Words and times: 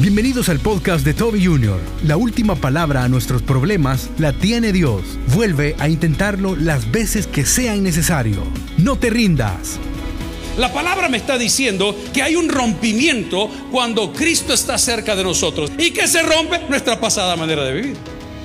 Bienvenidos 0.00 0.48
al 0.48 0.60
podcast 0.60 1.04
de 1.04 1.12
Toby 1.12 1.44
Jr. 1.44 1.80
La 2.06 2.16
última 2.16 2.54
palabra 2.54 3.02
a 3.02 3.08
nuestros 3.08 3.42
problemas 3.42 4.10
la 4.16 4.32
tiene 4.32 4.72
Dios. 4.72 5.02
Vuelve 5.34 5.74
a 5.80 5.88
intentarlo 5.88 6.54
las 6.54 6.92
veces 6.92 7.26
que 7.26 7.44
sean 7.44 7.82
necesario. 7.82 8.44
No 8.76 8.94
te 8.94 9.10
rindas. 9.10 9.80
La 10.56 10.72
palabra 10.72 11.08
me 11.08 11.16
está 11.16 11.36
diciendo 11.36 11.96
que 12.14 12.22
hay 12.22 12.36
un 12.36 12.48
rompimiento 12.48 13.50
cuando 13.72 14.12
Cristo 14.12 14.54
está 14.54 14.78
cerca 14.78 15.16
de 15.16 15.24
nosotros 15.24 15.72
y 15.76 15.90
que 15.90 16.06
se 16.06 16.22
rompe 16.22 16.60
nuestra 16.68 17.00
pasada 17.00 17.34
manera 17.34 17.64
de 17.64 17.74
vivir. 17.74 17.96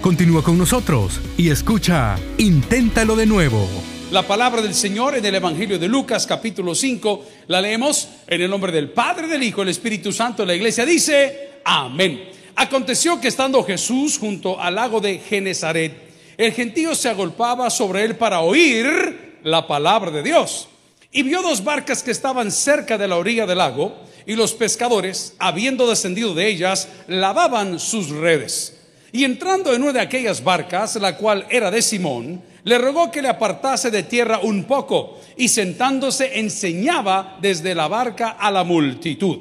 Continúa 0.01 0.43
con 0.43 0.57
nosotros 0.57 1.21
y 1.37 1.51
escucha, 1.51 2.15
inténtalo 2.39 3.15
de 3.15 3.27
nuevo. 3.27 3.69
La 4.13 4.21
palabra 4.21 4.61
del 4.61 4.75
Señor 4.75 5.17
en 5.17 5.25
el 5.25 5.33
Evangelio 5.33 5.79
de 5.79 5.87
Lucas 5.87 6.27
capítulo 6.27 6.75
5 6.75 7.25
la 7.47 7.59
leemos 7.59 8.07
en 8.27 8.41
el 8.43 8.49
nombre 8.51 8.71
del 8.71 8.91
Padre, 8.91 9.27
del 9.27 9.41
Hijo, 9.41 9.61
del 9.61 9.69
Espíritu 9.69 10.11
Santo. 10.11 10.45
La 10.45 10.53
iglesia 10.53 10.85
dice, 10.85 11.42
amén. 11.63 12.29
Aconteció 12.55 13.19
que 13.19 13.27
estando 13.27 13.63
Jesús 13.63 14.17
junto 14.19 14.59
al 14.59 14.75
lago 14.75 14.99
de 14.99 15.19
Genezaret, 15.19 15.93
el 16.37 16.51
gentío 16.51 16.95
se 16.95 17.09
agolpaba 17.09 17.69
sobre 17.69 18.03
él 18.03 18.15
para 18.15 18.41
oír 18.41 19.39
la 19.43 19.67
palabra 19.67 20.11
de 20.11 20.23
Dios. 20.23 20.67
Y 21.11 21.23
vio 21.23 21.41
dos 21.41 21.63
barcas 21.63 22.01
que 22.01 22.11
estaban 22.11 22.51
cerca 22.51 22.97
de 22.97 23.07
la 23.07 23.17
orilla 23.17 23.45
del 23.45 23.59
lago, 23.59 23.95
y 24.25 24.35
los 24.35 24.53
pescadores, 24.53 25.35
habiendo 25.37 25.87
descendido 25.87 26.33
de 26.33 26.47
ellas, 26.47 26.87
lavaban 27.07 27.79
sus 27.79 28.09
redes. 28.09 28.79
Y 29.11 29.25
entrando 29.25 29.73
en 29.73 29.83
una 29.83 29.93
de 29.93 29.99
aquellas 29.99 30.43
barcas, 30.43 30.95
la 30.95 31.17
cual 31.17 31.45
era 31.49 31.69
de 31.69 31.81
Simón, 31.81 32.41
le 32.63 32.77
rogó 32.77 33.11
que 33.11 33.21
le 33.21 33.27
apartase 33.27 33.91
de 33.91 34.03
tierra 34.03 34.39
un 34.39 34.63
poco 34.63 35.19
y 35.37 35.49
sentándose 35.49 36.39
enseñaba 36.39 37.37
desde 37.41 37.75
la 37.75 37.87
barca 37.87 38.29
a 38.29 38.49
la 38.49 38.63
multitud. 38.63 39.39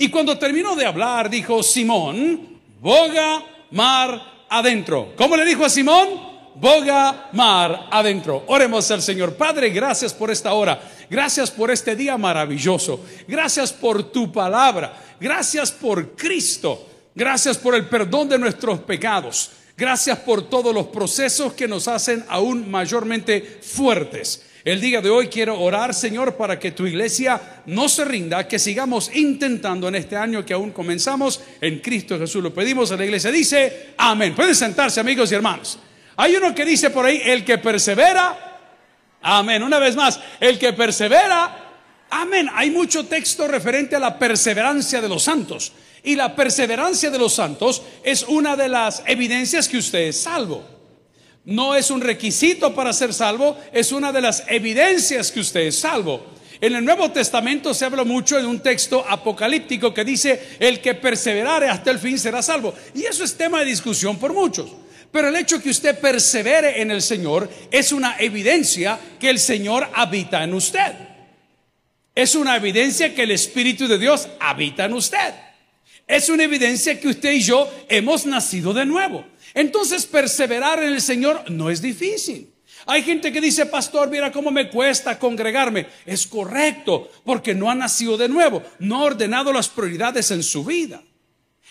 Y 0.00 0.08
cuando 0.08 0.38
terminó 0.38 0.74
de 0.74 0.86
hablar, 0.86 1.28
dijo, 1.28 1.62
Simón, 1.62 2.58
boga 2.80 3.44
mar 3.72 4.46
adentro. 4.48 5.12
¿Cómo 5.14 5.36
le 5.36 5.44
dijo 5.44 5.62
a 5.62 5.68
Simón? 5.68 6.08
Boga 6.54 7.28
mar 7.34 7.86
adentro. 7.90 8.44
Oremos 8.46 8.90
al 8.90 9.02
Señor. 9.02 9.34
Padre, 9.34 9.68
gracias 9.68 10.14
por 10.14 10.30
esta 10.30 10.54
hora. 10.54 10.80
Gracias 11.10 11.50
por 11.50 11.70
este 11.70 11.94
día 11.94 12.16
maravilloso. 12.16 13.04
Gracias 13.28 13.74
por 13.74 14.04
tu 14.04 14.32
palabra. 14.32 14.98
Gracias 15.20 15.70
por 15.70 16.16
Cristo. 16.16 16.88
Gracias 17.14 17.58
por 17.58 17.74
el 17.74 17.86
perdón 17.86 18.30
de 18.30 18.38
nuestros 18.38 18.80
pecados. 18.80 19.50
Gracias 19.76 20.18
por 20.20 20.48
todos 20.48 20.74
los 20.74 20.86
procesos 20.86 21.52
que 21.52 21.68
nos 21.68 21.88
hacen 21.88 22.24
aún 22.26 22.70
mayormente 22.70 23.60
fuertes. 23.60 24.46
El 24.62 24.78
día 24.78 25.00
de 25.00 25.08
hoy 25.08 25.28
quiero 25.28 25.58
orar, 25.58 25.94
Señor, 25.94 26.36
para 26.36 26.58
que 26.58 26.72
tu 26.72 26.86
iglesia 26.86 27.62
no 27.64 27.88
se 27.88 28.04
rinda, 28.04 28.46
que 28.46 28.58
sigamos 28.58 29.10
intentando 29.14 29.88
en 29.88 29.94
este 29.94 30.16
año 30.16 30.44
que 30.44 30.52
aún 30.52 30.72
comenzamos 30.72 31.40
en 31.62 31.78
Cristo 31.78 32.18
Jesús. 32.18 32.42
Lo 32.42 32.52
pedimos 32.52 32.92
a 32.92 32.96
la 32.96 33.06
iglesia. 33.06 33.30
Dice, 33.30 33.94
amén. 33.96 34.34
Pueden 34.34 34.54
sentarse, 34.54 35.00
amigos 35.00 35.32
y 35.32 35.34
hermanos. 35.34 35.78
Hay 36.16 36.36
uno 36.36 36.54
que 36.54 36.66
dice 36.66 36.90
por 36.90 37.06
ahí, 37.06 37.22
el 37.24 37.42
que 37.42 37.56
persevera, 37.56 38.60
amén. 39.22 39.62
Una 39.62 39.78
vez 39.78 39.96
más, 39.96 40.20
el 40.38 40.58
que 40.58 40.74
persevera, 40.74 41.76
amén. 42.10 42.50
Hay 42.52 42.70
mucho 42.70 43.06
texto 43.06 43.48
referente 43.48 43.96
a 43.96 44.00
la 44.00 44.18
perseverancia 44.18 45.00
de 45.00 45.08
los 45.08 45.22
santos. 45.22 45.72
Y 46.02 46.16
la 46.16 46.36
perseverancia 46.36 47.10
de 47.10 47.18
los 47.18 47.32
santos 47.32 47.82
es 48.02 48.24
una 48.24 48.56
de 48.56 48.68
las 48.68 49.02
evidencias 49.06 49.66
que 49.66 49.78
usted 49.78 50.00
es 50.00 50.20
salvo. 50.20 50.79
No 51.50 51.74
es 51.74 51.90
un 51.90 52.00
requisito 52.00 52.72
para 52.72 52.92
ser 52.92 53.12
salvo, 53.12 53.58
es 53.72 53.90
una 53.90 54.12
de 54.12 54.20
las 54.20 54.44
evidencias 54.46 55.32
que 55.32 55.40
usted 55.40 55.62
es 55.62 55.80
salvo. 55.80 56.24
En 56.60 56.76
el 56.76 56.84
Nuevo 56.84 57.10
Testamento 57.10 57.74
se 57.74 57.84
habla 57.84 58.04
mucho 58.04 58.38
en 58.38 58.46
un 58.46 58.60
texto 58.60 59.04
apocalíptico 59.08 59.92
que 59.92 60.04
dice, 60.04 60.56
el 60.60 60.80
que 60.80 60.94
perseverare 60.94 61.68
hasta 61.68 61.90
el 61.90 61.98
fin 61.98 62.20
será 62.20 62.40
salvo. 62.40 62.72
Y 62.94 63.04
eso 63.04 63.24
es 63.24 63.36
tema 63.36 63.58
de 63.58 63.64
discusión 63.64 64.16
por 64.16 64.32
muchos. 64.32 64.70
Pero 65.10 65.26
el 65.26 65.34
hecho 65.34 65.60
que 65.60 65.70
usted 65.70 65.98
persevere 65.98 66.80
en 66.80 66.92
el 66.92 67.02
Señor 67.02 67.50
es 67.72 67.90
una 67.90 68.16
evidencia 68.20 69.00
que 69.18 69.28
el 69.28 69.40
Señor 69.40 69.88
habita 69.92 70.44
en 70.44 70.54
usted. 70.54 70.94
Es 72.14 72.36
una 72.36 72.54
evidencia 72.54 73.12
que 73.12 73.24
el 73.24 73.32
Espíritu 73.32 73.88
de 73.88 73.98
Dios 73.98 74.28
habita 74.38 74.84
en 74.84 74.92
usted 74.92 75.34
es 76.10 76.28
una 76.28 76.42
evidencia 76.42 76.98
que 76.98 77.06
usted 77.06 77.30
y 77.32 77.40
yo 77.40 77.70
hemos 77.88 78.26
nacido 78.26 78.74
de 78.74 78.84
nuevo. 78.84 79.24
Entonces, 79.54 80.06
perseverar 80.06 80.82
en 80.82 80.92
el 80.92 81.00
Señor 81.00 81.50
no 81.50 81.70
es 81.70 81.82
difícil. 81.82 82.52
Hay 82.86 83.02
gente 83.02 83.32
que 83.32 83.40
dice, 83.40 83.66
pastor, 83.66 84.08
mira 84.08 84.32
cómo 84.32 84.50
me 84.50 84.70
cuesta 84.70 85.18
congregarme. 85.18 85.86
Es 86.06 86.26
correcto, 86.26 87.10
porque 87.24 87.54
no 87.54 87.70
ha 87.70 87.74
nacido 87.74 88.16
de 88.16 88.28
nuevo, 88.28 88.62
no 88.78 89.00
ha 89.00 89.04
ordenado 89.04 89.52
las 89.52 89.68
prioridades 89.68 90.30
en 90.30 90.42
su 90.42 90.64
vida. 90.64 91.02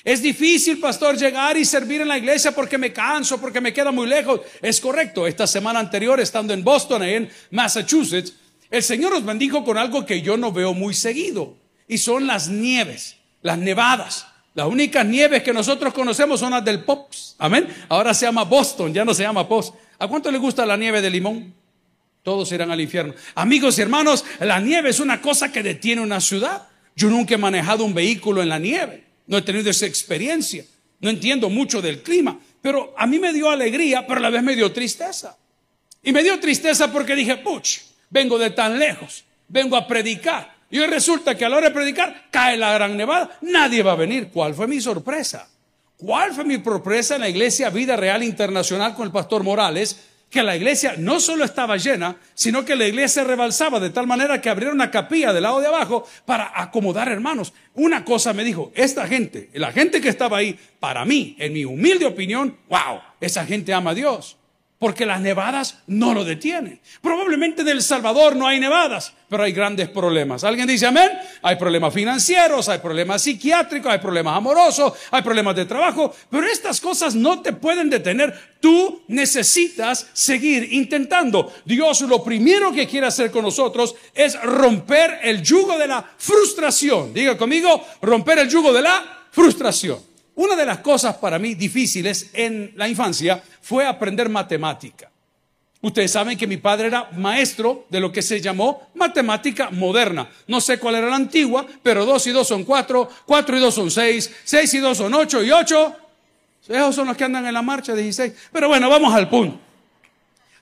Es 0.04 0.22
difícil, 0.22 0.80
pastor, 0.80 1.18
llegar 1.18 1.58
y 1.58 1.66
servir 1.66 2.02
en 2.02 2.08
la 2.08 2.18
iglesia 2.18 2.54
porque 2.54 2.78
me 2.78 2.94
canso, 2.94 3.40
porque 3.42 3.60
me 3.60 3.74
queda 3.74 3.92
muy 3.92 4.08
lejos. 4.08 4.42
Es 4.62 4.80
correcto. 4.80 5.28
Esta 5.28 5.46
semana 5.46 5.80
anterior, 5.80 6.20
estando 6.22 6.54
en 6.54 6.64
Boston, 6.64 7.04
en 7.04 7.30
Massachusetts, 7.52 8.34
el 8.72 8.84
Señor 8.84 9.12
nos 9.12 9.26
bendijo 9.26 9.66
con 9.66 9.78
algo 9.78 10.06
que 10.06 10.22
yo 10.22 10.38
no 10.38 10.54
veo 10.54 10.74
muy 10.74 10.94
seguido. 10.94 11.58
Y 11.88 11.98
son 11.98 12.28
las 12.28 12.48
nieves, 12.48 13.18
las 13.42 13.58
nevadas. 13.58 14.28
Las 14.56 14.68
únicas 14.68 15.06
nieves 15.06 15.44
que 15.44 15.54
nosotros 15.54 15.94
conocemos 15.94 16.40
son 16.40 16.52
las 16.52 16.66
del 16.66 16.84
Pops. 16.84 17.36
Amén. 17.38 17.68
Ahora 17.88 18.14
se 18.14 18.26
llama 18.26 18.44
Boston, 18.44 18.94
ya 18.94 19.06
no 19.06 19.14
se 19.14 19.24
llama 19.24 19.48
Pops. 19.48 19.74
¿A 20.00 20.08
cuánto 20.08 20.32
le 20.32 20.38
gusta 20.38 20.66
la 20.66 20.78
nieve 20.78 21.02
de 21.02 21.10
limón? 21.10 21.54
Todos 22.24 22.52
irán 22.52 22.72
al 22.72 22.82
infierno. 22.82 23.14
Amigos 23.36 23.78
y 23.78 23.82
hermanos, 23.82 24.26
la 24.40 24.60
nieve 24.60 24.90
es 24.90 25.00
una 25.00 25.22
cosa 25.22 25.52
que 25.52 25.64
detiene 25.64 26.02
una 26.02 26.20
ciudad. 26.20 26.68
Yo 26.96 27.10
nunca 27.10 27.36
he 27.36 27.38
manejado 27.38 27.86
un 27.86 27.94
vehículo 27.94 28.42
en 28.42 28.50
la 28.50 28.60
nieve. 28.60 29.04
No 29.28 29.38
he 29.38 29.42
tenido 29.42 29.70
esa 29.70 29.86
experiencia. 29.86 30.66
No 31.00 31.10
entiendo 31.10 31.50
mucho 31.50 31.82
del 31.82 32.02
clima. 32.02 32.40
Pero 32.62 32.94
a 32.98 33.08
mí 33.08 33.20
me 33.20 33.32
dio 33.32 33.50
alegría, 33.50 34.06
pero 34.06 34.20
a 34.20 34.24
la 34.24 34.30
vez 34.30 34.44
me 34.44 34.56
dio 34.56 34.72
tristeza. 34.72 35.38
Y 36.04 36.12
me 36.12 36.24
dio 36.24 36.40
tristeza 36.40 36.92
porque 36.92 37.16
dije, 37.16 37.38
puch, 37.38 37.80
vengo 38.10 38.38
de 38.38 38.50
tan 38.50 38.78
lejos. 38.78 39.24
Vengo 39.48 39.78
a 39.78 39.88
predicar. 39.88 40.59
Y 40.70 40.80
hoy 40.80 40.88
resulta 40.88 41.36
que 41.36 41.46
a 41.46 41.50
la 41.50 41.58
hora 41.58 41.70
de 41.70 41.74
predicar 41.74 42.28
cae 42.30 42.58
la 42.58 42.74
gran 42.74 42.96
nevada, 42.96 43.38
nadie 43.42 43.82
va 43.82 43.94
a 43.94 43.96
venir. 43.96 44.30
¿Cuál 44.32 44.54
fue 44.54 44.68
mi 44.68 44.80
sorpresa? 44.80 45.50
¿Cuál 45.98 46.34
fue 46.34 46.46
mi 46.46 46.62
sorpresa 46.64 47.16
en 47.16 47.22
la 47.22 47.30
iglesia 47.30 47.70
Vida 47.70 47.96
Real 47.96 48.24
Internacional 48.24 48.94
con 48.94 49.06
el 49.06 49.12
pastor 49.12 49.44
Morales? 49.44 50.06
Que 50.30 50.44
la 50.44 50.56
iglesia 50.56 50.94
no 50.98 51.20
solo 51.20 51.44
estaba 51.44 51.78
llena, 51.78 52.18
sino 52.36 52.64
que 52.64 52.76
la 52.76 52.88
iglesia 52.88 53.24
rebalsaba 53.24 53.80
de 53.80 53.90
tal 53.90 54.06
manera 54.06 54.40
que 54.40 54.50
abrieron 54.50 54.76
una 54.76 54.92
capilla 54.92 55.34
del 55.34 55.42
lado 55.42 55.60
de 55.60 55.68
abajo 55.68 56.08
para 56.26 56.52
acomodar 56.54 57.10
hermanos. 57.10 57.52
Una 57.74 58.06
cosa 58.06 58.32
me 58.34 58.44
dijo, 58.44 58.72
esta 58.76 59.08
gente, 59.08 59.50
la 59.54 59.72
gente 59.72 60.02
que 60.02 60.10
estaba 60.10 60.38
ahí, 60.38 60.60
para 60.80 61.04
mí, 61.04 61.36
en 61.40 61.54
mi 61.54 61.66
humilde 61.66 62.06
opinión, 62.06 62.56
wow, 62.70 63.02
esa 63.20 63.44
gente 63.44 63.74
ama 63.74 63.90
a 63.90 63.96
Dios 63.96 64.38
porque 64.80 65.06
las 65.06 65.20
nevadas 65.20 65.80
no 65.88 66.14
lo 66.14 66.24
detienen. 66.24 66.80
Probablemente 67.02 67.62
en 67.62 67.68
El 67.68 67.84
Salvador 67.84 68.38
no 68.38 68.48
hay 68.48 68.62
nevadas, 68.62 69.14
pero 69.28 69.44
hay 69.44 69.52
grandes 69.52 69.90
problemas. 69.90 70.46
¿Alguien 70.46 70.68
dice 70.68 70.86
amén? 70.88 71.10
Hay 71.42 71.58
problemas 71.58 71.94
financieros, 71.94 72.70
hay 72.70 72.80
problemas 72.80 73.22
psiquiátricos, 73.22 73.92
hay 73.92 74.00
problemas 74.00 74.38
amorosos, 74.38 74.94
hay 75.12 75.22
problemas 75.22 75.58
de 75.58 75.66
trabajo, 75.66 76.16
pero 76.32 76.48
estas 76.48 76.80
cosas 76.80 77.14
no 77.14 77.42
te 77.42 77.52
pueden 77.52 77.90
detener. 77.90 78.56
Tú 78.62 79.04
necesitas 79.10 80.08
seguir 80.14 80.72
intentando. 80.72 81.54
Dios 81.66 82.02
lo 82.02 82.24
primero 82.24 82.72
que 82.72 82.88
quiere 82.88 83.08
hacer 83.08 83.32
con 83.32 83.44
nosotros 83.44 83.96
es 84.16 84.42
romper 84.42 85.20
el 85.24 85.44
yugo 85.44 85.78
de 85.78 85.88
la 85.88 86.10
frustración. 86.18 87.14
Diga 87.14 87.38
conmigo, 87.38 87.86
romper 88.02 88.40
el 88.40 88.50
yugo 88.50 88.72
de 88.72 88.82
la 88.82 89.28
frustración. 89.32 90.09
Una 90.40 90.56
de 90.56 90.66
las 90.66 90.78
cosas 90.78 91.18
para 91.18 91.38
mí 91.38 91.54
difíciles 91.54 92.30
en 92.32 92.72
la 92.78 92.88
infancia 92.88 93.44
fue 93.62 93.86
aprender 93.86 94.30
matemática. 94.30 95.12
Ustedes 95.82 96.14
saben 96.14 96.38
que 96.38 96.48
mi 96.48 96.56
padre 96.56 96.88
era 96.88 97.10
maestro 97.12 97.88
de 97.90 98.00
lo 98.00 98.10
que 98.10 98.22
se 98.22 98.40
llamó 98.40 98.90
matemática 98.96 99.70
moderna. 99.70 100.30
No 100.48 100.62
sé 100.62 100.80
cuál 100.80 100.96
era 100.96 101.10
la 101.10 101.18
antigua, 101.18 101.68
pero 101.84 102.06
dos 102.06 102.26
y 102.28 102.32
dos 102.32 102.48
son 102.48 102.64
cuatro, 102.64 103.10
cuatro 103.26 103.58
y 103.58 103.60
dos 103.60 103.76
son 103.76 103.92
seis, 103.92 104.34
seis 104.46 104.74
y 104.74 104.78
dos 104.78 105.00
son 105.00 105.14
ocho 105.14 105.44
y 105.44 105.52
ocho. 105.52 105.94
Esos 106.66 106.96
son 106.96 107.08
los 107.08 107.18
que 107.18 107.26
andan 107.26 107.46
en 107.46 107.54
la 107.54 107.62
marcha 107.62 107.94
16. 107.94 108.32
Pero 108.54 108.70
bueno, 108.70 108.90
vamos 108.90 109.14
al 109.14 109.28
punto. 109.28 109.60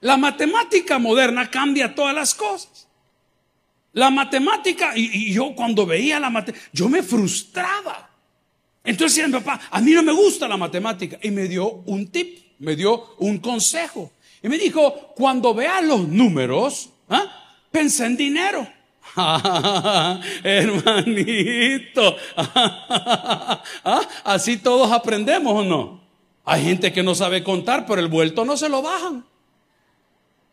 La 0.02 0.18
matemática 0.18 0.98
moderna 0.98 1.52
cambia 1.52 1.94
todas 1.94 2.16
las 2.16 2.34
cosas. 2.34 2.88
La 3.94 4.10
matemática, 4.10 4.94
y, 4.96 5.30
y 5.30 5.34
yo 5.34 5.54
cuando 5.56 5.86
veía 5.86 6.20
la 6.20 6.32
matemática, 6.32 6.68
yo 6.74 6.90
me 6.90 7.04
frustraba. 7.04 8.07
Entonces 8.88 9.18
decía 9.18 9.40
papá, 9.40 9.60
a 9.70 9.82
mí 9.82 9.92
no 9.92 10.02
me 10.02 10.14
gusta 10.14 10.48
la 10.48 10.56
matemática. 10.56 11.20
Y 11.22 11.30
me 11.30 11.50
dio 11.50 11.84
un 11.88 12.08
tip, 12.08 12.40
me 12.60 12.74
dio 12.74 13.16
un 13.18 13.40
consejo. 13.40 14.14
Y 14.42 14.48
me 14.48 14.58
dijo, 14.58 15.12
cuando 15.14 15.54
veas 15.54 15.84
los 15.84 16.08
números, 16.08 16.90
¿ah? 17.10 17.26
pensé 17.70 18.06
en 18.06 18.16
dinero. 18.16 18.66
Hermanito, 20.44 22.16
¿Ah? 22.38 24.02
así 24.24 24.56
todos 24.58 24.90
aprendemos 24.90 25.54
o 25.54 25.64
no. 25.66 26.02
Hay 26.46 26.64
gente 26.64 26.94
que 26.94 27.04
no 27.04 27.14
sabe 27.14 27.44
contar, 27.44 27.86
pero 27.86 28.00
el 28.00 28.08
vuelto 28.08 28.46
no 28.46 28.56
se 28.56 28.70
lo 28.70 28.82
bajan. 28.82 29.26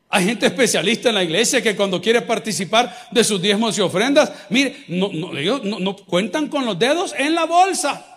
Hay 0.09 0.25
gente 0.25 0.47
especialista 0.47 1.11
en 1.11 1.15
la 1.15 1.23
iglesia 1.23 1.63
que 1.63 1.77
cuando 1.77 2.01
quiere 2.01 2.23
participar 2.23 3.09
de 3.13 3.23
sus 3.23 3.41
diezmos 3.41 3.79
y 3.79 3.81
ofrendas, 3.81 4.33
mire, 4.51 4.85
no, 4.89 5.37
ellos 5.37 5.63
no 5.63 5.95
cuentan 5.95 6.49
con 6.49 6.67
los 6.67 6.77
dedos 6.77 7.15
en 7.17 7.37
la 7.37 7.45
bolsa. 7.45 8.14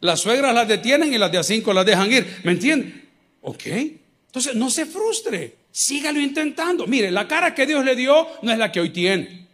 Las 0.00 0.20
suegras 0.20 0.54
las 0.54 0.68
detienen 0.68 1.12
y 1.12 1.18
las 1.18 1.30
de 1.32 1.38
a 1.38 1.42
cinco 1.42 1.72
las 1.72 1.84
dejan 1.84 2.12
ir. 2.12 2.40
¿Me 2.44 2.52
entienden? 2.52 3.08
Ok. 3.42 3.66
Entonces, 4.26 4.54
no 4.54 4.70
se 4.70 4.86
frustre. 4.86 5.56
Sígalo 5.70 6.20
intentando. 6.20 6.86
Mire, 6.86 7.10
la 7.10 7.26
cara 7.26 7.54
que 7.54 7.66
Dios 7.66 7.84
le 7.84 7.96
dio 7.96 8.26
no 8.42 8.52
es 8.52 8.58
la 8.58 8.70
que 8.70 8.80
hoy 8.80 8.90
tiene. 8.90 9.46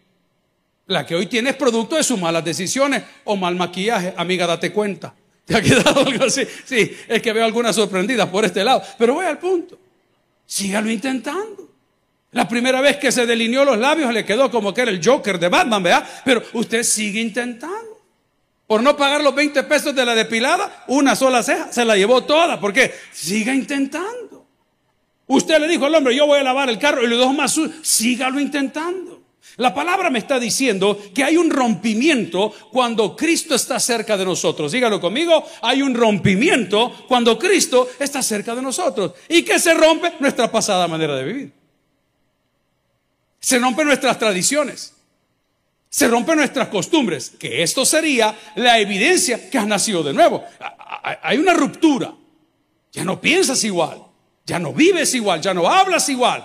La 0.86 1.06
que 1.06 1.14
hoy 1.14 1.26
tiene 1.26 1.50
es 1.50 1.56
producto 1.56 1.96
de 1.96 2.02
sus 2.02 2.18
malas 2.18 2.44
decisiones 2.44 3.02
o 3.24 3.36
mal 3.36 3.54
maquillaje. 3.56 4.12
Amiga, 4.16 4.46
date 4.46 4.70
cuenta. 4.70 5.14
¿Te 5.44 5.56
ha 5.56 5.62
quedado 5.62 6.00
algo 6.06 6.24
así? 6.24 6.42
Sí, 6.64 6.94
es 7.08 7.22
que 7.22 7.32
veo 7.32 7.44
algunas 7.44 7.74
sorprendidas 7.74 8.28
por 8.28 8.44
este 8.44 8.62
lado. 8.62 8.82
Pero 8.98 9.14
voy 9.14 9.26
al 9.26 9.38
punto. 9.38 9.78
Sígalo 10.46 10.90
intentando. 10.90 11.70
La 12.32 12.48
primera 12.48 12.80
vez 12.80 12.96
que 12.96 13.12
se 13.12 13.26
delineó 13.26 13.64
los 13.64 13.78
labios 13.78 14.12
le 14.12 14.24
quedó 14.24 14.50
como 14.50 14.74
que 14.74 14.82
era 14.82 14.90
el 14.90 15.00
Joker 15.02 15.38
de 15.38 15.48
Batman, 15.48 15.82
¿verdad? 15.82 16.08
Pero 16.24 16.42
usted 16.54 16.82
sigue 16.82 17.20
intentando. 17.20 17.93
Por 18.74 18.82
no 18.82 18.96
pagar 18.96 19.22
los 19.22 19.32
20 19.32 19.62
pesos 19.62 19.94
de 19.94 20.04
la 20.04 20.16
depilada, 20.16 20.82
una 20.88 21.14
sola 21.14 21.44
ceja, 21.44 21.72
se 21.72 21.84
la 21.84 21.96
llevó 21.96 22.24
toda. 22.24 22.58
¿Por 22.58 22.72
qué? 22.72 22.92
Siga 23.12 23.54
intentando. 23.54 24.48
Usted 25.28 25.60
le 25.60 25.68
dijo 25.68 25.86
al 25.86 25.94
hombre, 25.94 26.16
yo 26.16 26.26
voy 26.26 26.40
a 26.40 26.42
lavar 26.42 26.68
el 26.68 26.76
carro 26.80 27.04
y 27.04 27.06
le 27.06 27.16
dejo 27.16 27.32
más 27.32 27.56
Sígalo 27.82 28.40
intentando. 28.40 29.22
La 29.58 29.72
palabra 29.72 30.10
me 30.10 30.18
está 30.18 30.40
diciendo 30.40 31.00
que 31.14 31.22
hay 31.22 31.36
un 31.36 31.50
rompimiento 31.50 32.52
cuando 32.72 33.14
Cristo 33.14 33.54
está 33.54 33.78
cerca 33.78 34.16
de 34.16 34.24
nosotros. 34.24 34.72
Dígalo 34.72 35.00
conmigo, 35.00 35.46
hay 35.62 35.80
un 35.80 35.94
rompimiento 35.94 37.06
cuando 37.06 37.38
Cristo 37.38 37.88
está 38.00 38.24
cerca 38.24 38.56
de 38.56 38.62
nosotros. 38.62 39.12
¿Y 39.28 39.44
qué 39.44 39.60
se 39.60 39.72
rompe? 39.74 40.14
Nuestra 40.18 40.50
pasada 40.50 40.88
manera 40.88 41.14
de 41.14 41.22
vivir. 41.22 41.52
Se 43.38 43.56
rompen 43.60 43.86
nuestras 43.86 44.18
tradiciones. 44.18 44.94
Se 45.94 46.08
rompen 46.08 46.38
nuestras 46.38 46.66
costumbres. 46.70 47.30
Que 47.38 47.62
esto 47.62 47.84
sería 47.84 48.36
la 48.56 48.80
evidencia 48.80 49.48
que 49.48 49.58
has 49.58 49.66
nacido 49.68 50.02
de 50.02 50.12
nuevo. 50.12 50.42
Hay 51.22 51.38
una 51.38 51.54
ruptura. 51.54 52.12
Ya 52.90 53.04
no 53.04 53.20
piensas 53.20 53.62
igual. 53.62 54.02
Ya 54.44 54.58
no 54.58 54.72
vives 54.72 55.14
igual. 55.14 55.40
Ya 55.40 55.54
no 55.54 55.68
hablas 55.68 56.08
igual 56.08 56.44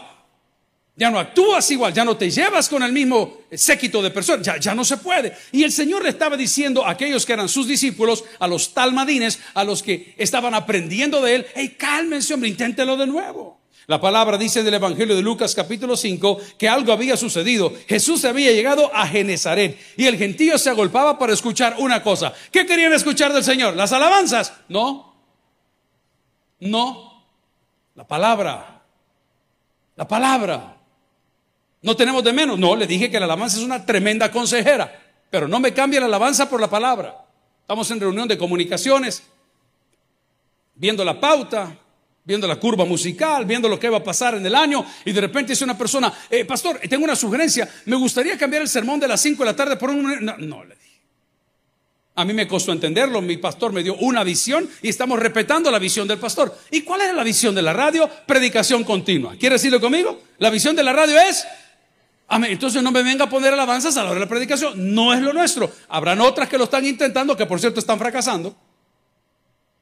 ya 0.99 1.09
no 1.09 1.17
actúas 1.17 1.71
igual, 1.71 1.93
ya 1.93 2.03
no 2.03 2.17
te 2.17 2.29
llevas 2.29 2.67
con 2.67 2.83
el 2.83 2.91
mismo 2.91 3.43
séquito 3.53 4.01
de 4.01 4.11
personas, 4.11 4.45
ya, 4.45 4.57
ya, 4.57 4.75
no 4.75 4.83
se 4.83 4.97
puede. 4.97 5.33
Y 5.53 5.63
el 5.63 5.71
Señor 5.71 6.03
le 6.03 6.09
estaba 6.09 6.35
diciendo 6.35 6.85
a 6.85 6.89
aquellos 6.89 7.25
que 7.25 7.31
eran 7.31 7.47
sus 7.47 7.69
discípulos, 7.69 8.25
a 8.37 8.49
los 8.49 8.73
talmadines, 8.73 9.39
a 9.53 9.63
los 9.63 9.81
que 9.81 10.13
estaban 10.17 10.53
aprendiendo 10.53 11.21
de 11.21 11.35
él, 11.35 11.45
hey, 11.55 11.77
cálmense, 11.79 12.33
hombre, 12.33 12.49
inténtelo 12.49 12.97
de 12.97 13.07
nuevo. 13.07 13.58
La 13.89 13.99
palabra 13.99 14.37
dice 14.37 14.61
del 14.61 14.75
Evangelio 14.75 15.15
de 15.15 15.23
Lucas 15.23 15.55
capítulo 15.55 15.97
5 15.97 16.37
que 16.59 16.69
algo 16.69 16.93
había 16.93 17.17
sucedido. 17.17 17.73
Jesús 17.87 18.23
había 18.23 18.51
llegado 18.51 18.95
a 18.95 19.07
Genezaret 19.07 19.79
y 19.97 20.05
el 20.05 20.15
gentío 20.15 20.59
se 20.59 20.69
agolpaba 20.69 21.17
para 21.17 21.33
escuchar 21.33 21.75
una 21.79 22.03
cosa. 22.03 22.31
¿Qué 22.51 22.67
querían 22.67 22.93
escuchar 22.93 23.33
del 23.33 23.43
Señor? 23.43 23.75
¿Las 23.75 23.91
alabanzas? 23.91 24.53
No. 24.67 25.15
No. 26.59 27.25
La 27.95 28.05
palabra. 28.07 28.83
La 29.95 30.07
palabra. 30.07 30.77
No 31.81 31.95
tenemos 31.95 32.23
de 32.23 32.31
menos. 32.31 32.59
No, 32.59 32.75
le 32.75 32.85
dije 32.85 33.09
que 33.09 33.19
la 33.19 33.25
alabanza 33.25 33.57
es 33.57 33.63
una 33.63 33.87
tremenda 33.87 34.31
consejera, 34.31 35.01
pero 35.31 35.47
no 35.47 35.59
me 35.59 35.73
cambie 35.73 35.99
la 35.99 36.05
alabanza 36.05 36.47
por 36.47 36.61
la 36.61 36.69
palabra. 36.69 37.25
Estamos 37.61 37.89
en 37.89 37.99
reunión 37.99 38.27
de 38.27 38.37
comunicaciones, 38.37 39.23
viendo 40.75 41.03
la 41.03 41.19
pauta, 41.19 41.75
viendo 42.29 42.47
la 42.47 42.57
curva 42.57 42.85
musical, 42.85 43.43
viendo 43.43 43.67
lo 43.67 43.79
que 43.79 43.89
va 43.89 43.97
a 43.97 44.03
pasar 44.03 44.35
en 44.35 44.45
el 44.45 44.53
año, 44.53 44.85
y 45.03 45.11
de 45.11 45.19
repente 45.19 45.53
dice 45.53 45.63
una 45.63 45.75
persona, 45.75 46.13
eh, 46.29 46.45
pastor, 46.45 46.79
tengo 46.87 47.03
una 47.03 47.15
sugerencia, 47.15 47.67
me 47.85 47.95
gustaría 47.95 48.37
cambiar 48.37 48.61
el 48.61 48.67
sermón 48.67 48.99
de 48.99 49.07
las 49.07 49.19
5 49.19 49.41
de 49.41 49.45
la 49.49 49.55
tarde 49.55 49.77
por 49.77 49.89
un... 49.89 50.23
No, 50.23 50.37
no, 50.37 50.63
le 50.63 50.75
dije. 50.75 51.01
A 52.13 52.25
mí 52.25 52.33
me 52.33 52.47
costó 52.47 52.71
entenderlo, 52.71 53.19
mi 53.19 53.37
pastor 53.37 53.73
me 53.73 53.81
dio 53.81 53.95
una 53.95 54.23
visión 54.23 54.69
y 54.83 54.89
estamos 54.89 55.17
respetando 55.17 55.71
la 55.71 55.79
visión 55.79 56.07
del 56.07 56.19
pastor. 56.19 56.55
¿Y 56.69 56.81
cuál 56.81 57.01
es 57.01 57.15
la 57.15 57.23
visión 57.23 57.55
de 57.55 57.63
la 57.63 57.73
radio? 57.73 58.07
Predicación 58.27 58.83
continua. 58.83 59.35
¿Quiere 59.35 59.55
decirlo 59.55 59.81
conmigo? 59.81 60.21
La 60.37 60.51
visión 60.51 60.75
de 60.75 60.83
la 60.83 60.93
radio 60.93 61.19
es 61.19 61.47
entonces 62.29 62.83
no 62.83 62.91
me 62.91 63.01
venga 63.01 63.25
a 63.25 63.29
poner 63.29 63.53
alabanzas 63.53 63.97
a 63.97 64.03
la 64.03 64.11
hora 64.11 64.19
de 64.19 64.25
la 64.25 64.29
predicación. 64.29 64.93
No 64.93 65.15
es 65.15 65.21
lo 65.21 65.33
nuestro. 65.33 65.71
Habrán 65.87 66.21
otras 66.21 66.47
que 66.47 66.59
lo 66.59 66.65
están 66.65 66.85
intentando, 66.85 67.35
que 67.35 67.47
por 67.47 67.59
cierto 67.59 67.79
están 67.79 67.97
fracasando. 67.97 68.55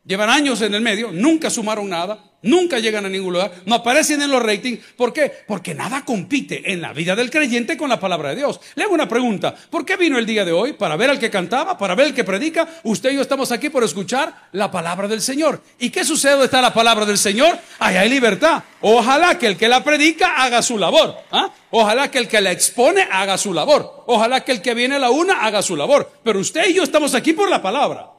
Llevan 0.08 0.30
años 0.30 0.62
en 0.62 0.74
el 0.74 0.80
medio, 0.80 1.12
nunca 1.12 1.50
sumaron 1.50 1.90
nada, 1.90 2.18
nunca 2.42 2.80
llegan 2.80 3.06
a 3.06 3.10
ningún 3.10 3.34
lugar, 3.34 3.52
no 3.66 3.76
aparecen 3.76 4.22
en 4.22 4.32
los 4.32 4.42
ratings. 4.42 4.80
¿Por 4.96 5.12
qué? 5.12 5.30
Porque 5.46 5.76
nada 5.76 6.06
compite 6.06 6.72
en 6.72 6.82
la 6.82 6.94
vida 6.94 7.14
del 7.14 7.30
creyente 7.30 7.76
con 7.76 7.90
la 7.90 8.00
palabra 8.00 8.30
de 8.30 8.38
Dios. 8.38 8.62
Le 8.76 8.86
hago 8.86 8.94
una 8.94 9.10
pregunta. 9.10 9.54
¿Por 9.70 9.86
qué 9.86 9.98
vino 9.98 10.18
el 10.18 10.26
día 10.26 10.46
de 10.46 10.54
hoy? 10.54 10.72
¿Para 10.72 10.96
ver 10.96 11.10
al 11.10 11.20
que 11.20 11.30
cantaba? 11.30 11.78
¿Para 11.78 11.94
ver 11.94 12.06
al 12.06 12.14
que 12.14 12.24
predica? 12.24 12.66
Usted 12.84 13.12
y 13.12 13.16
yo 13.16 13.22
estamos 13.22 13.52
aquí 13.52 13.70
por 13.70 13.84
escuchar 13.84 14.34
la 14.54 14.72
palabra 14.72 15.10
del 15.10 15.22
Señor. 15.22 15.62
¿Y 15.78 15.90
qué 15.90 16.06
sucede 16.06 16.46
está 16.46 16.62
la 16.62 16.74
palabra 16.74 17.06
del 17.06 17.18
Señor? 17.18 17.60
Ahí 17.80 17.98
hay 17.98 18.10
libertad. 18.10 18.64
Ojalá 18.80 19.38
que 19.38 19.48
el 19.48 19.58
que 19.58 19.68
la 19.68 19.84
predica 19.84 20.42
haga 20.42 20.62
su 20.62 20.78
labor. 20.78 21.18
¿ah? 21.32 21.52
Ojalá 21.72 22.10
que 22.10 22.20
el 22.20 22.30
que 22.30 22.40
la 22.40 22.54
expone 22.54 23.06
haga 23.12 23.38
su 23.38 23.54
labor. 23.54 24.06
Ojalá 24.08 24.46
que 24.46 24.54
el 24.54 24.62
que 24.62 24.74
viene 24.74 24.96
a 24.96 25.00
la 25.00 25.10
una 25.10 25.46
haga 25.46 25.62
su 25.62 25.76
labor. 25.76 26.10
Pero 26.24 26.40
usted 26.40 26.70
y 26.70 26.76
yo 26.76 26.84
estamos 26.84 27.14
aquí 27.14 27.34
por 27.34 27.50
la 27.50 27.62
palabra. 27.62 28.17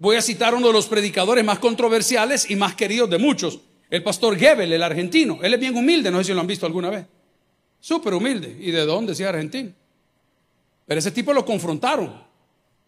Voy 0.00 0.16
a 0.16 0.22
citar 0.22 0.54
uno 0.54 0.68
de 0.68 0.72
los 0.72 0.86
predicadores 0.86 1.44
más 1.44 1.58
controversiales 1.58 2.50
y 2.50 2.56
más 2.56 2.74
queridos 2.74 3.10
de 3.10 3.18
muchos, 3.18 3.60
el 3.90 4.02
pastor 4.02 4.38
Gebel, 4.38 4.72
el 4.72 4.82
argentino. 4.82 5.40
Él 5.42 5.52
es 5.52 5.60
bien 5.60 5.76
humilde, 5.76 6.10
no 6.10 6.18
sé 6.18 6.24
si 6.24 6.32
lo 6.32 6.40
han 6.40 6.46
visto 6.46 6.64
alguna 6.64 6.88
vez. 6.88 7.04
Súper 7.78 8.14
humilde. 8.14 8.56
¿Y 8.60 8.70
de 8.70 8.86
dónde? 8.86 9.14
Sí, 9.14 9.24
argentino. 9.24 9.72
Pero 10.86 10.98
ese 10.98 11.10
tipo 11.10 11.34
lo 11.34 11.44
confrontaron 11.44 12.14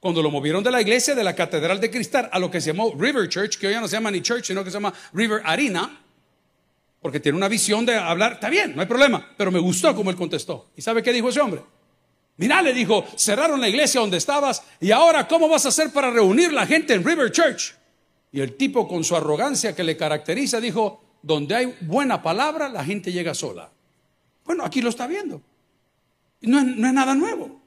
cuando 0.01 0.23
lo 0.23 0.31
movieron 0.31 0.65
de 0.65 0.71
la 0.71 0.81
iglesia 0.81 1.15
de 1.15 1.23
la 1.23 1.35
Catedral 1.35 1.81
de 1.81 1.91
Cristal 1.91 2.31
a 2.33 2.39
lo 2.39 2.51
que 2.51 2.63
se 2.63 2.73
llamó 2.73 2.95
River 2.99 3.29
Church, 3.29 3.59
que 3.59 3.67
hoy 3.67 3.75
ya 3.75 3.83
no 3.83 3.89
se 3.89 3.97
llama 3.97 4.11
ni 4.11 4.23
Church, 4.23 4.47
sino 4.47 4.65
que 4.65 4.71
se 4.71 4.75
llama 4.75 4.95
River 5.13 5.43
Arena, 5.45 6.01
porque 7.03 7.21
tiene 7.21 7.37
una 7.37 7.49
visión 7.49 7.85
de 7.85 7.95
hablar, 7.95 8.33
está 8.33 8.49
bien, 8.49 8.75
no 8.75 8.81
hay 8.81 8.89
problema, 8.89 9.35
pero 9.37 9.53
me 9.53 9.59
gustó 9.59 9.95
como 9.95 10.09
él 10.09 10.17
contestó. 10.17 10.71
¿Y 10.77 10.81
sabe 10.81 11.03
qué 11.03 11.13
dijo 11.13 11.29
ese 11.29 11.41
hombre? 11.43 11.63
Mira, 12.37 12.63
le 12.63 12.73
dijo, 12.73 13.05
cerraron 13.17 13.61
la 13.61 13.69
iglesia 13.69 14.01
donde 14.01 14.17
estabas 14.17 14.63
y 14.81 14.91
ahora 14.91 15.29
¿cómo 15.29 15.49
vas 15.49 15.67
a 15.67 15.69
hacer 15.69 15.93
para 15.93 16.11
reunir 16.11 16.53
la 16.53 16.67
gente 16.67 16.95
en 16.95 17.05
River 17.05 17.31
Church? 17.31 17.75
Y 18.33 18.41
el 18.41 18.57
tipo 18.57 18.89
con 18.89 19.05
su 19.05 19.15
arrogancia 19.15 19.75
que 19.75 19.85
le 19.85 19.97
caracteriza 19.97 20.61
dijo, 20.61 21.03
donde 21.23 21.55
hay 21.55 21.77
buena 21.83 22.23
palabra, 22.23 22.69
la 22.69 22.85
gente 22.85 23.13
llega 23.13 23.35
sola. 23.35 23.71
Bueno, 24.45 24.65
aquí 24.65 24.81
lo 24.81 24.89
está 24.89 25.07
viendo. 25.07 25.41
No 26.41 26.59
es, 26.59 26.65
no 26.65 26.89
es 26.89 26.95
nada 26.95 27.15
nuevo. 27.15 27.61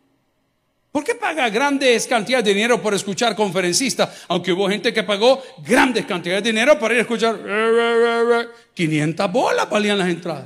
¿Por 0.91 1.03
qué 1.03 1.13
paga 1.13 1.49
grandes 1.49 2.07
cantidades 2.07 2.45
de 2.45 2.53
dinero 2.53 2.81
por 2.81 2.93
escuchar 2.93 3.35
conferencistas? 3.35 4.25
Aunque 4.29 4.53
hubo 4.53 4.69
gente 4.69 4.93
que 4.93 5.03
pagó 5.03 5.41
grandes 5.65 6.05
cantidades 6.05 6.43
de 6.43 6.51
dinero 6.51 6.79
para 6.79 6.93
ir 6.93 6.99
a 6.99 7.01
escuchar 7.01 7.37
500 8.73 9.31
bolas 9.31 9.69
valían 9.69 9.97
las 9.97 10.07
entradas. 10.07 10.45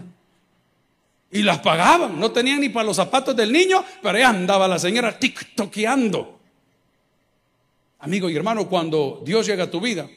Y 1.31 1.43
las 1.43 1.59
pagaban, 1.59 2.19
no 2.19 2.31
tenían 2.31 2.61
ni 2.61 2.69
para 2.69 2.85
los 2.85 2.95
zapatos 2.95 3.35
del 3.35 3.51
niño, 3.51 3.83
pero 4.01 4.17
ahí 4.17 4.23
andaba 4.23 4.67
la 4.67 4.79
señora 4.79 5.17
tiktokeando. 5.17 6.39
Amigo 7.99 8.29
y 8.29 8.35
hermano, 8.35 8.67
cuando 8.67 9.21
Dios 9.23 9.45
llega 9.45 9.65
a 9.65 9.71
tu 9.71 9.79
vida, 9.79 10.09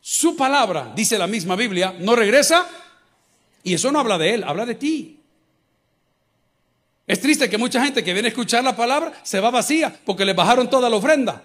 su 0.00 0.36
palabra, 0.36 0.92
dice 0.94 1.16
la 1.16 1.26
misma 1.26 1.56
Biblia, 1.56 1.94
no 1.98 2.14
regresa 2.14 2.68
y 3.62 3.74
eso 3.74 3.90
no 3.90 4.00
habla 4.00 4.18
de 4.18 4.34
él, 4.34 4.44
habla 4.44 4.66
de 4.66 4.74
ti. 4.74 5.20
Es 7.06 7.20
triste 7.20 7.48
que 7.48 7.56
mucha 7.56 7.82
gente 7.82 8.04
que 8.04 8.12
viene 8.12 8.28
a 8.28 8.30
escuchar 8.30 8.62
la 8.62 8.76
palabra 8.76 9.18
se 9.22 9.40
va 9.40 9.50
vacía 9.50 9.98
porque 10.04 10.26
le 10.26 10.34
bajaron 10.34 10.68
toda 10.68 10.90
la 10.90 10.96
ofrenda. 10.96 11.42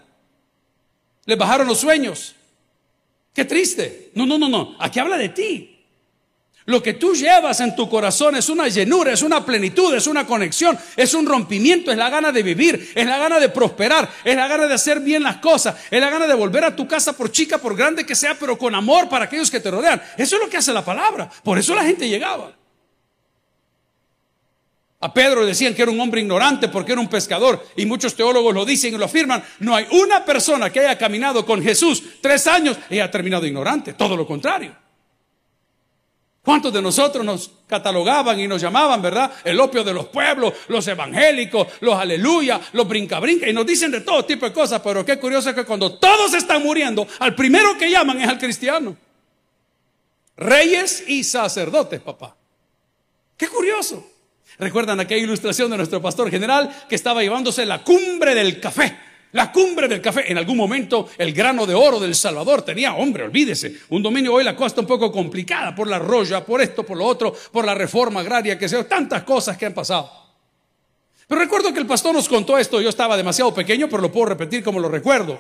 Le 1.26 1.36
bajaron 1.38 1.68
los 1.68 1.80
sueños. 1.80 2.36
Qué 3.34 3.46
triste. 3.46 4.12
No, 4.14 4.26
no, 4.26 4.38
no, 4.38 4.50
no. 4.50 4.76
Aquí 4.78 5.00
habla 5.00 5.18
de 5.18 5.30
ti. 5.30 5.73
Lo 6.66 6.82
que 6.82 6.94
tú 6.94 7.14
llevas 7.14 7.60
en 7.60 7.76
tu 7.76 7.90
corazón 7.90 8.36
es 8.38 8.48
una 8.48 8.70
llenura, 8.70 9.12
es 9.12 9.22
una 9.22 9.46
plenitud, 9.46 9.94
es 9.94 10.08
una 10.08 10.26
conexión, 10.26 10.78
es 10.96 11.14
un 11.14 11.26
rompimiento, 11.26 11.92
es 11.92 11.98
la 11.98 12.10
gana 12.10 12.32
de 12.32 12.42
vivir, 12.42 12.92
es 12.96 13.06
la 13.06 13.18
gana 13.18 13.40
de 13.40 13.50
prosperar, 13.50 14.10
es 14.24 14.36
la 14.36 14.48
gana 14.48 14.68
de 14.68 14.74
hacer 14.74 15.02
bien 15.02 15.24
las 15.24 15.38
cosas, 15.38 15.76
es 15.92 16.00
la 16.00 16.10
gana 16.10 16.26
de 16.26 16.34
volver 16.34 16.64
a 16.64 16.76
tu 16.76 16.88
casa 16.88 17.14
por 17.18 17.32
chica, 17.32 17.58
por 17.58 17.76
grande 17.76 18.06
que 18.06 18.16
sea, 18.16 18.38
pero 18.40 18.58
con 18.58 18.74
amor 18.76 19.10
para 19.10 19.26
aquellos 19.26 19.52
que 19.52 19.60
te 19.60 19.72
rodean. 19.72 20.02
Eso 20.18 20.38
es 20.38 20.42
lo 20.42 20.50
que 20.50 20.58
hace 20.58 20.72
la 20.72 20.86
palabra. 20.86 21.30
Por 21.44 21.58
eso 21.58 21.76
la 21.76 21.84
gente 21.84 22.08
llegaba. 22.08 22.54
A 25.02 25.14
Pedro 25.14 25.46
decían 25.46 25.74
que 25.74 25.82
era 25.82 25.92
un 25.92 26.00
hombre 26.00 26.22
ignorante 26.22 26.70
porque 26.70 26.94
era 26.94 27.02
un 27.02 27.10
pescador 27.10 27.62
y 27.76 27.86
muchos 27.86 28.16
teólogos 28.16 28.54
lo 28.54 28.64
dicen 28.64 28.94
y 28.94 28.98
lo 28.98 29.04
afirman. 29.04 29.44
No 29.60 29.76
hay 29.76 29.86
una 29.92 30.24
persona 30.24 30.70
que 30.70 30.80
haya 30.80 30.98
caminado 30.98 31.46
con 31.46 31.62
Jesús 31.62 32.02
tres 32.22 32.48
años 32.48 32.78
y 32.90 32.94
haya 32.94 33.12
terminado 33.12 33.46
ignorante, 33.46 33.92
todo 33.92 34.16
lo 34.16 34.26
contrario. 34.26 34.83
¿Cuántos 36.44 36.74
de 36.74 36.82
nosotros 36.82 37.24
nos 37.24 37.52
catalogaban 37.68 38.38
y 38.38 38.50
nos 38.50 38.62
llamaban, 38.62 39.02
verdad? 39.02 39.32
El 39.46 39.58
opio 39.62 39.82
de 39.82 39.94
los 39.94 40.08
pueblos, 40.08 40.54
los 40.68 40.86
evangélicos, 40.86 41.68
los 41.80 41.96
aleluya, 41.96 42.60
los 42.74 42.86
brinca-brinca, 42.86 43.48
y 43.48 43.54
nos 43.54 43.66
dicen 43.66 43.92
de 43.92 44.02
todo 44.02 44.26
tipo 44.26 44.46
de 44.46 44.52
cosas, 44.52 44.82
pero 44.84 45.06
qué 45.06 45.18
curioso 45.18 45.50
es 45.50 45.56
que 45.56 45.64
cuando 45.64 45.98
todos 45.98 46.34
están 46.34 46.62
muriendo, 46.62 47.08
al 47.20 47.34
primero 47.34 47.78
que 47.78 47.90
llaman 47.90 48.20
es 48.20 48.28
al 48.28 48.38
cristiano. 48.38 48.98
Reyes 50.36 51.06
y 51.08 51.24
sacerdotes, 51.24 52.02
papá. 52.02 52.36
Qué 53.38 53.48
curioso. 53.48 54.06
¿Recuerdan 54.60 55.00
aquella 55.00 55.24
ilustración 55.24 55.72
de 55.72 55.78
nuestro 55.78 56.02
pastor 56.02 56.30
general 56.30 56.70
que 56.90 56.96
estaba 56.96 57.22
llevándose 57.22 57.66
la 57.66 57.86
cumbre 57.86 58.36
del 58.36 58.60
café? 58.60 58.98
La 59.34 59.52
cumbre 59.52 59.88
del 59.88 60.02
café. 60.02 60.32
En 60.32 60.38
algún 60.38 60.58
momento 60.58 61.10
el 61.18 61.34
grano 61.34 61.66
de 61.66 61.74
oro 61.74 62.00
del 62.00 62.16
Salvador 62.16 62.62
tenía, 62.62 62.94
hombre, 62.94 63.24
olvídese, 63.24 63.76
un 63.90 64.02
dominio 64.02 64.34
hoy 64.34 64.44
la 64.44 64.56
costa 64.56 64.82
un 64.82 64.88
poco 64.88 65.12
complicada 65.12 65.74
por 65.76 65.88
la 65.88 66.00
roya, 66.00 66.46
por 66.46 66.62
esto, 66.62 66.84
por 66.84 66.98
lo 66.98 67.06
otro, 67.06 67.34
por 67.52 67.66
la 67.66 67.74
reforma 67.74 68.20
agraria, 68.22 68.58
que 68.58 68.70
sea, 68.70 68.88
tantas 68.88 69.24
cosas 69.24 69.58
que 69.58 69.66
han 69.66 69.74
pasado. 69.74 70.12
Pero 71.28 71.42
recuerdo 71.42 71.74
que 71.74 71.80
el 71.80 71.88
pastor 71.88 72.14
nos 72.14 72.30
contó 72.30 72.58
esto, 72.58 72.80
yo 72.80 72.90
estaba 72.90 73.18
demasiado 73.18 73.54
pequeño, 73.54 73.88
pero 73.90 74.02
lo 74.02 74.12
puedo 74.12 74.28
repetir 74.28 74.64
como 74.64 74.80
lo 74.80 74.88
recuerdo. 74.88 75.40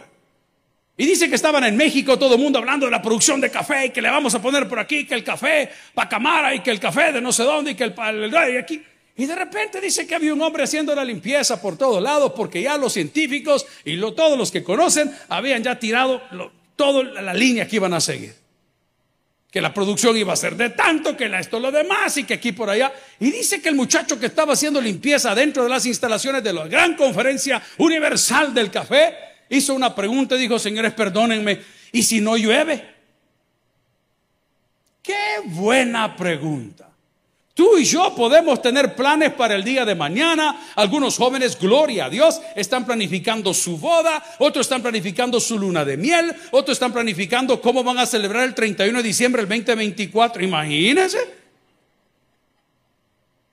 Y 0.98 1.06
dice 1.06 1.30
que 1.30 1.36
estaban 1.36 1.64
en 1.64 1.78
México 1.78 2.18
todo 2.18 2.36
el 2.36 2.42
mundo 2.42 2.60
hablando 2.60 2.86
de 2.86 2.92
la 2.92 3.02
producción 3.02 3.42
de 3.42 3.52
café 3.52 3.88
y 3.88 3.90
que 3.92 4.02
le 4.02 4.10
vamos 4.10 4.34
a 4.34 4.42
poner 4.42 4.68
por 4.68 4.80
aquí 4.80 5.06
que 5.06 5.16
el 5.16 5.24
café 5.24 5.70
para 5.94 6.10
Camara 6.10 6.54
y 6.54 6.62
que 6.62 6.72
el 6.72 6.80
café 6.80 7.12
de 7.12 7.22
no 7.22 7.32
sé 7.32 7.44
dónde 7.44 7.72
y 7.72 7.76
que 7.76 7.84
el, 7.84 7.94
el, 7.98 8.24
el 8.24 8.58
aquí. 8.58 8.84
Y 9.15 9.25
de 9.25 9.36
repente 9.36 9.79
dice 9.79 10.08
que 10.08 10.15
había 10.15 10.34
un 10.34 10.41
hombre 10.41 10.63
haciendo 10.63 10.96
la 10.96 11.05
limpieza 11.05 11.62
por 11.62 11.77
todos 11.77 12.01
lados 12.01 12.34
porque 12.36 12.63
ya 12.63 12.77
los 12.77 12.93
científicos 12.93 13.65
y 13.86 14.00
todos 14.00 14.38
los 14.38 14.51
que 14.51 14.63
conocen 14.63 15.15
habían 15.29 15.63
ya 15.63 15.77
tirado 15.77 16.22
toda 16.75 17.03
la 17.22 17.34
línea 17.34 17.67
que 17.67 17.75
iban 17.75 17.93
a 17.93 18.01
seguir. 18.01 18.34
Que 19.51 19.62
la 19.62 19.72
producción 19.72 20.17
iba 20.17 20.34
a 20.34 20.36
ser 20.36 20.55
de 20.55 20.72
tanto, 20.72 21.15
que 21.15 21.25
esto 21.38 21.60
lo 21.60 21.72
demás 21.72 22.17
y 22.17 22.24
que 22.24 22.34
aquí 22.34 22.53
por 22.53 22.72
allá. 22.72 22.91
Y 23.20 23.29
dice 23.29 23.62
que 23.62 23.70
el 23.70 23.75
muchacho 23.75 24.20
que 24.20 24.25
estaba 24.25 24.53
haciendo 24.53 24.82
limpieza 24.82 25.36
dentro 25.36 25.62
de 25.62 25.70
las 25.70 25.86
instalaciones 25.86 26.43
de 26.43 26.53
la 26.53 26.67
gran 26.67 26.96
conferencia 26.96 27.62
universal 27.77 28.51
del 28.51 28.72
café 28.72 29.15
hizo 29.50 29.75
una 29.75 29.93
pregunta 29.93 30.36
y 30.36 30.39
dijo, 30.39 30.58
señores, 30.58 30.93
perdónenme, 30.93 31.62
¿y 31.91 32.01
si 32.01 32.20
no 32.20 32.36
llueve? 32.36 32.93
Qué 35.03 35.41
buena 35.43 36.15
pregunta. 36.15 36.93
Tú 37.54 37.78
y 37.78 37.86
yo 37.86 38.16
podemos 38.16 38.64
tener 38.64 38.96
planes 38.96 39.32
para 39.34 39.54
el 39.54 39.64
día 39.64 39.86
de 39.86 39.94
mañana. 39.94 40.72
Algunos 40.76 41.18
jóvenes, 41.18 41.60
gloria 41.60 42.06
a 42.06 42.10
Dios, 42.10 42.42
están 42.56 42.84
planificando 42.84 43.54
su 43.54 43.78
boda, 43.78 44.24
otros 44.40 44.66
están 44.66 44.82
planificando 44.82 45.40
su 45.40 45.60
luna 45.60 45.86
de 45.86 45.96
miel, 45.96 46.34
otros 46.50 46.76
están 46.76 46.92
planificando 46.92 47.62
cómo 47.62 47.84
van 47.84 48.00
a 48.00 48.08
celebrar 48.08 48.46
el 48.46 48.56
31 48.56 48.98
de 48.98 49.04
diciembre 49.04 49.44
del 49.44 49.50
2024. 49.50 50.44
Imagínense. 50.44 51.44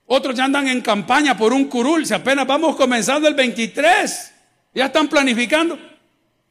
Otros 0.07 0.35
ya 0.35 0.45
andan 0.45 0.67
en 0.67 0.81
campaña 0.81 1.37
por 1.37 1.53
un 1.53 1.65
curul, 1.65 2.05
si 2.05 2.13
apenas 2.13 2.47
vamos 2.47 2.75
comenzando 2.75 3.27
el 3.27 3.35
23, 3.35 4.33
ya 4.73 4.87
están 4.87 5.07
planificando. 5.07 5.77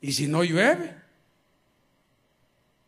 ¿Y 0.01 0.13
si 0.13 0.29
no 0.29 0.45
llueve? 0.45 0.95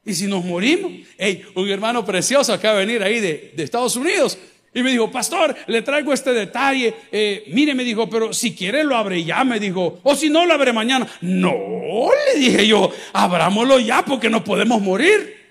¿Y 0.05 0.15
si 0.15 0.27
nos 0.27 0.45
morimos? 0.45 0.93
Hey, 1.19 1.45
un 1.57 1.69
hermano 1.69 2.05
precioso 2.05 2.53
acaba 2.53 2.79
de 2.79 2.87
venir 2.87 3.03
ahí 3.03 3.21
de, 3.21 3.53
de 3.55 3.63
Estados 3.63 3.97
Unidos 3.97 4.39
y 4.75 4.83
me 4.83 4.91
dijo, 4.91 5.11
pastor, 5.11 5.55
le 5.67 5.83
traigo 5.83 6.13
este 6.13 6.33
detalle. 6.33 6.95
Eh, 7.13 7.45
mire, 7.49 7.75
me 7.75 7.85
dijo, 7.85 8.09
pero 8.09 8.33
si 8.33 8.55
quiere 8.55 8.85
lo 8.85 8.97
abre 8.97 9.23
ya, 9.23 9.45
me 9.45 9.61
dijo. 9.61 10.01
O 10.03 10.15
si 10.15 10.31
no, 10.31 10.47
lo 10.47 10.55
abre 10.55 10.73
mañana. 10.73 11.07
No, 11.21 12.09
le 12.27 12.41
dije 12.41 12.67
yo, 12.67 12.91
abrámoslo 13.13 13.79
ya 13.79 14.03
porque 14.03 14.31
no 14.31 14.43
podemos 14.43 14.81
morir. 14.81 15.43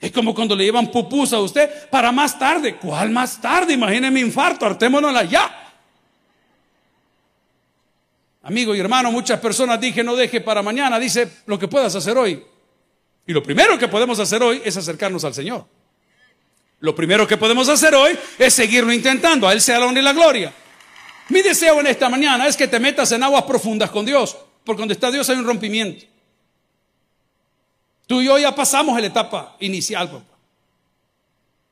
Es 0.00 0.10
como 0.10 0.34
cuando 0.34 0.56
le 0.56 0.64
llevan 0.64 0.90
pupus 0.90 1.32
a 1.32 1.40
usted 1.40 1.88
para 1.88 2.10
más 2.10 2.36
tarde. 2.36 2.76
¿Cuál 2.76 3.10
más 3.10 3.40
tarde? 3.40 3.74
Imagínese 3.74 4.10
mi 4.10 4.20
infarto, 4.20 4.66
hartémonosla 4.66 5.24
ya. 5.24 5.64
Amigo 8.42 8.74
y 8.74 8.80
hermano, 8.80 9.12
muchas 9.12 9.38
personas 9.40 9.80
dije 9.80 10.02
no 10.02 10.16
deje 10.16 10.40
para 10.40 10.62
mañana, 10.62 10.98
dice 10.98 11.28
lo 11.46 11.58
que 11.58 11.68
puedas 11.68 11.94
hacer 11.94 12.16
hoy. 12.16 12.42
Y 13.26 13.32
lo 13.32 13.42
primero 13.42 13.78
que 13.78 13.88
podemos 13.88 14.18
hacer 14.18 14.42
hoy 14.42 14.62
es 14.64 14.76
acercarnos 14.76 15.22
al 15.24 15.34
Señor. 15.34 15.77
Lo 16.80 16.94
primero 16.94 17.26
que 17.26 17.36
podemos 17.36 17.68
hacer 17.68 17.94
hoy 17.94 18.16
es 18.38 18.54
seguirlo 18.54 18.92
intentando. 18.92 19.48
A 19.48 19.52
Él 19.52 19.60
sea 19.60 19.78
la 19.78 19.86
honra 19.86 20.00
y 20.00 20.04
la 20.04 20.12
gloria. 20.12 20.52
Mi 21.28 21.42
deseo 21.42 21.80
en 21.80 21.88
esta 21.88 22.08
mañana 22.08 22.46
es 22.46 22.56
que 22.56 22.68
te 22.68 22.78
metas 22.78 23.12
en 23.12 23.22
aguas 23.22 23.42
profundas 23.42 23.90
con 23.90 24.06
Dios, 24.06 24.36
porque 24.64 24.80
donde 24.80 24.94
está 24.94 25.10
Dios 25.10 25.28
hay 25.28 25.36
un 25.36 25.46
rompimiento. 25.46 26.06
Tú 28.06 28.22
y 28.22 28.26
yo 28.26 28.38
ya 28.38 28.54
pasamos 28.54 28.98
la 28.98 29.06
etapa 29.06 29.56
inicial, 29.60 30.10
papá. 30.10 30.38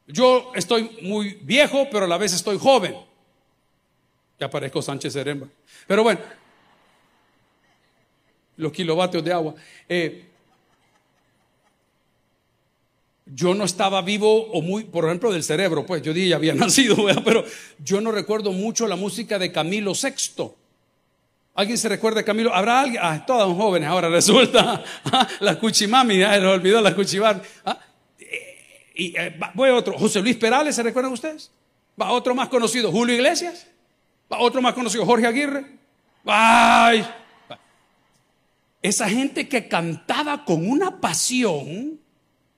Yo 0.06 0.52
estoy 0.54 0.98
muy 1.02 1.38
viejo, 1.42 1.88
pero 1.90 2.04
a 2.04 2.08
la 2.08 2.18
vez 2.18 2.34
estoy 2.34 2.58
joven. 2.58 2.96
Ya 4.38 4.50
parezco 4.50 4.82
Sánchez 4.82 5.14
Seremba. 5.14 5.48
Pero 5.86 6.02
bueno, 6.02 6.20
los 8.56 8.72
kilovatios 8.72 9.24
de 9.24 9.32
agua. 9.32 9.54
Eh, 9.88 10.25
yo 13.26 13.54
no 13.54 13.64
estaba 13.64 14.02
vivo 14.02 14.46
o 14.52 14.62
muy, 14.62 14.84
por 14.84 15.04
ejemplo, 15.04 15.32
del 15.32 15.42
cerebro, 15.42 15.84
pues 15.84 16.00
yo 16.02 16.14
dije 16.14 16.28
ya 16.28 16.36
había 16.36 16.54
nacido, 16.56 16.96
pero 17.24 17.44
yo 17.78 18.00
no 18.00 18.12
recuerdo 18.12 18.52
mucho 18.52 18.86
la 18.86 18.96
música 18.96 19.38
de 19.38 19.52
Camilo 19.52 19.92
VI. 19.92 20.52
¿Alguien 21.54 21.78
se 21.78 21.88
recuerda 21.88 22.18
de 22.18 22.24
Camilo? 22.24 22.54
¿Habrá 22.54 22.80
alguien? 22.80 23.02
Ah, 23.02 23.24
todos 23.26 23.56
jóvenes 23.56 23.88
ahora 23.88 24.08
resulta. 24.10 24.84
Ah, 25.06 25.26
la 25.40 25.58
cuchimami, 25.58 26.22
ah, 26.22 26.38
olvidó 26.50 26.80
la 26.80 26.94
cuchimami. 26.94 27.40
Ah, 27.64 27.78
eh, 28.18 28.92
y 28.94 29.16
eh, 29.16 29.38
voy 29.54 29.70
a 29.70 29.74
otro. 29.74 29.98
José 29.98 30.20
Luis 30.20 30.36
Perales, 30.36 30.76
¿se 30.76 30.82
recuerdan 30.82 31.12
ustedes? 31.12 31.50
Va 32.00 32.12
otro 32.12 32.34
más 32.34 32.48
conocido, 32.48 32.92
Julio 32.92 33.14
Iglesias. 33.14 33.66
Va 34.30 34.38
otro 34.38 34.60
más 34.60 34.74
conocido, 34.74 35.06
Jorge 35.06 35.26
Aguirre. 35.26 35.64
Ay. 36.26 37.06
Esa 38.82 39.08
gente 39.08 39.48
que 39.48 39.66
cantaba 39.66 40.44
con 40.44 40.68
una 40.68 41.00
pasión 41.00 41.98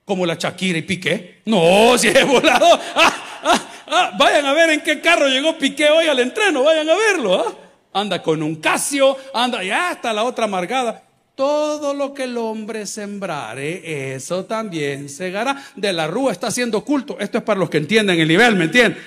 como 0.09 0.25
la 0.25 0.33
Shakira 0.33 0.79
y 0.79 0.81
Piqué. 0.81 1.43
No, 1.45 1.95
si 1.95 2.07
he 2.07 2.23
volado. 2.23 2.65
Ah, 2.95 3.13
ah, 3.43 3.61
ah, 3.85 4.11
vayan 4.17 4.43
a 4.43 4.53
ver 4.53 4.71
en 4.71 4.81
qué 4.81 4.99
carro 4.99 5.27
llegó 5.27 5.55
Piqué 5.55 5.87
hoy 5.91 6.07
al 6.07 6.19
entreno, 6.19 6.63
vayan 6.63 6.89
a 6.89 6.95
verlo. 6.95 7.59
Anda 7.93 8.19
con 8.23 8.41
un 8.41 8.55
Casio, 8.55 9.15
anda 9.35 9.63
ya 9.63 9.91
hasta 9.91 10.11
la 10.11 10.23
otra 10.23 10.45
amargada. 10.45 11.03
Todo 11.35 11.93
lo 11.93 12.11
que 12.15 12.23
el 12.23 12.37
hombre 12.37 12.87
sembrare, 12.87 14.15
eso 14.15 14.45
también 14.45 15.09
segará. 15.09 15.63
De 15.75 15.93
la 15.93 16.07
rúa 16.07 16.31
está 16.31 16.47
haciendo 16.47 16.83
culto. 16.83 17.17
Esto 17.19 17.37
es 17.37 17.43
para 17.43 17.59
los 17.59 17.69
que 17.69 17.77
entienden 17.77 18.19
el 18.19 18.27
nivel, 18.27 18.55
¿me 18.55 18.65
entienden? 18.65 18.99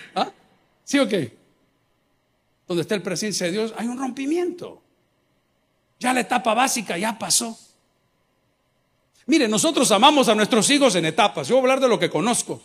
¿Sí 0.84 1.00
o 1.00 1.08
qué? 1.08 1.36
Donde 2.68 2.82
está 2.82 2.94
el 2.94 3.02
presencia 3.02 3.46
de 3.46 3.52
Dios, 3.52 3.74
hay 3.76 3.88
un 3.88 3.98
rompimiento. 3.98 4.80
Ya 5.98 6.12
la 6.12 6.20
etapa 6.20 6.54
básica 6.54 6.96
ya 6.96 7.18
pasó. 7.18 7.58
Mire, 9.32 9.48
nosotros 9.48 9.90
amamos 9.92 10.28
a 10.28 10.34
nuestros 10.34 10.68
hijos 10.68 10.94
en 10.94 11.06
etapas. 11.06 11.48
Yo 11.48 11.54
voy 11.54 11.60
a 11.60 11.62
hablar 11.62 11.80
de 11.80 11.88
lo 11.88 11.98
que 11.98 12.10
conozco. 12.10 12.60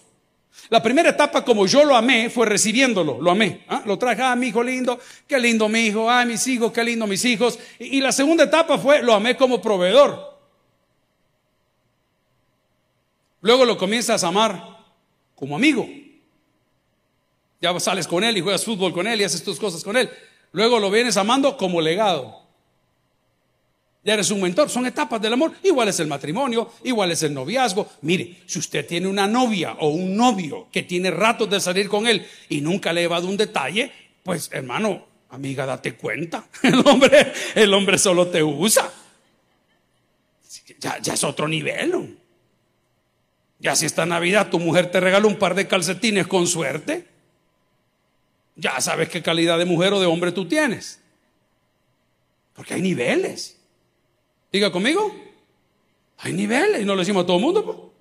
La 0.67 0.83
primera 0.83 1.11
etapa, 1.11 1.45
como 1.45 1.65
yo 1.65 1.85
lo 1.85 1.95
amé, 1.95 2.29
fue 2.29 2.45
recibiéndolo, 2.45 3.21
lo 3.21 3.31
amé. 3.31 3.63
¿ah? 3.69 3.83
Lo 3.85 3.97
traje, 3.97 4.21
ah, 4.21 4.35
mi 4.35 4.47
hijo 4.47 4.61
lindo, 4.61 4.99
qué 5.29 5.39
lindo 5.39 5.69
mi 5.69 5.85
hijo, 5.85 6.09
ah, 6.09 6.25
mis 6.25 6.45
hijos, 6.45 6.73
qué 6.73 6.83
lindo 6.83 7.07
mis 7.07 7.23
hijos. 7.23 7.57
Y, 7.79 7.99
y 7.99 8.01
la 8.01 8.11
segunda 8.11 8.43
etapa 8.43 8.77
fue, 8.77 9.01
lo 9.01 9.13
amé 9.13 9.37
como 9.37 9.61
proveedor. 9.61 10.37
Luego 13.39 13.63
lo 13.63 13.77
comienzas 13.77 14.25
a 14.25 14.27
amar 14.27 14.61
como 15.35 15.55
amigo. 15.55 15.87
Ya 17.61 17.79
sales 17.79 18.09
con 18.09 18.25
él 18.25 18.35
y 18.35 18.41
juegas 18.41 18.65
fútbol 18.65 18.91
con 18.91 19.07
él 19.07 19.21
y 19.21 19.23
haces 19.23 19.41
tus 19.41 19.57
cosas 19.57 19.85
con 19.85 19.95
él. 19.95 20.09
Luego 20.51 20.79
lo 20.79 20.91
vienes 20.91 21.15
amando 21.15 21.55
como 21.55 21.79
legado 21.79 22.46
ya 24.03 24.13
eres 24.13 24.31
un 24.31 24.41
mentor. 24.41 24.69
Son 24.69 24.85
etapas 24.85 25.21
del 25.21 25.33
amor. 25.33 25.53
Igual 25.63 25.89
es 25.89 25.99
el 25.99 26.07
matrimonio, 26.07 26.71
igual 26.83 27.11
es 27.11 27.23
el 27.23 27.33
noviazgo. 27.33 27.89
Mire, 28.01 28.37
si 28.45 28.59
usted 28.59 28.85
tiene 28.85 29.07
una 29.07 29.27
novia 29.27 29.73
o 29.79 29.89
un 29.89 30.15
novio 30.15 30.67
que 30.71 30.83
tiene 30.83 31.11
ratos 31.11 31.49
de 31.49 31.59
salir 31.59 31.89
con 31.89 32.07
él 32.07 32.25
y 32.49 32.61
nunca 32.61 32.93
le 32.93 33.01
ha 33.01 33.03
llevado 33.03 33.27
un 33.27 33.37
detalle, 33.37 33.91
pues 34.23 34.49
hermano, 34.53 35.05
amiga, 35.29 35.65
date 35.65 35.95
cuenta. 35.95 36.47
El 36.63 36.85
hombre, 36.87 37.33
el 37.55 37.73
hombre 37.73 37.97
solo 37.97 38.27
te 38.27 38.43
usa. 38.43 38.91
Ya, 40.79 40.99
ya 40.99 41.13
es 41.13 41.23
otro 41.23 41.47
nivel. 41.47 42.17
Ya 43.59 43.75
si 43.75 43.85
esta 43.85 44.05
Navidad 44.05 44.49
tu 44.49 44.59
mujer 44.59 44.91
te 44.91 44.99
regala 44.99 45.27
un 45.27 45.37
par 45.37 45.55
de 45.55 45.67
calcetines 45.67 46.27
con 46.27 46.45
suerte, 46.45 47.07
ya 48.55 48.79
sabes 48.81 49.09
qué 49.09 49.21
calidad 49.21 49.57
de 49.57 49.65
mujer 49.65 49.93
o 49.93 49.99
de 49.99 50.05
hombre 50.05 50.31
tú 50.31 50.47
tienes. 50.47 50.99
Porque 52.53 52.75
hay 52.75 52.81
niveles. 52.81 53.56
Diga 54.51 54.71
conmigo. 54.71 55.13
Hay 56.19 56.33
niveles 56.33 56.81
y 56.81 56.85
no 56.85 56.95
lo 56.95 56.99
decimos 56.99 57.23
a 57.23 57.27
todo 57.27 57.37
el 57.37 57.43
mundo. 57.43 57.93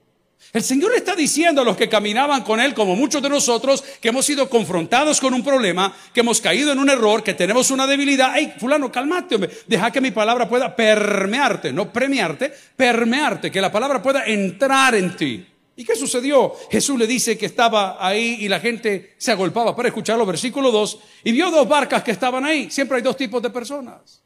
El 0.53 0.63
Señor 0.63 0.93
le 0.93 0.99
está 0.99 1.15
diciendo 1.15 1.61
a 1.61 1.65
los 1.65 1.77
que 1.77 1.89
caminaban 1.89 2.43
con 2.43 2.61
Él, 2.61 2.73
como 2.73 2.95
muchos 2.95 3.23
de 3.23 3.29
nosotros, 3.29 3.83
que 4.01 4.09
hemos 4.09 4.25
sido 4.25 4.49
confrontados 4.49 5.21
con 5.21 5.35
un 5.35 5.43
problema, 5.43 5.95
que 6.15 6.21
hemos 6.21 6.41
caído 6.41 6.73
en 6.73 6.79
un 6.79 6.89
error, 6.89 7.23
que 7.23 7.35
tenemos 7.35 7.71
una 7.71 7.87
debilidad. 7.87 8.33
Hey, 8.35 8.55
fulano, 8.59 8.91
calmate, 8.91 9.35
hombre. 9.35 9.51
Deja 9.67 9.91
que 9.91 10.01
mi 10.01 10.13
palabra 10.13 10.49
pueda 10.49 10.75
permearte, 10.75 11.73
no 11.73 11.93
premiarte, 11.93 12.53
permearte, 12.77 13.51
que 13.51 13.61
la 13.61 13.73
palabra 13.73 14.03
pueda 14.03 14.25
entrar 14.25 14.95
en 14.95 15.17
ti. 15.17 15.47
¿Y 15.75 15.85
qué 15.85 15.95
sucedió? 15.95 16.55
Jesús 16.71 16.99
le 16.99 17.07
dice 17.07 17.37
que 17.37 17.47
estaba 17.47 17.99
ahí 18.01 18.39
y 18.41 18.49
la 18.49 18.61
gente 18.61 19.15
se 19.19 19.33
agolpaba 19.33 19.77
para 19.77 19.89
escucharlo, 19.89 20.25
versículo 20.25 20.71
2, 20.71 20.99
y 21.25 21.33
vio 21.33 21.51
dos 21.51 21.69
barcas 21.69 22.03
que 22.03 22.13
estaban 22.13 22.47
ahí. 22.47 22.71
Siempre 22.71 22.97
hay 22.97 23.03
dos 23.03 23.17
tipos 23.17 23.43
de 23.43 23.51
personas. 23.51 24.26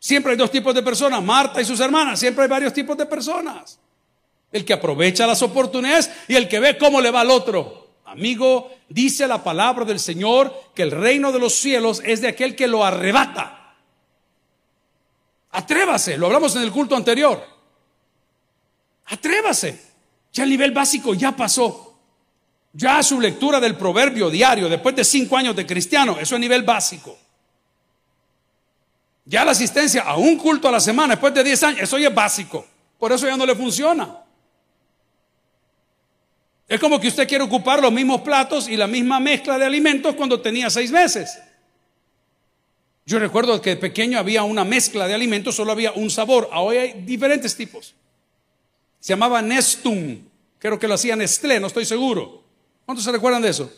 Siempre 0.00 0.32
hay 0.32 0.38
dos 0.38 0.50
tipos 0.50 0.74
de 0.74 0.82
personas, 0.82 1.22
Marta 1.22 1.60
y 1.60 1.64
sus 1.64 1.78
hermanas, 1.78 2.18
siempre 2.18 2.44
hay 2.44 2.48
varios 2.48 2.72
tipos 2.72 2.96
de 2.96 3.04
personas. 3.04 3.78
El 4.50 4.64
que 4.64 4.72
aprovecha 4.72 5.26
las 5.26 5.42
oportunidades 5.42 6.10
y 6.26 6.34
el 6.34 6.48
que 6.48 6.58
ve 6.58 6.78
cómo 6.78 7.02
le 7.02 7.10
va 7.10 7.20
al 7.20 7.30
otro. 7.30 7.98
Amigo, 8.06 8.72
dice 8.88 9.28
la 9.28 9.44
palabra 9.44 9.84
del 9.84 10.00
Señor 10.00 10.52
que 10.74 10.82
el 10.82 10.90
reino 10.90 11.30
de 11.30 11.38
los 11.38 11.54
cielos 11.54 12.02
es 12.04 12.22
de 12.22 12.28
aquel 12.28 12.56
que 12.56 12.66
lo 12.66 12.82
arrebata. 12.82 13.76
Atrévase, 15.50 16.16
lo 16.16 16.26
hablamos 16.26 16.56
en 16.56 16.62
el 16.62 16.72
culto 16.72 16.96
anterior. 16.96 17.44
Atrévase. 19.04 19.90
Ya 20.32 20.44
el 20.44 20.50
nivel 20.50 20.70
básico 20.70 21.12
ya 21.12 21.36
pasó. 21.36 21.98
Ya 22.72 23.02
su 23.02 23.20
lectura 23.20 23.60
del 23.60 23.76
proverbio 23.76 24.30
diario, 24.30 24.68
después 24.68 24.96
de 24.96 25.04
cinco 25.04 25.36
años 25.36 25.54
de 25.54 25.66
cristiano, 25.66 26.16
eso 26.18 26.36
es 26.36 26.40
nivel 26.40 26.62
básico. 26.62 27.18
Ya 29.24 29.44
la 29.44 29.52
asistencia 29.52 30.02
a 30.02 30.16
un 30.16 30.36
culto 30.36 30.68
a 30.68 30.72
la 30.72 30.80
semana, 30.80 31.14
después 31.14 31.32
de 31.34 31.44
diez 31.44 31.62
años, 31.62 31.82
eso 31.82 31.98
ya 31.98 32.08
es 32.08 32.14
básico. 32.14 32.66
Por 32.98 33.12
eso 33.12 33.26
ya 33.26 33.36
no 33.36 33.46
le 33.46 33.54
funciona. 33.54 34.18
Es 36.68 36.78
como 36.78 37.00
que 37.00 37.08
usted 37.08 37.26
quiere 37.26 37.42
ocupar 37.42 37.82
los 37.82 37.92
mismos 37.92 38.20
platos 38.20 38.68
y 38.68 38.76
la 38.76 38.86
misma 38.86 39.18
mezcla 39.18 39.58
de 39.58 39.64
alimentos 39.64 40.14
cuando 40.14 40.40
tenía 40.40 40.70
seis 40.70 40.90
meses. 40.90 41.38
Yo 43.06 43.18
recuerdo 43.18 43.60
que 43.60 43.70
de 43.70 43.76
pequeño 43.76 44.18
había 44.18 44.44
una 44.44 44.64
mezcla 44.64 45.08
de 45.08 45.14
alimentos, 45.14 45.56
solo 45.56 45.72
había 45.72 45.90
un 45.92 46.10
sabor. 46.10 46.48
Ahora 46.52 46.82
hay 46.82 47.02
diferentes 47.02 47.56
tipos. 47.56 47.94
Se 49.00 49.14
llamaba 49.14 49.42
Nestum. 49.42 50.20
Creo 50.60 50.78
que 50.78 50.86
lo 50.86 50.94
hacía 50.94 51.16
Nestlé, 51.16 51.58
no 51.58 51.66
estoy 51.66 51.84
seguro. 51.84 52.44
¿Cuántos 52.84 53.04
se 53.04 53.10
recuerdan 53.10 53.42
de 53.42 53.48
eso? 53.48 53.72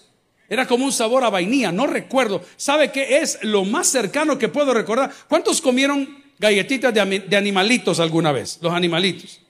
Era 0.48 0.66
como 0.66 0.84
un 0.84 0.92
sabor 0.92 1.24
a 1.24 1.30
vainilla, 1.30 1.72
no 1.72 1.86
recuerdo. 1.86 2.44
¿Sabe 2.56 2.92
qué 2.92 3.18
es 3.18 3.38
lo 3.42 3.64
más 3.64 3.86
cercano 3.86 4.38
que 4.38 4.48
puedo 4.48 4.74
recordar? 4.74 5.12
¿Cuántos 5.28 5.60
comieron 5.60 6.22
galletitas 6.38 6.92
de, 6.92 7.36
animalitos 7.36 8.00
alguna 8.00 8.32
vez? 8.32 8.58
Los 8.60 8.72
animalitos. 8.72 9.40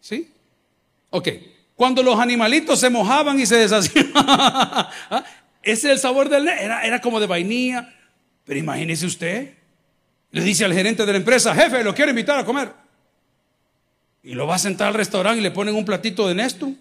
¿Sí? 0.00 0.30
Ok. 1.10 1.28
Cuando 1.76 2.02
los 2.02 2.18
animalitos 2.18 2.78
se 2.78 2.90
mojaban 2.90 3.40
y 3.40 3.46
se 3.46 3.56
deshacían, 3.56 4.12
¿ah? 4.14 4.90
ese 5.62 5.86
es 5.88 5.92
el 5.94 5.98
sabor 5.98 6.28
del 6.28 6.46
era, 6.46 7.00
como 7.00 7.18
de 7.18 7.26
vainilla. 7.26 7.94
Pero 8.44 8.58
imagínese 8.58 9.06
usted, 9.06 9.54
le 10.30 10.42
dice 10.42 10.64
al 10.64 10.74
gerente 10.74 11.06
de 11.06 11.12
la 11.12 11.18
empresa, 11.18 11.54
jefe, 11.54 11.82
lo 11.82 11.94
quiero 11.94 12.10
invitar 12.10 12.38
a 12.38 12.44
comer. 12.44 12.72
Y 14.22 14.34
lo 14.34 14.46
va 14.46 14.56
a 14.56 14.58
sentar 14.58 14.88
al 14.88 14.94
restaurante 14.94 15.40
y 15.40 15.42
le 15.42 15.50
ponen 15.50 15.74
un 15.74 15.84
platito 15.84 16.28
de 16.28 16.34
Nesto 16.34 16.72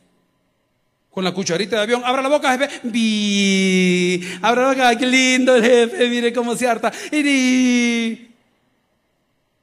con 1.12 1.24
la 1.24 1.34
cucharita 1.34 1.76
de 1.76 1.82
avión. 1.84 2.02
Abra 2.04 2.22
la 2.22 2.30
boca, 2.30 2.58
jefe. 2.58 2.88
Bi. 2.88 4.22
Abra 4.42 4.62
la 4.64 4.70
boca, 4.70 4.98
qué 4.98 5.06
lindo 5.06 5.56
el 5.56 5.64
jefe, 5.64 6.10
mire 6.10 6.34
cómo 6.34 6.56
se 6.56 6.68
harta. 6.68 6.92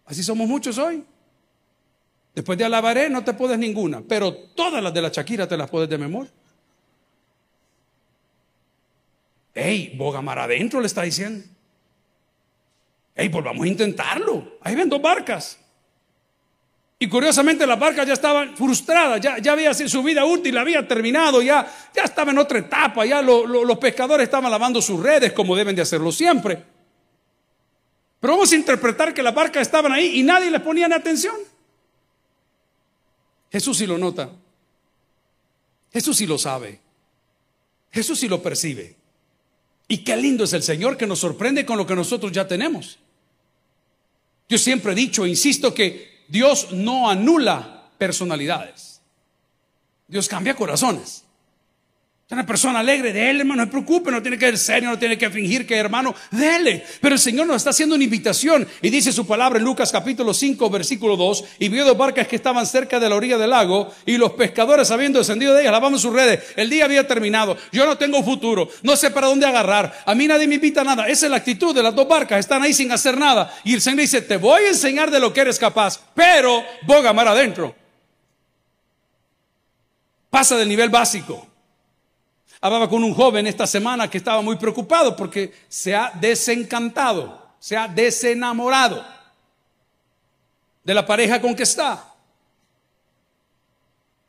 Así 0.05 0.23
somos 0.23 0.47
muchos 0.47 0.79
hoy. 0.79 1.03
Después 2.35 2.57
de 2.57 2.65
alabaré 2.65 3.11
no 3.11 3.25
te 3.25 3.33
puedes 3.33 3.59
ninguna, 3.59 4.03
pero 4.07 4.33
todas 4.33 4.83
las 4.83 4.95
de 4.95 5.03
la 5.03 5.09
Shakira 5.09 5.49
te 5.49 5.57
las 5.57 5.69
puedes 5.69 5.89
de 5.89 5.99
memoria. 5.99 6.31
Ey, 9.55 9.97
Bogamar 9.97 10.39
adentro 10.39 10.81
le 10.81 10.87
está 10.87 11.03
diciendo. 11.03 11.45
Ey, 13.15 13.29
volvamos 13.29 13.65
a 13.65 13.69
intentarlo. 13.69 14.59
Ahí 14.61 14.77
ven 14.77 14.89
dos 14.89 15.03
barcas. 15.03 15.59
Y 17.01 17.09
curiosamente 17.09 17.65
las 17.65 17.79
barcas 17.79 18.07
ya 18.07 18.15
estaban 18.15 18.57
frustradas, 18.57 19.21
ya, 19.21 19.39
ya 19.39 19.53
había 19.53 19.73
su 19.73 20.03
vida 20.03 20.25
útil, 20.25 20.59
había 20.59 20.87
terminado, 20.87 21.41
ya, 21.41 21.65
ya 21.95 22.03
estaba 22.03 22.33
en 22.33 22.39
otra 22.39 22.59
etapa, 22.59 23.07
ya 23.07 23.23
los 23.23 23.79
pescadores 23.79 24.25
estaban 24.25 24.51
lavando 24.51 24.83
sus 24.83 25.01
redes 25.01 25.33
como 25.33 25.55
deben 25.55 25.77
de 25.77 25.83
hacerlo 25.83 26.11
siempre. 26.11 26.65
Pero 28.19 28.33
vamos 28.33 28.51
a 28.51 28.57
interpretar 28.57 29.15
que 29.15 29.23
las 29.23 29.33
barcas 29.33 29.63
estaban 29.63 29.93
ahí 29.93 30.19
y 30.19 30.25
nadie 30.25 30.51
les 30.51 30.61
ponía 30.61 30.87
atención. 30.87 31.37
Jesús 33.53 33.79
sí 33.79 33.87
lo 33.87 33.97
nota. 33.97 34.31
Jesús 35.93 36.17
sí 36.17 36.27
lo 36.27 36.37
sabe. 36.37 36.81
Jesús 37.93 38.19
sí 38.19 38.29
lo 38.29 38.43
percibe. 38.43 38.97
Y 39.87 39.99
qué 39.99 40.17
lindo 40.17 40.45
es 40.45 40.53
el 40.53 40.65
Señor 40.65 40.97
que 40.97 41.07
nos 41.07 41.21
sorprende 41.21 41.65
con 41.65 41.79
lo 41.79 41.87
que 41.87 41.95
nosotros 41.95 42.33
ya 42.33 42.47
tenemos. 42.47 42.99
Yo 44.49 44.59
siempre 44.59 44.93
he 44.93 44.95
dicho, 44.97 45.27
insisto, 45.27 45.73
que 45.73 46.18
Dios 46.29 46.73
no 46.73 47.11
anula 47.11 47.91
personalidades. 47.99 49.01
Dios 50.07 50.29
cambia 50.29 50.55
corazones. 50.55 51.25
Una 52.31 52.45
persona 52.45 52.81
alegre, 52.81 53.15
de 53.15 53.31
él, 53.31 53.41
hermano, 53.41 53.63
no 53.63 53.67
se 53.67 53.71
preocupe, 53.71 54.11
no 54.11 54.21
tiene 54.21 54.37
que 54.37 54.45
ser 54.45 54.59
serio, 54.59 54.91
no 54.91 54.99
tiene 54.99 55.17
que 55.17 55.31
fingir 55.31 55.67
que 55.67 55.75
hermano, 55.75 56.15
dele. 56.31 56.85
Pero 57.01 57.15
el 57.15 57.19
Señor 57.19 57.47
nos 57.47 57.57
está 57.57 57.71
haciendo 57.71 57.95
una 57.95 58.05
invitación 58.05 58.69
y 58.83 58.91
dice 58.91 59.13
su 59.13 59.27
palabra 59.27 59.59
en 59.59 59.65
Lucas 59.65 59.91
capítulo 59.91 60.35
5, 60.35 60.69
versículo 60.69 61.17
2, 61.17 61.45
y 61.59 61.71
vio 61.71 61.87
dos 61.87 61.97
barcas 61.97 62.29
que 62.29 62.37
estaban 62.37 62.67
cerca 62.67 63.01
de 63.01 63.09
la 63.09 63.17
orilla 63.17 63.39
del 63.39 63.49
lago 63.49 63.91
y 64.05 64.19
los 64.19 64.33
pescadores 64.33 64.91
habiendo 64.91 65.21
descendido 65.21 65.55
de 65.55 65.63
ellas, 65.63 65.73
lavamos 65.73 66.03
sus 66.03 66.13
redes. 66.13 66.41
El 66.55 66.69
día 66.69 66.85
había 66.85 67.09
terminado, 67.09 67.57
yo 67.73 67.87
no 67.87 67.97
tengo 67.97 68.23
futuro, 68.23 68.69
no 68.83 68.95
sé 68.95 69.11
para 69.11 69.29
dónde 69.29 69.47
agarrar, 69.47 69.99
a 70.05 70.15
mí 70.15 70.29
nadie 70.29 70.47
me 70.47 70.57
invita 70.57 70.83
a 70.83 70.85
nada. 70.85 71.09
Esa 71.09 71.25
es 71.25 71.31
la 71.31 71.39
actitud 71.39 71.75
de 71.75 71.83
las 71.83 71.95
dos 71.95 72.07
barcas, 72.07 72.41
están 72.41 72.63
ahí 72.63 72.75
sin 72.75 72.93
hacer 72.93 73.17
nada. 73.17 73.59
Y 73.65 73.73
el 73.73 73.81
Señor 73.81 74.01
dice, 74.01 74.21
te 74.21 74.37
voy 74.37 74.65
a 74.65 74.69
enseñar 74.69 75.11
de 75.11 75.19
lo 75.19 75.33
que 75.33 75.41
eres 75.41 75.59
capaz, 75.59 75.99
pero 76.15 76.63
boga 76.83 77.15
mar 77.15 77.29
adentro. 77.29 77.75
Pasa 80.29 80.59
del 80.59 80.69
nivel 80.69 80.91
básico 80.91 81.49
Hablaba 82.61 82.89
con 82.89 83.05
un 83.05 83.15
joven 83.15 83.47
esta 83.47 83.67
semana 83.67 84.11
que 84.11 84.19
estaba 84.19 84.43
muy 84.43 84.57
preocupado 84.57 85.15
porque 85.15 85.53
se 85.69 85.95
ha 85.95 86.11
desencantado, 86.21 87.55
se 87.61 87.77
ha 87.77 87.87
desenamorado 87.87 89.05
de 90.83 90.95
la 90.95 91.07
pareja 91.07 91.41
con 91.41 91.55
que 91.55 91.63
está. 91.63 92.05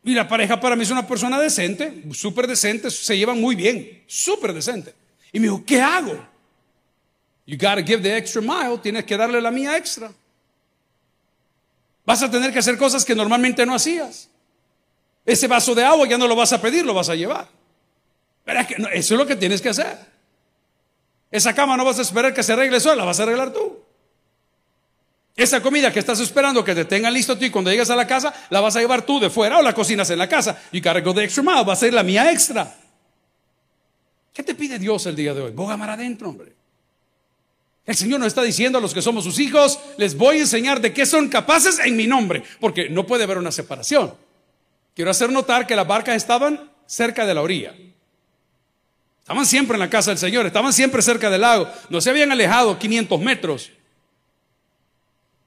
Y 0.04 0.14
la 0.14 0.28
pareja 0.28 0.60
para 0.60 0.76
mí 0.76 0.84
es 0.84 0.92
una 0.92 1.08
persona 1.08 1.40
decente, 1.40 2.04
súper 2.14 2.48
decente, 2.48 2.92
se 2.92 3.18
llevan 3.18 3.42
muy 3.42 3.56
bien, 3.56 4.04
súper 4.08 4.54
decente. 4.54 4.94
Y 5.32 5.40
me 5.40 5.48
dijo, 5.48 5.64
¿qué 5.66 5.82
hago? 5.82 6.28
You 7.46 7.58
gotta 7.58 7.84
give 7.84 8.02
the 8.02 8.16
extra 8.16 8.42
mile, 8.42 8.78
tienes 8.78 9.06
que 9.06 9.18
darle 9.18 9.42
la 9.42 9.50
mía 9.50 9.76
extra. 9.76 10.12
Vas 12.06 12.22
a 12.24 12.30
tener 12.30 12.54
que 12.54 12.60
hacer 12.60 12.78
cosas 12.78 13.04
que 13.04 13.16
normalmente 13.16 13.66
no 13.66 13.74
hacías. 13.74 14.30
Ese 15.26 15.48
vaso 15.48 15.74
de 15.74 15.84
agua 15.84 16.08
ya 16.08 16.18
no 16.18 16.28
lo 16.28 16.36
vas 16.36 16.54
a 16.54 16.62
pedir, 16.62 16.86
lo 16.86 16.94
vas 16.94 17.10
a 17.10 17.16
llevar. 17.16 17.59
Que 18.68 18.76
eso 18.94 19.14
es 19.14 19.20
lo 19.20 19.26
que 19.26 19.36
tienes 19.36 19.62
que 19.62 19.70
hacer. 19.70 19.98
Esa 21.32 21.54
cama 21.54 21.78
no 21.78 21.86
vas 21.86 22.00
a 22.00 22.02
esperar 22.02 22.34
que 22.34 22.44
se 22.44 22.54
arregle 22.54 22.80
sola, 22.80 22.96
la 22.96 23.06
vas 23.06 23.20
a 23.20 23.24
arreglar 23.24 23.54
tú. 23.54 23.80
Esa 25.36 25.62
comida 25.62 25.94
que 25.94 26.00
estás 26.00 26.20
esperando 26.20 26.64
que 26.66 26.76
te 26.76 26.86
tengan 26.86 27.14
listo 27.14 27.38
tú 27.38 27.46
y 27.46 27.50
cuando 27.50 27.72
llegas 27.72 27.90
a 27.90 27.96
la 27.96 28.06
casa, 28.06 28.34
la 28.50 28.60
vas 28.60 28.76
a 28.76 28.82
llevar 28.82 29.04
tú 29.04 29.20
de 29.20 29.30
fuera 29.30 29.60
o 29.60 29.62
la 29.62 29.74
cocinas 29.74 30.10
en 30.10 30.18
la 30.18 30.28
casa. 30.28 30.62
Y 30.72 30.82
cargo 30.82 31.14
de 31.14 31.24
extra 31.24 31.44
mile, 31.44 31.64
va 31.64 31.74
a 31.74 31.76
ser 31.78 31.94
la 31.94 32.04
mía 32.04 32.32
extra. 32.32 32.76
¿Qué 34.34 34.44
te 34.44 34.56
pide 34.56 34.78
Dios 34.80 35.06
el 35.06 35.16
día 35.16 35.34
de 35.34 35.42
hoy? 35.42 35.52
Boga 35.52 35.78
mar 35.78 35.92
adentro, 35.92 36.30
hombre. 36.30 36.54
El 37.86 37.96
Señor 37.96 38.20
nos 38.20 38.28
está 38.28 38.44
diciendo 38.44 38.78
a 38.78 38.82
los 38.82 38.94
que 38.94 39.02
somos 39.02 39.24
sus 39.24 39.40
hijos, 39.40 39.80
les 39.98 40.16
voy 40.16 40.38
a 40.38 40.42
enseñar 40.42 40.82
de 40.82 40.94
qué 40.94 41.06
son 41.06 41.28
capaces 41.30 41.80
en 41.80 41.96
mi 41.96 42.06
nombre, 42.06 42.44
porque 42.60 42.90
no 42.90 43.06
puede 43.06 43.24
haber 43.24 43.38
una 43.38 43.52
separación. 43.52 44.14
Quiero 44.94 45.10
hacer 45.10 45.32
notar 45.32 45.66
que 45.66 45.76
las 45.76 45.88
barcas 45.88 46.16
estaban 46.16 46.70
cerca 46.86 47.26
de 47.26 47.34
la 47.34 47.42
orilla. 47.42 47.74
Estaban 49.30 49.46
siempre 49.46 49.76
en 49.76 49.80
la 49.80 49.92
casa 49.92 50.10
del 50.10 50.18
Señor, 50.18 50.48
estaban 50.48 50.74
siempre 50.74 51.04
cerca 51.04 51.30
del 51.30 51.42
lago, 51.42 51.70
no 51.90 52.02
se 52.02 52.10
habían 52.10 52.32
alejado 52.32 52.80
500 52.80 53.22
metros. 53.22 53.70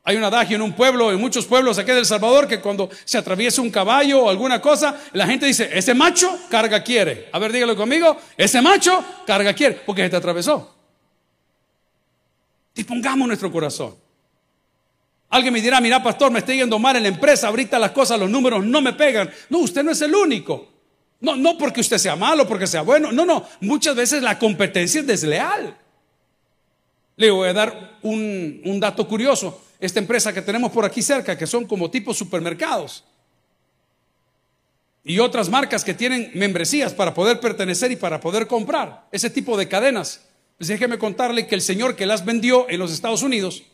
Hay 0.04 0.14
un 0.14 0.22
adagio 0.22 0.54
en 0.54 0.62
un 0.62 0.72
pueblo, 0.72 1.10
en 1.10 1.18
muchos 1.18 1.46
pueblos 1.46 1.78
aquí 1.78 1.90
del 1.90 2.06
Salvador, 2.06 2.46
que 2.46 2.60
cuando 2.60 2.88
se 3.04 3.18
atraviesa 3.18 3.60
un 3.60 3.72
caballo 3.72 4.22
o 4.22 4.30
alguna 4.30 4.60
cosa, 4.60 5.00
la 5.14 5.26
gente 5.26 5.46
dice, 5.46 5.68
ese 5.72 5.94
macho 5.94 6.32
carga 6.48 6.84
quiere. 6.84 7.28
A 7.32 7.40
ver, 7.40 7.50
dígalo 7.50 7.74
conmigo, 7.74 8.16
ese 8.36 8.62
macho 8.62 9.04
carga 9.26 9.52
quiere, 9.52 9.82
porque 9.84 10.02
se 10.02 10.10
te 10.10 10.16
atravesó. 10.16 10.76
Dispongamos 12.76 13.26
nuestro 13.26 13.50
corazón. 13.50 13.96
Alguien 15.28 15.52
me 15.52 15.60
dirá, 15.60 15.80
mira 15.80 16.00
pastor, 16.00 16.30
me 16.30 16.38
estoy 16.38 16.58
yendo 16.58 16.78
mal 16.78 16.94
en 16.94 17.02
la 17.02 17.08
empresa, 17.08 17.48
ahorita 17.48 17.80
las 17.80 17.90
cosas, 17.90 18.20
los 18.20 18.30
números 18.30 18.64
no 18.64 18.80
me 18.80 18.92
pegan. 18.92 19.28
No, 19.48 19.58
usted 19.58 19.82
no 19.82 19.90
es 19.90 20.00
el 20.02 20.14
único. 20.14 20.71
No, 21.22 21.37
no 21.37 21.56
porque 21.56 21.80
usted 21.80 21.98
sea 21.98 22.16
malo, 22.16 22.46
porque 22.48 22.66
sea 22.66 22.82
bueno. 22.82 23.12
No, 23.12 23.24
no. 23.24 23.46
Muchas 23.61 23.94
veces 23.94 24.22
la 24.22 24.38
competencia 24.40 25.00
es 25.00 25.06
desleal. 25.06 25.76
Le 27.16 27.30
voy 27.30 27.48
a 27.48 27.52
dar 27.52 27.98
un, 28.02 28.78
dato 28.80 29.06
curioso. 29.06 29.62
Esta 29.78 30.00
empresa 30.00 30.32
que 30.32 30.42
tenemos 30.42 30.72
por 30.72 30.85
aquí 30.85 31.00
cerca, 31.00 31.38
que 31.38 31.46
son 31.46 31.64
como 31.66 31.90
tipo 31.90 32.12
supermercados, 32.12 33.04
y 35.04 35.18
otras 35.20 35.48
marcas 35.48 35.85
que 35.85 35.94
tienen 35.94 36.30
membresías 36.35 36.92
para 36.92 37.14
poder 37.14 37.40
pertenecer 37.40 37.90
y 37.92 37.96
para 37.96 38.20
poder 38.20 38.46
comprar 38.46 39.06
ese 39.12 39.30
tipo 39.30 39.56
de 39.56 39.68
cadenas. 39.68 40.22
Pues 40.58 40.68
déjeme 40.68 40.98
contarle 40.98 41.46
que 41.46 41.54
el 41.54 41.62
señor 41.62 41.96
que 41.96 42.06
las 42.06 42.24
vendió 42.24 42.68
en 42.68 42.78
los 42.78 42.92
Estados 42.92 43.22
Unidos, 43.22 43.64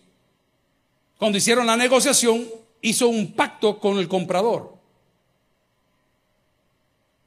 cuando 1.18 1.38
hicieron 1.38 1.66
la 1.66 1.76
negociación, 1.76 2.46
hizo 2.80 3.08
un 3.08 3.32
pacto 3.32 3.78
con 3.78 3.98
el 3.98 4.08
comprador. 4.08 4.77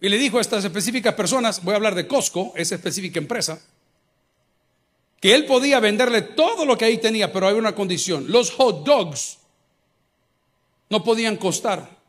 Y 0.01 0.09
le 0.09 0.17
dijo 0.17 0.39
a 0.39 0.41
estas 0.41 0.65
específicas 0.65 1.13
personas, 1.13 1.63
voy 1.63 1.73
a 1.73 1.75
hablar 1.77 1.93
de 1.93 2.07
Costco, 2.07 2.53
esa 2.55 2.73
específica 2.73 3.19
empresa, 3.19 3.61
que 5.19 5.35
él 5.35 5.45
podía 5.45 5.79
venderle 5.79 6.23
todo 6.23 6.65
lo 6.65 6.75
que 6.75 6.85
ahí 6.85 6.97
tenía, 6.97 7.31
pero 7.31 7.47
hay 7.47 7.53
una 7.53 7.75
condición. 7.75 8.25
Los 8.31 8.49
hot 8.51 8.83
dogs 8.83 9.37
no 10.89 11.03
podían 11.03 11.37
costar 11.37 12.01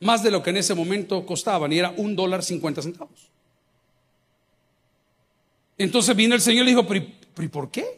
más 0.00 0.22
de 0.22 0.30
lo 0.30 0.42
que 0.42 0.48
en 0.50 0.56
ese 0.56 0.74
momento 0.74 1.26
costaban, 1.26 1.72
y 1.72 1.78
era 1.78 1.92
un 1.96 2.16
dólar 2.16 2.42
cincuenta 2.42 2.80
centavos. 2.80 3.30
Entonces 5.76 6.16
vino 6.16 6.34
el 6.34 6.40
Señor 6.40 6.62
y 6.62 6.70
le 6.70 6.70
dijo, 6.70 6.86
¿pero, 6.86 7.50
por 7.50 7.70
qué? 7.70 7.97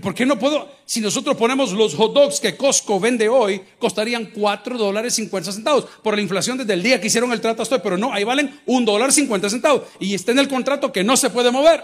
¿Por 0.00 0.14
qué 0.14 0.24
no 0.26 0.38
puedo? 0.38 0.68
Si 0.84 1.00
nosotros 1.00 1.36
ponemos 1.36 1.72
los 1.72 1.94
hot 1.94 2.14
dogs 2.14 2.40
que 2.40 2.56
Costco 2.56 2.98
vende 2.98 3.28
hoy, 3.28 3.60
costarían 3.78 4.26
4 4.26 4.78
dólares 4.78 5.14
50 5.14 5.52
centavos. 5.52 5.86
Por 6.02 6.14
la 6.14 6.22
inflación 6.22 6.58
desde 6.58 6.72
el 6.72 6.82
día 6.82 7.00
que 7.00 7.08
hicieron 7.08 7.32
el 7.32 7.40
trato 7.40 7.62
estoy, 7.62 7.80
pero 7.82 7.96
no, 7.98 8.12
ahí 8.12 8.24
valen 8.24 8.60
un 8.66 8.84
dólar 8.84 9.12
50 9.12 9.50
centavos. 9.50 9.82
Y 10.00 10.14
está 10.14 10.32
en 10.32 10.38
el 10.38 10.48
contrato 10.48 10.92
que 10.92 11.04
no 11.04 11.16
se 11.16 11.30
puede 11.30 11.50
mover. 11.50 11.82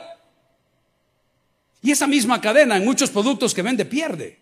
Y 1.83 1.91
esa 1.91 2.07
misma 2.07 2.41
cadena 2.41 2.77
en 2.77 2.85
muchos 2.85 3.11
productos 3.11 3.55
que 3.55 3.63
vende 3.63 3.85
pierde. 3.85 4.41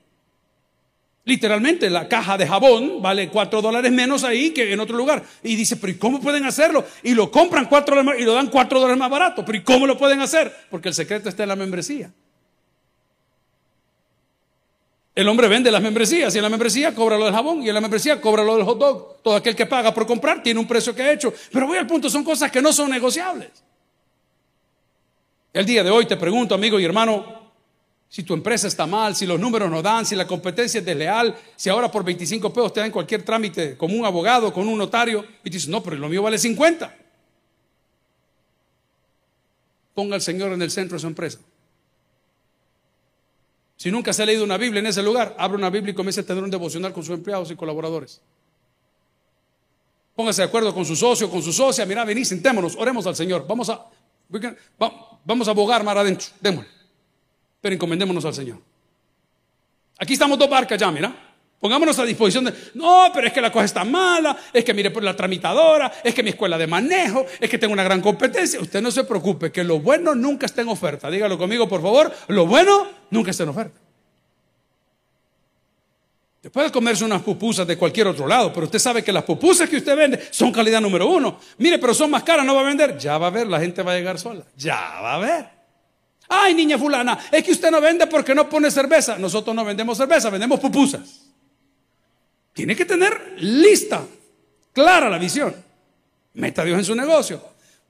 Literalmente 1.24 1.90
la 1.90 2.08
caja 2.08 2.38
de 2.38 2.46
jabón 2.46 3.02
vale 3.02 3.28
4 3.28 3.60
dólares 3.60 3.92
menos 3.92 4.24
ahí 4.24 4.50
que 4.50 4.72
en 4.72 4.80
otro 4.80 4.96
lugar. 4.96 5.22
Y 5.42 5.56
dice, 5.56 5.76
pero 5.76 5.92
¿y 5.92 5.98
cómo 5.98 6.20
pueden 6.20 6.44
hacerlo? 6.44 6.86
Y 7.02 7.14
lo 7.14 7.30
compran 7.30 7.66
4 7.66 7.96
dólares 7.96 8.16
más 8.16 8.22
y 8.22 8.24
lo 8.24 8.32
dan 8.32 8.46
4 8.48 8.80
dólares 8.80 8.98
más 8.98 9.10
barato. 9.10 9.44
Pero 9.44 9.58
¿y 9.58 9.62
cómo 9.62 9.86
lo 9.86 9.98
pueden 9.98 10.20
hacer? 10.20 10.54
Porque 10.70 10.88
el 10.88 10.94
secreto 10.94 11.28
está 11.28 11.42
en 11.42 11.50
la 11.50 11.56
membresía. 11.56 12.12
El 15.18 15.26
hombre 15.26 15.48
vende 15.48 15.72
las 15.72 15.82
membresías 15.82 16.32
y 16.32 16.38
en 16.38 16.44
la 16.44 16.48
membresía 16.48 16.94
cobra 16.94 17.18
lo 17.18 17.24
del 17.24 17.34
jabón 17.34 17.60
y 17.60 17.68
en 17.68 17.74
la 17.74 17.80
membresía 17.80 18.20
cobra 18.20 18.44
lo 18.44 18.54
del 18.54 18.64
hot 18.64 18.78
dog. 18.78 19.16
Todo 19.20 19.34
aquel 19.34 19.56
que 19.56 19.66
paga 19.66 19.92
por 19.92 20.06
comprar 20.06 20.44
tiene 20.44 20.60
un 20.60 20.68
precio 20.68 20.94
que 20.94 21.02
ha 21.02 21.10
hecho. 21.10 21.34
Pero 21.50 21.66
voy 21.66 21.76
al 21.76 21.88
punto, 21.88 22.08
son 22.08 22.22
cosas 22.22 22.52
que 22.52 22.62
no 22.62 22.72
son 22.72 22.88
negociables. 22.88 23.50
El 25.52 25.66
día 25.66 25.82
de 25.82 25.90
hoy 25.90 26.06
te 26.06 26.16
pregunto, 26.16 26.54
amigo 26.54 26.78
y 26.78 26.84
hermano, 26.84 27.50
si 28.08 28.22
tu 28.22 28.32
empresa 28.32 28.68
está 28.68 28.86
mal, 28.86 29.16
si 29.16 29.26
los 29.26 29.40
números 29.40 29.68
no 29.68 29.82
dan, 29.82 30.06
si 30.06 30.14
la 30.14 30.24
competencia 30.24 30.78
es 30.78 30.86
desleal, 30.86 31.36
si 31.56 31.68
ahora 31.68 31.90
por 31.90 32.04
25 32.04 32.52
pesos 32.52 32.72
te 32.72 32.78
dan 32.78 32.92
cualquier 32.92 33.24
trámite 33.24 33.76
como 33.76 33.96
un 33.96 34.06
abogado, 34.06 34.52
con 34.52 34.68
un 34.68 34.78
notario, 34.78 35.24
y 35.42 35.50
dices, 35.50 35.68
no, 35.68 35.82
pero 35.82 35.96
lo 35.96 36.08
mío 36.08 36.22
vale 36.22 36.38
50. 36.38 36.96
Ponga 39.94 40.14
al 40.14 40.22
Señor 40.22 40.52
en 40.52 40.62
el 40.62 40.70
centro 40.70 40.94
de 40.94 41.00
su 41.00 41.08
empresa. 41.08 41.40
Si 43.78 43.90
nunca 43.90 44.12
se 44.12 44.22
ha 44.22 44.26
leído 44.26 44.44
una 44.44 44.58
Biblia 44.58 44.80
en 44.80 44.86
ese 44.88 45.02
lugar, 45.02 45.34
abre 45.38 45.56
una 45.56 45.70
Biblia 45.70 45.92
y 45.92 45.94
comience 45.94 46.20
a 46.20 46.26
tener 46.26 46.44
un 46.44 46.50
devocional 46.50 46.92
con 46.92 47.02
sus 47.02 47.14
empleados 47.14 47.50
y 47.50 47.56
colaboradores. 47.56 48.20
Póngase 50.14 50.42
de 50.42 50.48
acuerdo 50.48 50.74
con 50.74 50.84
su 50.84 50.94
socio, 50.94 51.30
con 51.30 51.40
su 51.40 51.54
socia. 51.54 51.86
Mira, 51.86 52.04
vení, 52.04 52.26
sentémonos, 52.26 52.76
oremos 52.76 53.06
al 53.06 53.16
Señor. 53.16 53.46
Vamos 53.48 53.70
a, 53.70 53.86
vamos 55.24 55.48
a 55.48 55.50
abogar 55.52 55.82
más 55.82 55.96
adentro. 55.96 56.26
Démosle 56.40 56.78
pero 57.60 57.74
encomendémonos 57.74 58.24
al 58.24 58.34
Señor. 58.34 58.58
Aquí 59.98 60.12
estamos 60.12 60.38
dos 60.38 60.48
barcas 60.48 60.78
ya, 60.78 60.90
mira. 60.90 61.27
Pongámonos 61.60 61.98
a 61.98 62.04
disposición 62.04 62.44
de, 62.44 62.54
no, 62.74 63.10
pero 63.12 63.26
es 63.26 63.32
que 63.32 63.40
la 63.40 63.50
cosa 63.50 63.64
está 63.64 63.84
mala, 63.84 64.36
es 64.52 64.64
que 64.64 64.72
mire 64.72 64.92
por 64.92 65.02
la 65.02 65.16
tramitadora, 65.16 65.92
es 66.04 66.14
que 66.14 66.22
mi 66.22 66.30
escuela 66.30 66.56
de 66.56 66.68
manejo, 66.68 67.26
es 67.40 67.50
que 67.50 67.58
tengo 67.58 67.72
una 67.72 67.82
gran 67.82 68.00
competencia. 68.00 68.60
Usted 68.60 68.80
no 68.80 68.92
se 68.92 69.02
preocupe, 69.02 69.50
que 69.50 69.64
lo 69.64 69.80
bueno 69.80 70.14
nunca 70.14 70.46
está 70.46 70.62
en 70.62 70.68
oferta. 70.68 71.10
Dígalo 71.10 71.36
conmigo, 71.36 71.68
por 71.68 71.82
favor, 71.82 72.14
lo 72.28 72.46
bueno 72.46 72.86
nunca 73.10 73.32
está 73.32 73.42
en 73.42 73.48
oferta. 73.48 73.80
Usted 76.36 76.52
puede 76.52 76.70
comerse 76.70 77.04
unas 77.04 77.22
pupusas 77.22 77.66
de 77.66 77.76
cualquier 77.76 78.06
otro 78.06 78.28
lado, 78.28 78.52
pero 78.52 78.66
usted 78.66 78.78
sabe 78.78 79.02
que 79.02 79.12
las 79.12 79.24
pupusas 79.24 79.68
que 79.68 79.78
usted 79.78 79.96
vende 79.96 80.28
son 80.30 80.52
calidad 80.52 80.80
número 80.80 81.08
uno. 81.08 81.40
Mire, 81.58 81.80
pero 81.80 81.92
son 81.92 82.12
más 82.12 82.22
caras, 82.22 82.46
no 82.46 82.54
va 82.54 82.60
a 82.60 82.64
vender. 82.64 82.96
Ya 82.96 83.18
va 83.18 83.26
a 83.26 83.30
ver, 83.30 83.48
la 83.48 83.58
gente 83.58 83.82
va 83.82 83.94
a 83.94 83.96
llegar 83.96 84.20
sola. 84.20 84.44
Ya 84.56 84.76
va 85.02 85.14
a 85.14 85.18
ver. 85.18 85.48
Ay, 86.28 86.54
niña 86.54 86.78
fulana, 86.78 87.18
es 87.32 87.42
que 87.42 87.50
usted 87.50 87.72
no 87.72 87.80
vende 87.80 88.06
porque 88.06 88.32
no 88.32 88.48
pone 88.48 88.70
cerveza. 88.70 89.18
Nosotros 89.18 89.56
no 89.56 89.64
vendemos 89.64 89.98
cerveza, 89.98 90.30
vendemos 90.30 90.60
pupusas. 90.60 91.27
Tiene 92.58 92.74
que 92.74 92.84
tener 92.84 93.36
lista, 93.38 94.04
clara 94.72 95.08
la 95.08 95.16
visión. 95.16 95.54
Meta 96.34 96.62
a 96.62 96.64
Dios 96.64 96.76
en 96.76 96.84
su 96.84 96.96
negocio. 96.96 97.40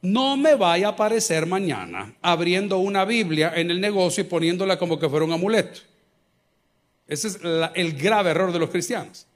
No 0.03 0.37
me 0.37 0.57
vaya 0.57 0.89
a 0.89 0.91
aparecer 0.91 1.47
mañana 1.47 2.13
abriendo 2.21 2.77
una 2.77 3.07
Biblia 3.07 3.55
en 3.57 3.71
el 3.71 3.81
negocio 3.81 4.25
y 4.25 4.27
poniéndola 4.27 4.79
como 4.79 4.99
que 4.99 5.09
fuera 5.09 5.25
un 5.25 5.33
amuleto. 5.33 5.81
Ese 7.07 7.29
es 7.29 7.39
el 7.77 7.97
grave 7.97 8.29
error 8.29 8.53
de 8.53 8.59
los 8.59 8.69
cristianos. 8.69 9.27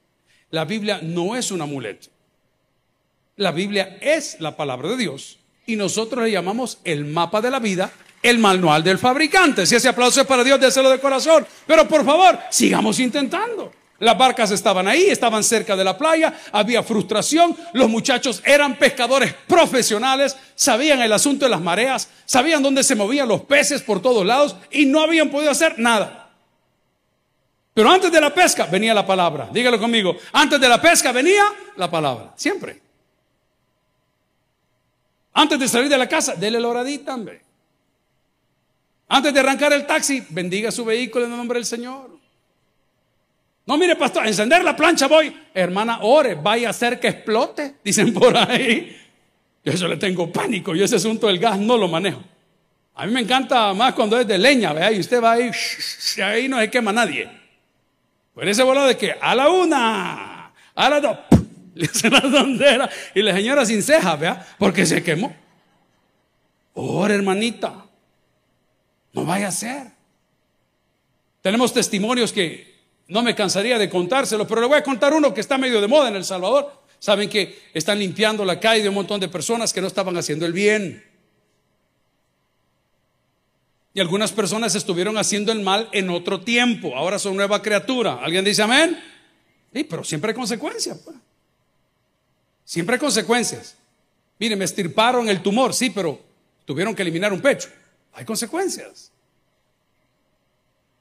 La 0.51 0.65
Biblia 0.65 0.99
no 1.01 1.35
es 1.35 1.49
un 1.49 1.63
amuleto. 1.63 2.09
La 3.35 3.51
Biblia 3.51 3.97
es 4.01 4.39
la 4.39 4.55
palabra 4.55 4.89
de 4.89 4.97
Dios 4.97 5.39
y 5.65 5.77
nosotros 5.77 6.23
le 6.23 6.29
llamamos 6.29 6.77
el 6.83 7.05
mapa 7.05 7.41
de 7.41 7.49
la 7.49 7.57
vida 7.57 7.91
el 8.21 8.37
manual 8.37 8.83
del 8.83 8.99
fabricante. 8.99 9.65
Si 9.65 9.73
ese 9.73 9.89
aplauso 9.89 10.21
es 10.21 10.27
para 10.27 10.43
Dios, 10.43 10.59
déselo 10.59 10.91
de 10.91 10.99
corazón. 10.99 11.43
Pero 11.65 11.87
por 11.87 12.05
favor, 12.05 12.37
sigamos 12.51 12.99
intentando. 12.99 13.73
Las 13.99 14.17
barcas 14.17 14.51
estaban 14.51 14.87
ahí, 14.87 15.03
estaban 15.03 15.43
cerca 15.43 15.75
de 15.75 15.83
la 15.83 15.97
playa, 15.97 16.33
había 16.51 16.83
frustración, 16.83 17.55
los 17.73 17.89
muchachos 17.89 18.41
eran 18.45 18.77
pescadores 18.77 19.33
profesionales, 19.47 20.35
sabían 20.55 21.01
el 21.01 21.13
asunto 21.13 21.45
de 21.45 21.51
las 21.51 21.61
mareas, 21.61 22.09
sabían 22.25 22.63
dónde 22.63 22.83
se 22.83 22.95
movían 22.95 23.27
los 23.27 23.41
peces 23.41 23.81
por 23.81 24.01
todos 24.01 24.25
lados 24.25 24.55
y 24.71 24.85
no 24.85 25.01
habían 25.01 25.29
podido 25.29 25.51
hacer 25.51 25.79
nada. 25.79 26.31
Pero 27.73 27.89
antes 27.89 28.11
de 28.11 28.21
la 28.21 28.33
pesca 28.33 28.65
venía 28.65 28.93
la 28.93 29.05
palabra, 29.05 29.49
dígalo 29.51 29.79
conmigo, 29.79 30.15
antes 30.33 30.59
de 30.59 30.69
la 30.69 30.81
pesca 30.81 31.11
venía 31.11 31.43
la 31.77 31.89
palabra, 31.89 32.33
siempre. 32.35 32.81
Antes 35.33 35.59
de 35.59 35.67
salir 35.67 35.89
de 35.89 35.97
la 35.97 36.07
casa, 36.07 36.35
dele 36.35 36.59
la 36.59 36.67
oradita, 36.67 37.15
hombre. 37.15 37.41
Antes 39.07 39.33
de 39.33 39.39
arrancar 39.39 39.73
el 39.73 39.85
taxi, 39.87 40.23
bendiga 40.29 40.71
su 40.71 40.85
vehículo 40.85 41.25
en 41.25 41.31
el 41.31 41.37
nombre 41.37 41.57
del 41.57 41.65
Señor. 41.65 42.12
No, 43.65 43.77
mire, 43.77 43.95
pastor, 43.95 44.27
encender 44.27 44.63
la 44.63 44.75
plancha 44.75 45.07
voy. 45.07 45.33
Hermana, 45.53 45.99
ore, 46.01 46.35
vaya 46.35 46.67
a 46.67 46.71
hacer 46.71 46.99
que 46.99 47.07
explote, 47.07 47.75
dicen 47.83 48.13
por 48.13 48.35
ahí. 48.37 48.97
Yo 49.63 49.71
eso 49.71 49.87
le 49.87 49.95
tengo 49.95 50.31
pánico, 50.31 50.75
yo 50.75 50.83
ese 50.83 50.97
asunto 50.97 51.27
del 51.27 51.39
gas 51.39 51.57
no 51.57 51.77
lo 51.77 51.87
manejo. 51.87 52.21
A 52.95 53.05
mí 53.05 53.13
me 53.13 53.21
encanta 53.21 53.73
más 53.73 53.93
cuando 53.93 54.19
es 54.19 54.27
de 54.27 54.37
leña, 54.37 54.73
vea, 54.73 54.91
y 54.91 54.99
usted 54.99 55.23
va 55.23 55.33
ahí, 55.33 55.49
ahí 56.23 56.47
no 56.47 56.59
se 56.59 56.69
quema 56.69 56.91
nadie. 56.91 57.29
Pues 58.33 58.49
ese 58.49 58.63
volado 58.63 58.87
de 58.87 58.97
que 58.97 59.15
a 59.19 59.33
la 59.33 59.49
una, 59.49 60.53
a 60.75 60.89
la 60.89 60.99
dos, 60.99 61.17
le 61.75 61.85
hace 61.85 62.09
la 62.09 62.21
sondera 62.21 62.89
y 63.15 63.21
la 63.21 63.33
señora 63.33 63.65
sin 63.65 63.81
ceja, 63.81 64.15
vea, 64.17 64.45
porque 64.59 64.85
se 64.85 65.01
quemó. 65.01 65.33
Ore, 66.73 67.15
hermanita. 67.15 67.85
No 69.13 69.25
vaya 69.25 69.47
a 69.47 69.51
ser. 69.51 69.87
Tenemos 71.41 71.73
testimonios 71.73 72.33
que 72.33 72.72
no 73.13 73.21
me 73.21 73.35
cansaría 73.35 73.77
de 73.77 73.91
contárselos, 73.91 74.47
pero 74.47 74.59
le 74.59 74.65
voy 74.65 74.79
a 74.79 74.83
contar 74.83 75.13
uno 75.13 75.35
que 75.35 75.41
está 75.41 75.55
medio 75.59 75.79
de 75.79 75.87
moda 75.87 76.09
en 76.09 76.15
El 76.15 76.25
Salvador. 76.25 76.81
Saben 76.97 77.29
que 77.29 77.61
están 77.71 77.99
limpiando 77.99 78.43
la 78.43 78.59
calle 78.59 78.81
de 78.81 78.89
un 78.89 78.95
montón 78.95 79.19
de 79.19 79.27
personas 79.27 79.71
que 79.71 79.81
no 79.81 79.85
estaban 79.85 80.17
haciendo 80.17 80.47
el 80.47 80.51
bien. 80.51 81.05
Y 83.93 83.99
algunas 83.99 84.31
personas 84.31 84.73
estuvieron 84.73 85.15
haciendo 85.19 85.51
el 85.51 85.59
mal 85.61 85.89
en 85.91 86.09
otro 86.09 86.41
tiempo. 86.41 86.95
Ahora 86.95 87.19
son 87.19 87.35
nueva 87.35 87.61
criatura. 87.61 88.15
¿Alguien 88.15 88.43
dice 88.43 88.63
amén? 88.63 88.99
Sí, 89.71 89.83
pero 89.83 90.03
siempre 90.03 90.31
hay 90.31 90.35
consecuencias. 90.35 90.97
Pues. 91.05 91.15
Siempre 92.65 92.95
hay 92.95 92.99
consecuencias. 92.99 93.75
Mire, 94.39 94.55
me 94.55 94.65
estirparon 94.65 95.29
el 95.29 95.43
tumor, 95.43 95.75
sí, 95.75 95.91
pero 95.91 96.19
tuvieron 96.65 96.95
que 96.95 97.03
eliminar 97.03 97.31
un 97.31 97.41
pecho. 97.41 97.69
Hay 98.13 98.25
consecuencias. 98.25 99.12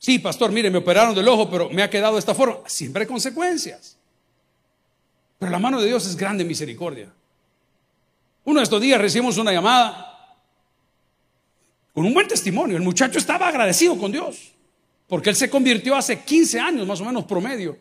Sí, 0.03 0.19
pastor, 0.19 0.51
mire, 0.51 0.69
me 0.69 0.79
operaron 0.79 1.15
del 1.15 1.29
ojo, 1.29 1.49
pero 1.49 1.71
me 1.71 1.81
ha 1.81 1.89
quedado 1.89 2.15
de 2.15 2.19
esta 2.19 2.35
forma. 2.35 2.59
Siempre 2.67 3.03
hay 3.03 3.07
consecuencias. 3.07 3.97
Pero 5.39 5.53
la 5.53 5.61
mano 5.61 5.81
de 5.81 5.87
Dios 5.87 6.05
es 6.07 6.17
grande 6.17 6.45
misericordia. 6.45 7.09
Uno 8.45 8.59
de 8.59 8.65
estos 8.65 8.81
días 8.81 9.01
recibimos 9.01 9.39
una 9.39 9.53
llamada 9.53 10.37
con 11.95 12.05
un 12.05 12.13
buen 12.13 12.27
testimonio. 12.27 12.77
El 12.77 12.83
muchacho 12.83 13.17
estaba 13.17 13.47
agradecido 13.47 13.97
con 13.97 14.11
Dios, 14.11 14.51
porque 15.07 15.31
él 15.31 15.37
se 15.37 15.49
convirtió 15.49 15.95
hace 15.95 16.25
15 16.25 16.59
años, 16.59 16.85
más 16.85 17.01
o 17.01 17.05
menos 17.05 17.23
promedio. 17.23 17.79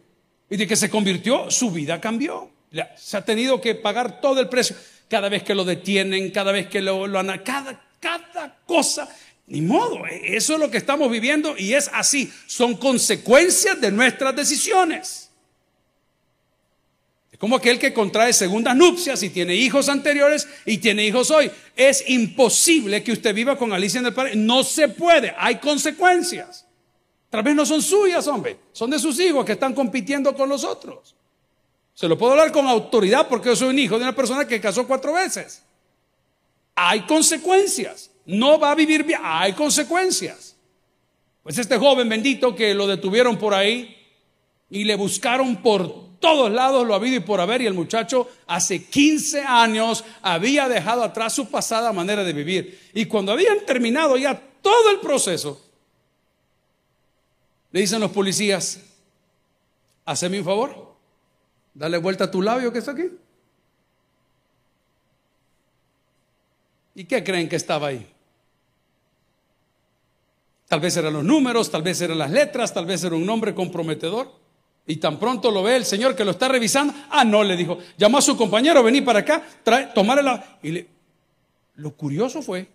Y 0.47 0.57
de 0.57 0.67
que 0.67 0.75
se 0.75 0.91
convirtió, 0.91 1.49
su 1.49 1.71
vida 1.71 1.99
cambió. 1.99 2.51
Se 2.97 3.17
ha 3.17 3.25
tenido 3.25 3.59
que 3.59 3.73
pagar 3.73 4.21
todo 4.21 4.39
el 4.39 4.47
precio. 4.47 4.75
Cada 5.09 5.27
vez 5.27 5.41
que 5.41 5.55
lo 5.55 5.65
detienen, 5.65 6.29
cada 6.29 6.51
vez 6.51 6.67
que 6.67 6.81
lo, 6.81 7.07
lo 7.07 7.19
cada, 7.43 7.83
cada 7.99 8.59
cosa. 8.67 9.09
Ni 9.51 9.59
modo, 9.61 10.07
e, 10.07 10.37
eso 10.37 10.53
es 10.53 10.59
lo 10.59 10.71
que 10.71 10.77
estamos 10.77 11.11
viviendo 11.11 11.55
y 11.57 11.73
es 11.73 11.89
así. 11.93 12.31
Son 12.47 12.75
consecuencias 12.75 13.79
de 13.81 13.91
nuestras 13.91 14.33
decisiones. 14.33 15.29
Es 17.31 17.37
como 17.37 17.57
aquel 17.57 17.77
que 17.77 17.93
contrae 17.93 18.31
segundas 18.31 18.77
nupcias 18.77 19.21
y 19.23 19.29
tiene 19.29 19.53
hijos 19.53 19.89
anteriores 19.89 20.47
y 20.65 20.77
tiene 20.77 21.05
hijos 21.05 21.31
hoy. 21.31 21.51
Es 21.75 22.09
imposible 22.09 23.03
que 23.03 23.11
usted 23.11 23.35
viva 23.35 23.57
con 23.57 23.73
Alicia 23.73 23.99
en 23.99 24.05
el 24.05 24.13
Paraíso. 24.13 24.37
No 24.39 24.63
se 24.63 24.87
puede, 24.87 25.35
hay 25.37 25.57
consecuencias. 25.57 26.65
Tal 27.29 27.43
vez 27.43 27.53
no 27.53 27.65
son 27.65 27.81
suyas, 27.81 28.25
hombre, 28.27 28.57
son 28.71 28.89
de 28.89 28.99
sus 28.99 29.19
hijos 29.19 29.45
que 29.45 29.53
están 29.53 29.73
compitiendo 29.73 30.33
con 30.33 30.47
los 30.47 30.63
otros. 30.63 31.15
Se 31.93 32.07
lo 32.07 32.17
puedo 32.17 32.31
hablar 32.31 32.53
con 32.53 32.67
autoridad 32.67 33.27
porque 33.27 33.49
yo 33.49 33.55
soy 33.57 33.69
un 33.69 33.79
hijo 33.79 33.97
de 33.97 34.03
una 34.03 34.15
persona 34.15 34.47
que 34.47 34.61
casó 34.61 34.87
cuatro 34.87 35.13
veces 35.13 35.61
hay 36.75 37.01
consecuencias. 37.01 38.10
No 38.31 38.59
va 38.59 38.71
a 38.71 38.75
vivir 38.75 39.03
bien, 39.03 39.19
hay 39.21 39.53
consecuencias. 39.53 40.55
Pues 41.43 41.57
este 41.57 41.77
joven 41.77 42.07
bendito 42.07 42.55
que 42.55 42.73
lo 42.73 42.87
detuvieron 42.87 43.37
por 43.37 43.53
ahí 43.53 43.97
y 44.69 44.85
le 44.85 44.95
buscaron 44.95 45.61
por 45.61 46.11
todos 46.21 46.49
lados 46.49 46.87
lo 46.87 46.95
habido 46.95 47.17
y 47.17 47.19
por 47.19 47.41
haber 47.41 47.61
y 47.61 47.65
el 47.65 47.73
muchacho 47.73 48.29
hace 48.47 48.85
15 48.85 49.41
años 49.41 50.05
había 50.21 50.69
dejado 50.69 51.03
atrás 51.03 51.33
su 51.33 51.49
pasada 51.49 51.91
manera 51.91 52.23
de 52.23 52.31
vivir. 52.31 52.79
Y 52.93 53.05
cuando 53.05 53.33
habían 53.33 53.65
terminado 53.65 54.15
ya 54.15 54.39
todo 54.61 54.91
el 54.91 54.99
proceso, 54.99 55.61
Le 57.73 57.79
dicen 57.79 58.01
los 58.01 58.11
policías, 58.11 58.81
haceme 60.05 60.39
un 60.39 60.45
favor, 60.45 60.93
dale 61.73 61.97
vuelta 61.97 62.25
a 62.25 62.31
tu 62.31 62.41
labio 62.41 62.71
que 62.71 62.79
está 62.79 62.91
aquí. 62.91 63.09
¿Y 66.95 67.05
qué 67.05 67.23
creen 67.23 67.47
que 67.47 67.55
estaba 67.55 67.87
ahí? 67.87 68.05
Tal 70.71 70.79
vez 70.79 70.95
eran 70.95 71.11
los 71.11 71.25
números, 71.25 71.69
tal 71.69 71.81
vez 71.81 71.99
eran 71.99 72.17
las 72.17 72.31
letras, 72.31 72.73
tal 72.73 72.85
vez 72.85 73.03
era 73.03 73.13
un 73.13 73.25
nombre 73.25 73.53
comprometedor. 73.53 74.31
Y 74.87 74.95
tan 74.95 75.19
pronto 75.19 75.51
lo 75.51 75.63
ve 75.63 75.75
el 75.75 75.83
señor 75.83 76.15
que 76.15 76.23
lo 76.23 76.31
está 76.31 76.47
revisando. 76.47 76.93
Ah, 77.09 77.25
no, 77.25 77.43
le 77.43 77.57
dijo. 77.57 77.77
Llamó 77.97 78.19
a 78.19 78.21
su 78.21 78.37
compañero, 78.37 78.81
vení 78.81 79.01
para 79.01 79.19
acá, 79.19 79.45
trae, 79.63 79.87
tomar 79.87 80.23
la. 80.23 80.59
Y 80.63 80.71
le... 80.71 80.87
lo 81.75 81.91
curioso 81.91 82.41
fue 82.41 82.69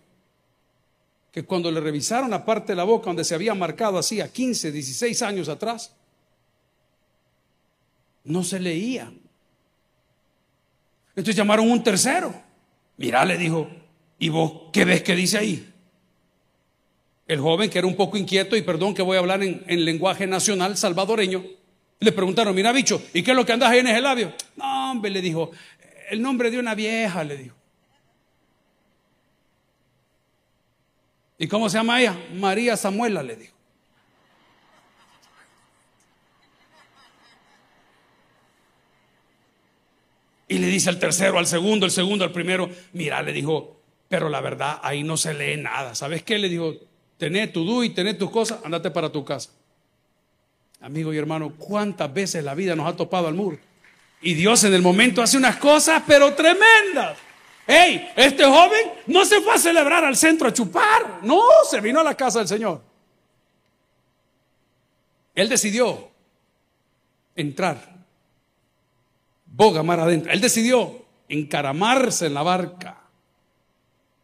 que 1.32 1.46
cuando 1.46 1.72
le 1.72 1.80
revisaron 1.80 2.28
la 2.28 2.44
parte 2.44 2.72
de 2.72 2.76
la 2.76 2.84
boca 2.84 3.06
donde 3.06 3.24
se 3.24 3.34
había 3.34 3.54
marcado 3.54 3.96
así 3.96 4.20
a 4.20 4.30
15, 4.30 4.72
16 4.72 5.22
años 5.22 5.48
atrás, 5.48 5.94
no 8.24 8.44
se 8.44 8.60
leía. 8.60 9.10
Entonces 11.12 11.34
llamaron 11.34 11.70
un 11.70 11.82
tercero. 11.82 12.34
Mirá, 12.98 13.24
le 13.24 13.38
dijo, 13.38 13.66
¿y 14.18 14.28
vos 14.28 14.64
qué 14.70 14.84
ves 14.84 15.02
que 15.02 15.16
dice 15.16 15.38
ahí? 15.38 15.72
El 17.26 17.40
joven, 17.40 17.68
que 17.68 17.78
era 17.78 17.86
un 17.86 17.96
poco 17.96 18.16
inquieto, 18.16 18.56
y 18.56 18.62
perdón 18.62 18.94
que 18.94 19.02
voy 19.02 19.16
a 19.16 19.20
hablar 19.20 19.42
en, 19.42 19.84
lenguaje 19.84 20.26
nacional 20.26 20.76
salvadoreño, 20.76 21.44
le 21.98 22.12
preguntaron, 22.12 22.54
mira 22.54 22.72
bicho, 22.72 23.02
¿y 23.12 23.22
qué 23.22 23.32
es 23.32 23.36
lo 23.36 23.44
que 23.44 23.52
andas 23.52 23.70
ahí 23.70 23.80
en 23.80 23.88
ese 23.88 24.00
labio? 24.00 24.32
No, 24.54 24.92
hombre, 24.92 25.10
le 25.10 25.20
dijo, 25.20 25.50
el 26.10 26.22
nombre 26.22 26.50
de 26.50 26.58
una 26.58 26.74
vieja, 26.74 27.24
le 27.24 27.36
dijo. 27.36 27.56
¿Y 31.38 31.48
cómo 31.48 31.68
se 31.68 31.78
llama 31.78 32.00
ella? 32.00 32.16
María 32.34 32.76
Samuela, 32.76 33.22
le 33.22 33.36
dijo. 33.36 33.56
Y 40.48 40.58
le 40.58 40.68
dice 40.68 40.88
al 40.88 40.98
tercero, 40.98 41.38
al 41.38 41.46
segundo, 41.46 41.86
el 41.86 41.92
segundo, 41.92 42.24
al 42.24 42.30
primero, 42.30 42.70
mira, 42.92 43.20
le 43.22 43.32
dijo, 43.32 43.80
pero 44.08 44.28
la 44.28 44.40
verdad 44.40 44.78
ahí 44.82 45.02
no 45.02 45.16
se 45.16 45.34
lee 45.34 45.60
nada. 45.60 45.94
¿Sabes 45.94 46.22
qué? 46.22 46.38
Le 46.38 46.48
dijo, 46.48 46.74
tené 47.18 47.48
tu 47.48 47.64
DUI, 47.64 47.90
tené 47.90 48.14
tus 48.14 48.30
cosas, 48.30 48.60
andate 48.64 48.90
para 48.90 49.10
tu 49.10 49.24
casa. 49.24 49.50
Amigo 50.80 51.12
y 51.12 51.18
hermano, 51.18 51.52
¿cuántas 51.56 52.12
veces 52.12 52.44
la 52.44 52.54
vida 52.54 52.76
nos 52.76 52.86
ha 52.86 52.96
topado 52.96 53.28
al 53.28 53.34
muro? 53.34 53.58
Y 54.20 54.34
Dios 54.34 54.64
en 54.64 54.74
el 54.74 54.82
momento 54.82 55.22
hace 55.22 55.36
unas 55.36 55.56
cosas, 55.56 56.02
pero 56.06 56.34
tremendas. 56.34 57.18
Hey, 57.66 58.10
este 58.14 58.44
joven 58.44 58.92
no 59.06 59.24
se 59.24 59.40
fue 59.40 59.54
a 59.54 59.58
celebrar 59.58 60.04
al 60.04 60.16
centro 60.16 60.48
a 60.48 60.52
chupar, 60.52 61.20
no, 61.22 61.40
se 61.68 61.80
vino 61.80 62.00
a 62.00 62.04
la 62.04 62.14
casa 62.14 62.38
del 62.38 62.48
Señor. 62.48 62.80
Él 65.34 65.48
decidió 65.48 66.08
entrar, 67.34 67.96
boga 69.46 69.82
mar 69.82 70.00
adentro. 70.00 70.32
Él 70.32 70.40
decidió 70.40 71.04
encaramarse 71.28 72.26
en 72.26 72.34
la 72.34 72.42
barca. 72.42 73.02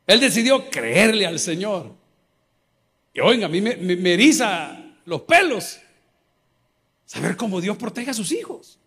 Él 0.06 0.20
decidió 0.20 0.70
creerle 0.70 1.26
al 1.26 1.38
Señor. 1.38 2.01
Y 3.14 3.20
oiga, 3.20 3.46
a 3.46 3.48
mí 3.48 3.60
me, 3.60 3.76
me, 3.76 4.14
eriza 4.14 4.78
los 5.04 5.22
pelos 5.22 5.78
saber 7.04 7.36
cómo 7.36 7.60
Dios 7.60 7.76
protege 7.76 8.10
a 8.10 8.14
sus 8.14 8.32
hijos. 8.32 8.78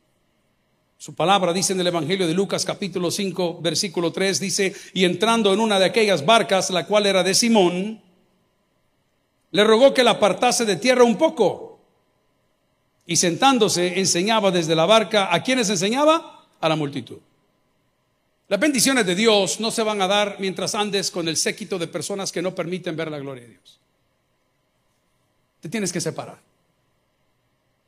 Su 0.98 1.14
palabra 1.14 1.54
dice 1.54 1.74
en 1.74 1.80
el 1.80 1.88
Evangelio 1.88 2.26
de 2.26 2.34
Lucas 2.34 2.66
capítulo 2.66 3.12
5 3.12 3.62
versículo 3.62 4.12
3 4.12 4.40
dice, 4.40 4.74
y 4.94 5.06
entrando 5.06 5.54
en 5.54 5.60
una 5.60 5.78
de 5.78 5.86
aquellas 5.86 6.26
barcas, 6.26 6.72
la 6.72 6.88
cual 6.88 7.06
era 7.06 7.22
de 7.22 7.36
Simón, 7.36 8.02
le 9.52 9.64
rogó 9.64 9.94
que 9.94 10.04
la 10.04 10.12
apartase 10.12 10.66
de 10.66 10.78
tierra 10.78 11.04
un 11.04 11.18
poco. 11.18 11.80
Y 13.06 13.18
sentándose 13.18 14.00
enseñaba 14.00 14.50
desde 14.50 14.74
la 14.74 14.88
barca, 14.88 15.32
¿a 15.32 15.44
quienes 15.44 15.70
enseñaba? 15.70 16.48
A 16.60 16.68
la 16.68 16.76
multitud. 16.76 17.20
Las 18.48 18.60
bendiciones 18.60 19.06
de 19.06 19.14
Dios 19.14 19.60
no 19.60 19.70
se 19.70 19.84
van 19.84 20.02
a 20.02 20.08
dar 20.08 20.38
mientras 20.40 20.74
andes 20.74 21.12
con 21.12 21.28
el 21.28 21.38
séquito 21.38 21.78
de 21.78 21.88
personas 21.88 22.32
que 22.32 22.42
no 22.42 22.56
permiten 22.56 22.96
ver 22.96 23.12
la 23.12 23.20
gloria 23.20 23.44
de 23.44 23.50
Dios. 23.50 23.80
Te 25.66 25.70
tienes 25.70 25.92
que 25.92 26.00
separar. 26.00 26.38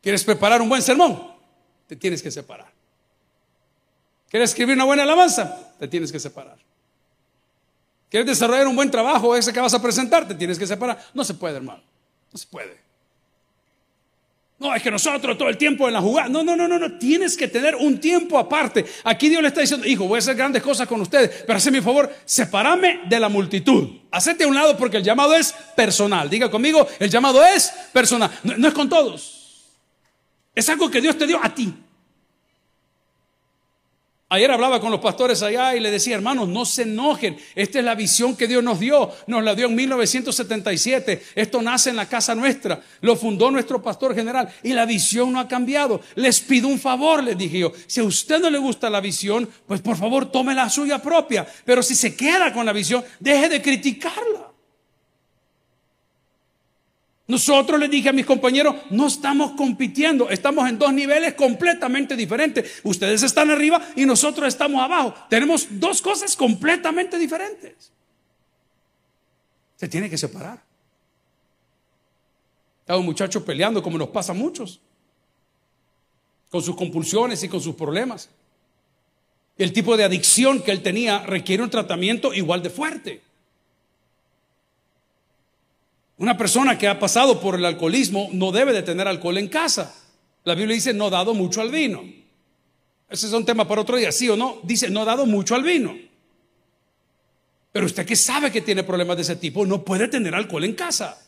¿Quieres 0.02 0.24
preparar 0.24 0.64
un 0.64 0.68
buen 0.68 0.82
sermón? 0.82 1.32
Te 1.86 1.96
tienes 1.96 2.24
que 2.24 2.32
separar. 2.32 2.72
¿Quieres 4.32 4.50
escribir 4.50 4.74
una 4.74 4.86
buena 4.86 5.04
alabanza? 5.04 5.76
Te 5.78 5.88
tienes 5.88 6.12
que 6.12 6.20
separar. 6.20 6.58
¿Quieres 8.10 8.26
desarrollar 8.26 8.66
un 8.66 8.76
buen 8.76 8.90
trabajo 8.90 9.36
ese 9.36 9.54
que 9.54 9.60
vas 9.60 9.76
a 9.76 9.80
presentar? 9.80 10.28
Te 10.28 10.34
tienes 10.34 10.58
que 10.58 10.66
separar. 10.66 11.06
No 11.14 11.24
se 11.24 11.36
puede, 11.36 11.58
hermano. 11.58 11.84
No 12.34 12.40
se 12.40 12.48
puede. 12.48 12.80
Es 14.76 14.84
que 14.84 14.92
nosotros 14.92 15.38
todo 15.38 15.50
el 15.50 15.58
tiempo 15.58 15.88
en 15.88 15.94
la 15.94 16.02
jugada. 16.02 16.30
No, 16.30 16.44
no, 16.44 16.56
no, 16.56 16.68
no, 16.68 16.80
no. 16.80 16.98
Tienes 16.98 17.36
que 17.36 17.48
tener 17.48 17.76
un 17.76 18.00
tiempo 18.00 18.38
aparte. 18.38 18.86
Aquí 19.04 19.30
Dios 19.30 19.42
le 19.42 19.50
está 19.50 19.62
diciendo, 19.62 19.86
hijo, 19.88 20.08
voy 20.08 20.18
a 20.18 20.20
hacer 20.20 20.36
grandes 20.36 20.62
cosas 20.62 20.88
con 20.88 21.02
ustedes, 21.02 21.44
pero 21.46 21.58
hazme 21.58 21.72
mi 21.72 21.82
favor, 21.82 22.14
sepárame 22.26 23.02
de 23.08 23.20
la 23.20 23.30
multitud. 23.30 23.90
Hacete 24.12 24.44
a 24.44 24.48
un 24.48 24.56
lado 24.56 24.78
porque 24.78 24.98
el 24.98 25.04
llamado 25.04 25.36
es 25.36 25.54
personal. 25.76 26.30
Diga 26.30 26.50
conmigo, 26.50 26.88
el 27.00 27.10
llamado 27.10 27.44
es 27.46 27.72
personal. 27.92 28.32
no 28.44 28.68
es 28.68 28.74
con 28.74 28.90
todos. 28.90 29.38
Es 30.54 30.68
algo 30.70 30.90
que 30.90 31.02
Dios 31.02 31.18
te 31.18 31.28
dio 31.28 31.40
a 31.44 31.54
ti. 31.54 31.74
Ayer 34.30 34.52
hablaba 34.52 34.82
con 34.82 34.92
los 34.92 35.00
pastores 35.00 35.42
allá 35.42 35.74
y 35.74 35.80
le 35.80 35.90
decía, 35.90 36.16
hermanos, 36.16 36.50
no 36.50 36.66
se 36.66 36.82
enojen. 36.82 37.38
Esta 37.56 37.80
es 37.80 37.86
la 37.86 37.96
visión 37.96 38.36
que 38.36 38.46
Dios 38.46 38.62
nos 38.62 38.78
dio. 38.78 39.10
Nos 39.26 39.42
la 39.42 39.56
dio 39.56 39.68
en 39.68 39.76
1977. 39.76 41.24
Esto 41.34 41.62
nace 41.62 41.92
en 41.92 41.96
la 41.96 42.10
casa 42.10 42.36
nuestra. 42.36 42.82
Lo 43.00 43.16
fundó 43.16 43.50
nuestro 43.52 43.82
pastor 43.82 44.14
general 44.14 44.54
y 44.64 44.74
la 44.74 44.86
visión 44.86 45.32
no 45.32 45.40
ha 45.40 45.48
cambiado. 45.48 46.02
Les 46.16 46.42
pido 46.42 46.68
un 46.68 46.78
favor, 46.78 47.24
les 47.24 47.38
dije 47.38 47.60
yo. 47.60 47.72
Si 47.88 48.02
a 48.02 48.04
usted 48.04 48.42
no 48.42 48.50
le 48.50 48.58
gusta 48.58 48.90
la 48.90 49.00
visión, 49.00 49.48
pues 49.66 49.80
por 49.80 49.96
favor 49.96 50.30
tome 50.30 50.54
la 50.54 50.70
suya 50.70 51.02
propia. 51.02 51.48
Pero 51.64 51.82
si 51.82 51.96
se 51.96 52.14
queda 52.14 52.52
con 52.52 52.66
la 52.66 52.74
visión, 52.74 53.06
deje 53.22 53.48
de 53.48 53.62
criticarla. 53.62 54.47
Nosotros 57.28 57.78
les 57.78 57.92
dije 57.92 58.08
a 58.08 58.14
mis 58.14 58.26
compañeros, 58.26 58.76
no 58.90 59.08
estamos 59.08 59.52
compitiendo, 59.52 60.30
estamos 60.30 60.68
en 60.70 60.80
dos 60.80 60.94
niveles 60.94 61.34
completamente 61.34 62.16
diferentes. 62.16 62.80
Ustedes 62.84 63.22
están 63.22 63.52
arriba 63.52 63.86
y 63.98 64.06
nosotros 64.06 64.48
estamos 64.48 64.82
abajo. 64.82 65.14
Tenemos 65.30 65.68
dos 65.72 66.02
cosas 66.02 66.38
completamente 66.38 67.20
diferentes. 67.20 67.92
Se 69.76 69.90
tiene 69.90 70.10
que 70.10 70.18
separar. 70.18 70.64
Está 72.80 72.96
un 72.96 73.06
muchacho 73.06 73.44
peleando 73.44 73.84
como 73.84 73.98
nos 73.98 74.08
pasa 74.08 74.32
a 74.32 74.36
muchos, 74.36 74.80
con 76.50 76.62
sus 76.62 76.78
compulsiones 76.78 77.44
y 77.44 77.50
con 77.50 77.60
sus 77.60 77.76
problemas. 77.76 78.30
El 79.58 79.74
tipo 79.74 79.98
de 79.98 80.06
adicción 80.06 80.62
que 80.62 80.72
él 80.72 80.82
tenía 80.82 81.20
requiere 81.26 81.62
un 81.62 81.70
tratamiento 81.70 82.34
igual 82.34 82.64
de 82.64 82.70
fuerte. 82.70 83.27
Una 86.18 86.36
persona 86.36 86.78
que 86.78 86.88
ha 86.88 87.00
pasado 87.00 87.40
por 87.40 87.56
el 87.56 87.66
alcoholismo 87.66 88.30
no 88.32 88.52
debe 88.52 88.74
de 88.74 88.84
tener 88.84 89.08
alcohol 89.08 89.38
en 89.38 89.48
casa. 89.48 89.96
La 90.44 90.56
Biblia 90.56 90.76
dice 90.76 90.94
no 90.94 91.10
dado 91.10 91.34
mucho 91.34 91.62
al 91.62 91.70
vino. 91.70 92.04
Ese 93.10 93.28
es 93.28 93.34
un 93.34 93.46
tema 93.46 93.68
para 93.68 93.82
otro 93.82 93.98
día, 93.98 94.12
sí 94.12 94.28
o 94.28 94.36
no. 94.36 94.60
Dice 94.64 94.90
no 94.90 95.06
dado 95.06 95.26
mucho 95.26 95.54
al 95.54 95.64
vino. 95.64 95.96
Pero 97.72 97.86
usted 97.86 98.06
que 98.06 98.16
sabe 98.16 98.52
que 98.52 98.62
tiene 98.62 98.84
problemas 98.84 99.18
de 99.18 99.22
ese 99.22 99.36
tipo 99.36 99.66
no 99.66 99.84
puede 99.84 100.08
tener 100.08 100.34
alcohol 100.34 100.64
en 100.64 100.74
casa. 100.74 101.22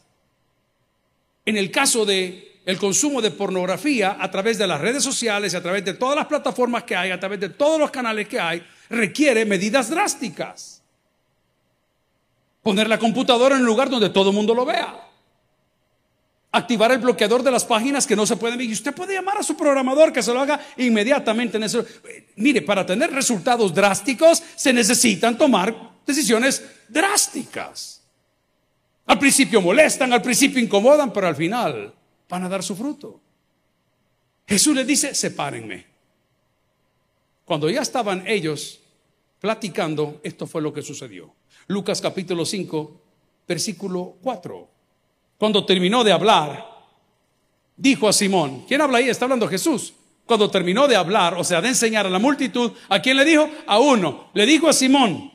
En 1.46 1.58
el 1.58 1.70
caso 1.70 2.06
de 2.06 2.62
el 2.66 2.78
consumo 2.78 3.22
de 3.22 3.32
pornografía 3.32 4.18
a 4.20 4.30
través 4.30 4.58
de 4.58 4.68
las 4.68 4.82
redes 4.82 5.04
sociales 5.04 5.56
a 5.56 5.62
través 5.62 5.86
de 5.86 5.94
todas 5.94 6.16
las 6.16 6.28
plataformas 6.28 6.84
que 6.84 6.96
hay, 6.96 7.12
a 7.12 7.20
través 7.20 7.40
de 7.40 7.50
todos 7.50 7.80
los 7.80 7.92
canales 7.92 8.28
que 8.28 8.40
hay, 8.40 8.64
requiere 8.90 9.46
medidas 9.46 9.90
drásticas. 9.90 10.79
Poner 12.70 12.88
la 12.88 13.00
computadora 13.00 13.56
en 13.56 13.62
un 13.62 13.66
lugar 13.66 13.90
donde 13.90 14.12
todo 14.12 14.30
el 14.30 14.36
mundo 14.36 14.54
lo 14.54 14.64
vea. 14.64 14.96
Activar 16.52 16.92
el 16.92 17.00
bloqueador 17.00 17.42
de 17.42 17.50
las 17.50 17.66
páginas 17.66 18.06
que 18.06 18.16
no 18.16 18.28
se 18.28 18.38
pueden 18.38 18.60
ver. 18.60 18.70
Y 18.70 18.74
usted 18.74 18.94
puede 18.94 19.16
llamar 19.16 19.40
a 19.40 19.42
su 19.42 19.58
programador 19.58 20.14
que 20.14 20.22
se 20.22 20.32
lo 20.32 20.40
haga 20.40 20.64
inmediatamente. 20.78 21.58
En 21.58 21.64
eso. 21.64 21.84
Mire, 22.36 22.62
para 22.62 22.86
tener 22.86 23.12
resultados 23.12 23.74
drásticos 23.74 24.44
se 24.56 24.72
necesitan 24.72 25.36
tomar 25.36 25.94
decisiones 26.06 26.64
drásticas. 26.88 28.04
Al 29.08 29.18
principio 29.18 29.62
molestan, 29.62 30.14
al 30.14 30.22
principio 30.22 30.62
incomodan, 30.62 31.12
pero 31.12 31.26
al 31.26 31.36
final 31.36 31.92
van 32.30 32.44
a 32.44 32.50
dar 32.50 32.62
su 32.62 32.76
fruto. 32.76 33.20
Jesús 34.48 34.76
le 34.76 34.86
dice, 34.86 35.16
sepárenme. 35.16 35.88
Cuando 37.46 37.68
ya 37.68 37.82
estaban 37.82 38.28
ellos 38.28 38.80
platicando, 39.40 40.22
esto 40.22 40.46
fue 40.46 40.62
lo 40.62 40.72
que 40.72 40.84
sucedió. 40.84 41.39
Lucas 41.70 42.02
capítulo 42.02 42.48
5, 42.48 43.02
versículo 43.48 44.16
4. 44.24 44.68
Cuando 45.38 45.64
terminó 45.68 46.04
de 46.04 46.12
hablar, 46.12 46.68
dijo 47.78 48.10
a 48.10 48.14
Simón, 48.14 48.66
¿quién 48.68 48.82
habla 48.82 48.98
ahí? 48.98 49.08
Está 49.08 49.26
hablando 49.26 49.48
Jesús. 49.48 49.94
Cuando 50.26 50.50
terminó 50.50 50.88
de 50.88 50.96
hablar, 50.96 51.36
o 51.36 51.44
sea, 51.44 51.62
de 51.62 51.68
enseñar 51.68 52.08
a 52.08 52.10
la 52.10 52.18
multitud, 52.18 52.72
¿a 52.90 53.00
quién 53.00 53.18
le 53.18 53.24
dijo? 53.24 53.48
A 53.68 53.78
uno. 53.78 54.32
Le 54.34 54.48
dijo 54.48 54.68
a 54.68 54.74
Simón, 54.74 55.32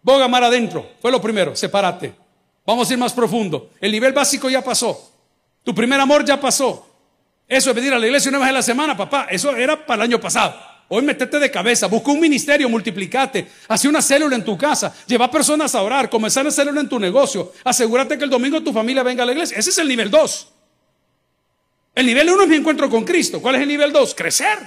boga 0.00 0.26
mar 0.28 0.44
adentro. 0.44 0.92
Fue 0.98 1.12
lo 1.12 1.20
primero, 1.20 1.54
sepárate. 1.54 2.14
Vamos 2.64 2.88
a 2.88 2.94
ir 2.94 2.98
más 2.98 3.12
profundo. 3.12 3.68
El 3.78 3.92
nivel 3.92 4.14
básico 4.14 4.48
ya 4.48 4.64
pasó. 4.64 5.12
Tu 5.62 5.74
primer 5.74 6.00
amor 6.00 6.24
ya 6.24 6.40
pasó. 6.40 6.86
Eso 7.46 7.68
es 7.68 7.76
venir 7.76 7.92
a 7.92 7.98
la 7.98 8.06
iglesia 8.06 8.30
una 8.30 8.38
vez 8.38 8.48
a 8.48 8.52
la 8.52 8.62
semana, 8.62 8.96
papá. 8.96 9.26
Eso 9.30 9.54
era 9.54 9.84
para 9.84 10.04
el 10.04 10.10
año 10.10 10.20
pasado. 10.22 10.54
Hoy 10.88 11.02
metete 11.02 11.40
de 11.40 11.50
cabeza, 11.50 11.88
busca 11.88 12.12
un 12.12 12.20
ministerio, 12.20 12.68
multiplicate, 12.68 13.48
hace 13.66 13.88
una 13.88 14.00
célula 14.00 14.36
en 14.36 14.44
tu 14.44 14.56
casa, 14.56 14.94
lleva 15.06 15.28
personas 15.30 15.74
a 15.74 15.82
orar, 15.82 16.08
comenzar 16.08 16.46
a 16.46 16.50
célula 16.50 16.80
en 16.80 16.88
tu 16.88 17.00
negocio, 17.00 17.52
asegúrate 17.64 18.16
que 18.16 18.24
el 18.24 18.30
domingo 18.30 18.62
tu 18.62 18.72
familia 18.72 19.02
venga 19.02 19.24
a 19.24 19.26
la 19.26 19.32
iglesia. 19.32 19.58
Ese 19.58 19.70
es 19.70 19.78
el 19.78 19.88
nivel 19.88 20.10
2. 20.10 20.52
El 21.96 22.06
nivel 22.06 22.30
1 22.30 22.42
es 22.42 22.48
mi 22.48 22.56
encuentro 22.56 22.88
con 22.88 23.04
Cristo. 23.04 23.42
¿Cuál 23.42 23.56
es 23.56 23.62
el 23.62 23.68
nivel 23.68 23.92
2? 23.92 24.14
Crecer. 24.14 24.58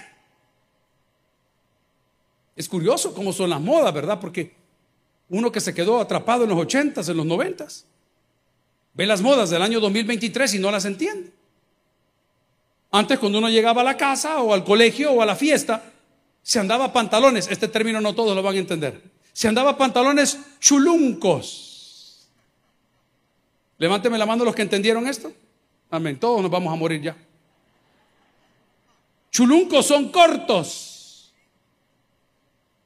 Es 2.55 2.67
curioso 2.67 3.13
cómo 3.13 3.31
son 3.31 3.49
las 3.49 3.61
modas, 3.61 3.93
¿verdad? 3.93 4.19
Porque 4.19 4.53
uno 5.29 5.51
que 5.51 5.61
se 5.61 5.73
quedó 5.73 6.01
atrapado 6.01 6.43
en 6.43 6.49
los 6.49 6.57
80s, 6.57 7.09
en 7.09 7.15
los 7.15 7.25
90s, 7.25 7.85
ve 8.93 9.05
las 9.05 9.21
modas 9.21 9.49
del 9.51 9.61
año 9.61 9.79
2023 9.79 10.55
y 10.55 10.59
no 10.59 10.69
las 10.69 10.83
entiende. 10.83 11.31
Antes 12.91 13.19
cuando 13.19 13.37
uno 13.37 13.47
llegaba 13.47 13.81
a 13.81 13.85
la 13.85 13.95
casa 13.95 14.41
o 14.41 14.53
al 14.53 14.65
colegio 14.65 15.11
o 15.13 15.21
a 15.21 15.25
la 15.25 15.35
fiesta, 15.35 15.83
se 16.41 16.59
andaba 16.59 16.91
pantalones, 16.91 17.47
este 17.49 17.67
término 17.67 18.01
no 18.01 18.13
todos 18.15 18.35
lo 18.35 18.41
van 18.41 18.55
a 18.55 18.59
entender, 18.59 19.01
se 19.33 19.47
andaba 19.47 19.77
pantalones 19.77 20.37
chuluncos. 20.59 22.27
Levánteme 23.77 24.17
la 24.17 24.25
mano 24.25 24.43
los 24.43 24.53
que 24.53 24.61
entendieron 24.61 25.07
esto. 25.07 25.31
Amén, 25.89 26.19
todos 26.19 26.41
nos 26.41 26.51
vamos 26.51 26.73
a 26.73 26.75
morir 26.75 27.01
ya. 27.01 27.15
Chuluncos 29.31 29.85
son 29.85 30.09
cortos. 30.09 31.33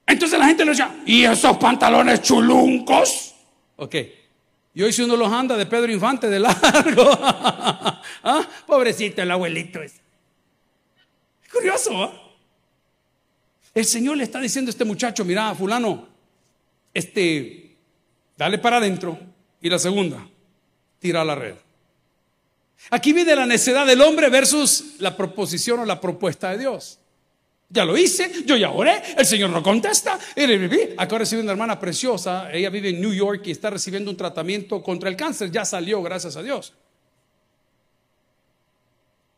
Entonces 0.06 0.38
la 0.38 0.46
gente 0.46 0.64
le 0.64 0.70
decía, 0.70 1.02
¿y 1.06 1.24
esos 1.24 1.56
pantalones 1.56 2.22
chuluncos? 2.22 3.34
Ok. 3.76 3.96
Y 4.74 4.82
hoy 4.82 4.92
si 4.92 5.02
uno 5.02 5.16
los 5.16 5.32
anda 5.32 5.56
de 5.56 5.66
Pedro 5.66 5.90
Infante 5.90 6.28
de 6.28 6.40
largo. 6.40 7.10
¿Ah? 7.20 8.46
Pobrecito 8.66 9.22
el 9.22 9.30
abuelito 9.30 9.82
Es 9.82 10.00
curioso, 11.50 12.02
¿ah? 12.02 12.23
El 13.74 13.84
Señor 13.84 14.16
le 14.16 14.24
está 14.24 14.40
diciendo 14.40 14.68
a 14.68 14.72
este 14.72 14.84
muchacho, 14.84 15.24
mira, 15.24 15.54
fulano, 15.54 16.06
este, 16.92 17.76
dale 18.36 18.58
para 18.58 18.76
adentro. 18.76 19.18
Y 19.60 19.68
la 19.68 19.78
segunda, 19.78 20.24
tira 21.00 21.24
la 21.24 21.34
red. 21.34 21.54
Aquí 22.90 23.12
viene 23.12 23.34
la 23.34 23.46
necedad 23.46 23.86
del 23.86 24.00
hombre 24.00 24.28
versus 24.28 24.96
la 24.98 25.16
proposición 25.16 25.80
o 25.80 25.84
la 25.84 26.00
propuesta 26.00 26.50
de 26.50 26.58
Dios. 26.58 26.98
Ya 27.70 27.84
lo 27.84 27.96
hice, 27.96 28.30
yo 28.44 28.56
ya 28.56 28.70
oré, 28.70 29.02
el 29.16 29.26
Señor 29.26 29.50
no 29.50 29.62
contesta. 29.62 30.18
Acá 30.96 31.18
recibe 31.18 31.42
una 31.42 31.52
hermana 31.52 31.80
preciosa, 31.80 32.52
ella 32.52 32.70
vive 32.70 32.90
en 32.90 33.00
New 33.00 33.12
York 33.12 33.42
y 33.46 33.50
está 33.50 33.70
recibiendo 33.70 34.10
un 34.10 34.16
tratamiento 34.16 34.82
contra 34.82 35.08
el 35.08 35.16
cáncer, 35.16 35.50
ya 35.50 35.64
salió, 35.64 36.02
gracias 36.02 36.36
a 36.36 36.42
Dios. 36.42 36.74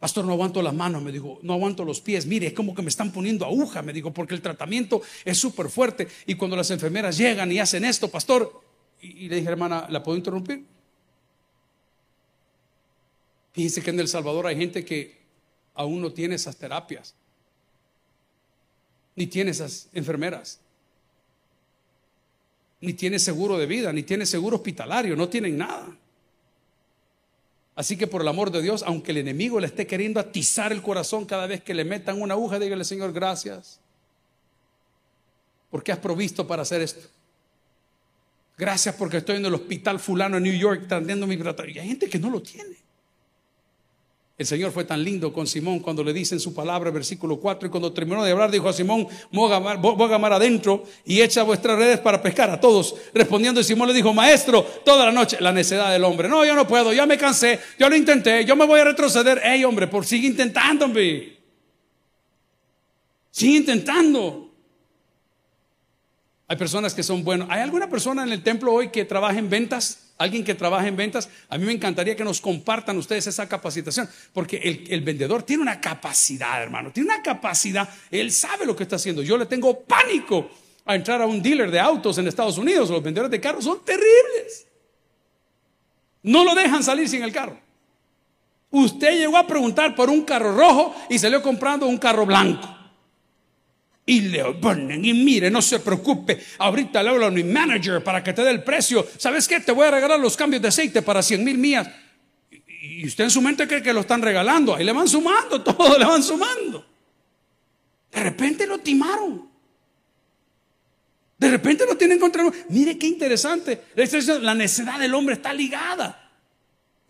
Pastor, 0.07 0.25
no 0.25 0.35
aguanto 0.35 0.63
las 0.63 0.73
manos, 0.73 1.03
me 1.03 1.11
dijo, 1.11 1.41
no 1.43 1.55
aguanto 1.55 1.85
los 1.85 2.01
pies, 2.01 2.27
mire, 2.27 2.47
es 2.47 2.53
como 2.53 2.77
que 2.77 2.81
me 2.81 2.91
están 2.91 3.11
poniendo 3.11 3.45
aguja, 3.45 3.83
me 3.83 3.93
dijo, 3.93 4.13
porque 4.13 4.37
el 4.37 4.41
tratamiento 4.41 5.03
es 5.25 5.37
súper 5.37 5.69
fuerte. 5.69 6.07
Y 6.27 6.37
cuando 6.37 6.57
las 6.57 6.71
enfermeras 6.71 7.19
llegan 7.19 7.51
y 7.51 7.59
hacen 7.59 7.85
esto, 7.85 8.09
pastor, 8.09 8.63
y, 9.01 9.29
le 9.29 9.35
dije, 9.35 9.49
hermana, 9.49 9.89
¿la 9.91 10.05
puedo 10.05 10.17
interrumpir? 10.17 10.65
Fíjense 13.53 13.83
que 13.83 13.91
en 13.91 13.99
El 13.99 14.07
Salvador 14.07 14.47
hay 14.47 14.57
gente 14.57 14.85
que 14.85 15.19
aún 15.75 16.01
no 16.01 16.13
tiene 16.13 16.37
esas 16.37 16.57
terapias, 16.57 17.13
ni 19.17 19.27
tiene 19.27 19.51
esas 19.51 19.89
enfermeras, 19.93 20.61
ni 22.81 22.93
tiene 22.93 23.19
seguro 23.19 23.59
de 23.59 23.67
vida, 23.67 23.93
ni 23.93 24.05
tiene 24.05 24.25
seguro 24.25 24.55
hospitalario, 24.55 25.17
no 25.17 25.29
tienen 25.29 25.59
nada. 25.59 25.89
Así 27.77 27.99
que 27.99 28.07
por 28.07 28.23
el 28.23 28.29
amor 28.29 28.51
de 28.51 28.63
Dios, 28.63 28.83
aunque 28.87 29.13
el 29.13 29.19
enemigo 29.19 29.61
le 29.61 29.67
esté 29.67 29.87
queriendo 29.87 30.19
atizar 30.19 30.73
el 30.73 30.81
corazón 30.81 31.27
cada 31.27 31.47
vez 31.47 31.63
que 31.63 31.75
le 31.75 31.85
metan 31.85 32.21
una 32.21 32.33
aguja, 32.33 32.59
dígale, 32.59 32.85
Señor, 32.85 33.13
gracias. 33.13 33.81
Porque 35.71 35.93
has 35.93 35.99
provisto 35.99 36.47
para 36.47 36.63
hacer 36.63 36.81
esto. 36.81 37.07
Gracias 38.57 38.95
porque 38.95 39.19
estoy 39.19 39.37
en 39.37 39.45
el 39.45 39.55
hospital 39.55 40.01
fulano 40.01 40.39
en 40.39 40.45
New 40.45 40.59
York 40.59 40.85
atendiendo 40.87 41.27
mi 41.27 41.37
tratamiento. 41.37 41.79
Y 41.79 41.83
hay 41.83 41.89
gente 41.89 42.09
que 42.09 42.19
no 42.19 42.31
lo 42.31 42.41
tiene. 42.41 42.86
El 44.39 44.45
Señor 44.45 44.71
fue 44.71 44.85
tan 44.85 45.03
lindo 45.03 45.33
con 45.33 45.47
Simón 45.47 45.79
cuando 45.81 46.05
le 46.05 46.13
dice 46.13 46.35
en 46.35 46.41
su 46.41 46.53
palabra, 46.53 46.91
versículo 46.91 47.41
4, 47.41 47.69
y 47.69 47.71
cuando 47.71 47.91
terminó 47.95 48.23
de 48.23 48.33
hablar, 48.33 48.51
dijo 48.51 48.69
a 48.69 48.73
Simón, 48.75 49.09
voy 49.33 49.51
a 49.51 50.19
mar 50.19 50.33
adentro 50.35 50.85
y 51.07 51.23
echa 51.23 51.43
vuestras 51.43 51.79
redes 51.79 52.01
para 52.01 52.21
pescar 52.21 52.51
a 52.51 52.61
todos. 52.61 52.95
Respondiendo, 53.15 53.63
Simón 53.63 53.89
le 53.89 53.95
dijo, 53.95 54.13
maestro, 54.13 54.63
toda 54.85 55.07
la 55.07 55.13
noche, 55.13 55.39
la 55.41 55.53
necedad 55.53 55.91
del 55.91 56.05
hombre. 56.05 56.29
No, 56.29 56.45
yo 56.45 56.55
no 56.55 56.69
puedo, 56.69 56.93
ya 56.93 57.07
me 57.07 57.17
cansé, 57.17 57.59
yo 57.79 57.89
lo 57.89 57.97
intenté, 57.97 58.45
yo 58.45 58.57
me 58.57 58.67
voy 58.67 58.79
a 58.79 58.85
retroceder. 58.85 59.41
Ey, 59.43 59.65
hombre, 59.65 59.87
por 59.87 60.05
sigue 60.05 60.27
intentando, 60.27 60.85
hombre. 60.85 61.39
Sigue 63.31 63.57
intentando. 63.57 64.51
Hay 66.47 66.57
personas 66.59 66.93
que 66.93 67.03
son 67.03 67.25
buenos. 67.25 67.49
¿Hay 67.51 67.63
alguna 67.63 67.89
persona 67.89 68.23
en 68.23 68.33
el 68.33 68.43
templo 68.43 68.71
hoy 68.75 68.91
que 68.91 69.07
trabaja 69.07 69.39
en 69.39 69.49
ventas? 69.49 70.06
Alguien 70.19 70.45
que 70.45 70.55
trabaja 70.55 70.87
en 70.87 70.97
ventas, 70.97 71.29
a 71.49 71.59
mí 71.59 71.65
me 71.65 71.73
encantaría 71.73 72.17
que 72.17 72.25
nos 72.25 72.41
compartan 72.41 72.97
ustedes 72.97 73.27
esa 73.27 73.49
capacitación, 73.49 74.09
porque 74.33 74.85
el, 74.89 75.01
vendedor 75.03 75.43
tiene 75.43 75.63
una 75.63 75.81
capacidad, 75.81 76.63
hermano, 76.63 76.91
tiene 76.93 77.13
una 77.13 77.23
capacidad, 77.23 77.89
él 78.11 78.33
sabe 78.33 78.67
lo 78.67 78.75
que 78.75 78.85
está 78.85 78.97
haciendo. 78.97 79.23
Yo 79.23 79.37
le 79.37 79.47
tengo 79.47 79.81
pánico 79.81 80.51
a 80.85 80.95
entrar 80.95 81.21
a 81.21 81.27
un 81.27 81.43
dealer 81.43 81.71
de 81.71 81.81
autos 81.81 82.17
en 82.19 82.29
Estados 82.29 82.59
Unidos, 82.59 82.91
los 82.91 83.03
vendedores 83.03 83.31
de 83.31 83.41
carros 83.41 83.65
son 83.65 83.85
terribles. 83.85 84.67
No 86.23 86.45
lo 86.45 86.55
dejan 86.55 86.83
salir 86.83 87.09
sin 87.09 87.23
el 87.23 87.33
carro. 87.33 87.59
Usted 88.71 89.17
llegó 89.19 89.37
a 89.37 89.47
preguntar 89.47 89.95
por 89.95 90.11
un 90.11 90.23
carro 90.25 90.57
rojo 90.57 90.95
y 91.09 91.19
salió 91.19 91.41
comprando 91.41 91.87
un 91.87 91.99
carro 91.99 92.27
blanco. 92.27 92.76
Y 94.09 94.21
le 94.21 94.45
ponen, 94.55 95.05
y 95.05 95.13
mire, 95.13 95.51
no 95.51 95.61
se 95.61 95.81
preocupe, 95.81 96.41
ahorita 96.59 97.03
le 97.03 97.11
hablo 97.11 97.27
a 97.27 97.31
mi 97.33 97.43
manager 97.43 98.05
para 98.05 98.23
que 98.23 98.33
te 98.33 98.43
dé 98.43 98.51
el 98.53 98.63
precio. 98.63 99.05
¿Sabes 99.19 99.49
qué? 99.49 99.59
Te 99.59 99.73
voy 99.73 99.89
a 99.89 99.91
regalar 99.91 100.21
los 100.21 100.37
cambios 100.37 100.63
de 100.63 100.69
aceite 100.69 101.03
para 101.03 101.23
100 101.23 101.43
mil 101.43 101.59
millas. 101.59 101.89
Y 102.81 103.05
usted 103.05 103.25
en 103.25 103.31
su 103.31 103.43
mente 103.43 103.67
cree 103.67 103.83
que 103.83 103.93
lo 103.93 104.03
están 104.03 104.23
regalando. 104.23 104.77
Ahí 104.77 104.85
le 104.85 104.93
van 104.93 105.09
sumando, 105.09 105.61
todo 105.65 105.99
le 105.99 106.05
van 106.05 106.23
sumando. 106.23 106.87
De 108.13 108.23
repente 108.23 108.65
lo 108.65 108.79
timaron. 108.79 109.51
De 111.37 111.51
repente 111.51 111.85
lo 111.85 111.97
tienen 111.97 112.21
contra 112.21 112.45
Mire 112.69 112.97
qué 112.97 113.09
interesante. 113.09 113.87
La 114.41 114.55
necedad 114.55 115.01
del 115.01 115.15
hombre 115.15 115.35
está 115.35 115.53
ligada. 115.53 116.31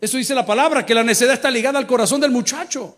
Eso 0.01 0.17
dice 0.17 0.33
la 0.33 0.47
palabra, 0.47 0.83
que 0.83 0.95
la 0.95 1.03
necedad 1.03 1.33
está 1.33 1.51
ligada 1.51 1.77
al 1.77 1.85
corazón 1.85 2.19
del 2.19 2.31
muchacho. 2.31 2.97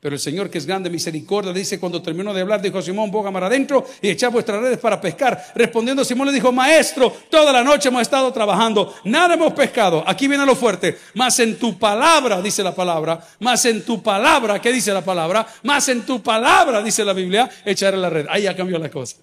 Pero 0.00 0.14
el 0.14 0.20
Señor, 0.20 0.48
que 0.48 0.56
es 0.56 0.64
grande 0.64 0.88
misericordia, 0.88 1.52
dice 1.52 1.78
cuando 1.78 2.00
terminó 2.00 2.32
de 2.32 2.40
hablar, 2.40 2.62
dijo 2.62 2.78
a 2.78 2.82
Simón, 2.82 3.10
boga 3.10 3.30
mar 3.30 3.44
adentro 3.44 3.84
y 4.00 4.08
echad 4.08 4.30
vuestras 4.30 4.62
redes 4.62 4.78
para 4.78 4.98
pescar. 4.98 5.52
Respondiendo 5.54 6.06
Simón 6.06 6.28
le 6.28 6.32
dijo, 6.32 6.50
maestro, 6.50 7.14
toda 7.28 7.52
la 7.52 7.62
noche 7.62 7.88
hemos 7.88 8.00
estado 8.00 8.32
trabajando, 8.32 8.94
nada 9.04 9.34
hemos 9.34 9.52
pescado. 9.52 10.02
Aquí 10.06 10.26
viene 10.26 10.46
lo 10.46 10.56
fuerte. 10.56 10.96
Más 11.14 11.38
en 11.40 11.58
tu 11.58 11.78
palabra, 11.78 12.40
dice 12.40 12.62
la 12.62 12.74
palabra, 12.74 13.20
más 13.40 13.62
en 13.66 13.84
tu 13.84 14.02
palabra, 14.02 14.58
¿qué 14.58 14.72
dice 14.72 14.90
la 14.90 15.04
palabra? 15.04 15.46
Más 15.64 15.86
en 15.90 16.00
tu 16.06 16.22
palabra, 16.22 16.82
dice 16.82 17.04
la 17.04 17.12
Biblia, 17.12 17.50
echaré 17.66 17.98
la 17.98 18.08
red. 18.08 18.26
Ahí 18.30 18.44
ya 18.44 18.56
cambió 18.56 18.78
la 18.78 18.90
cosa. 18.90 19.18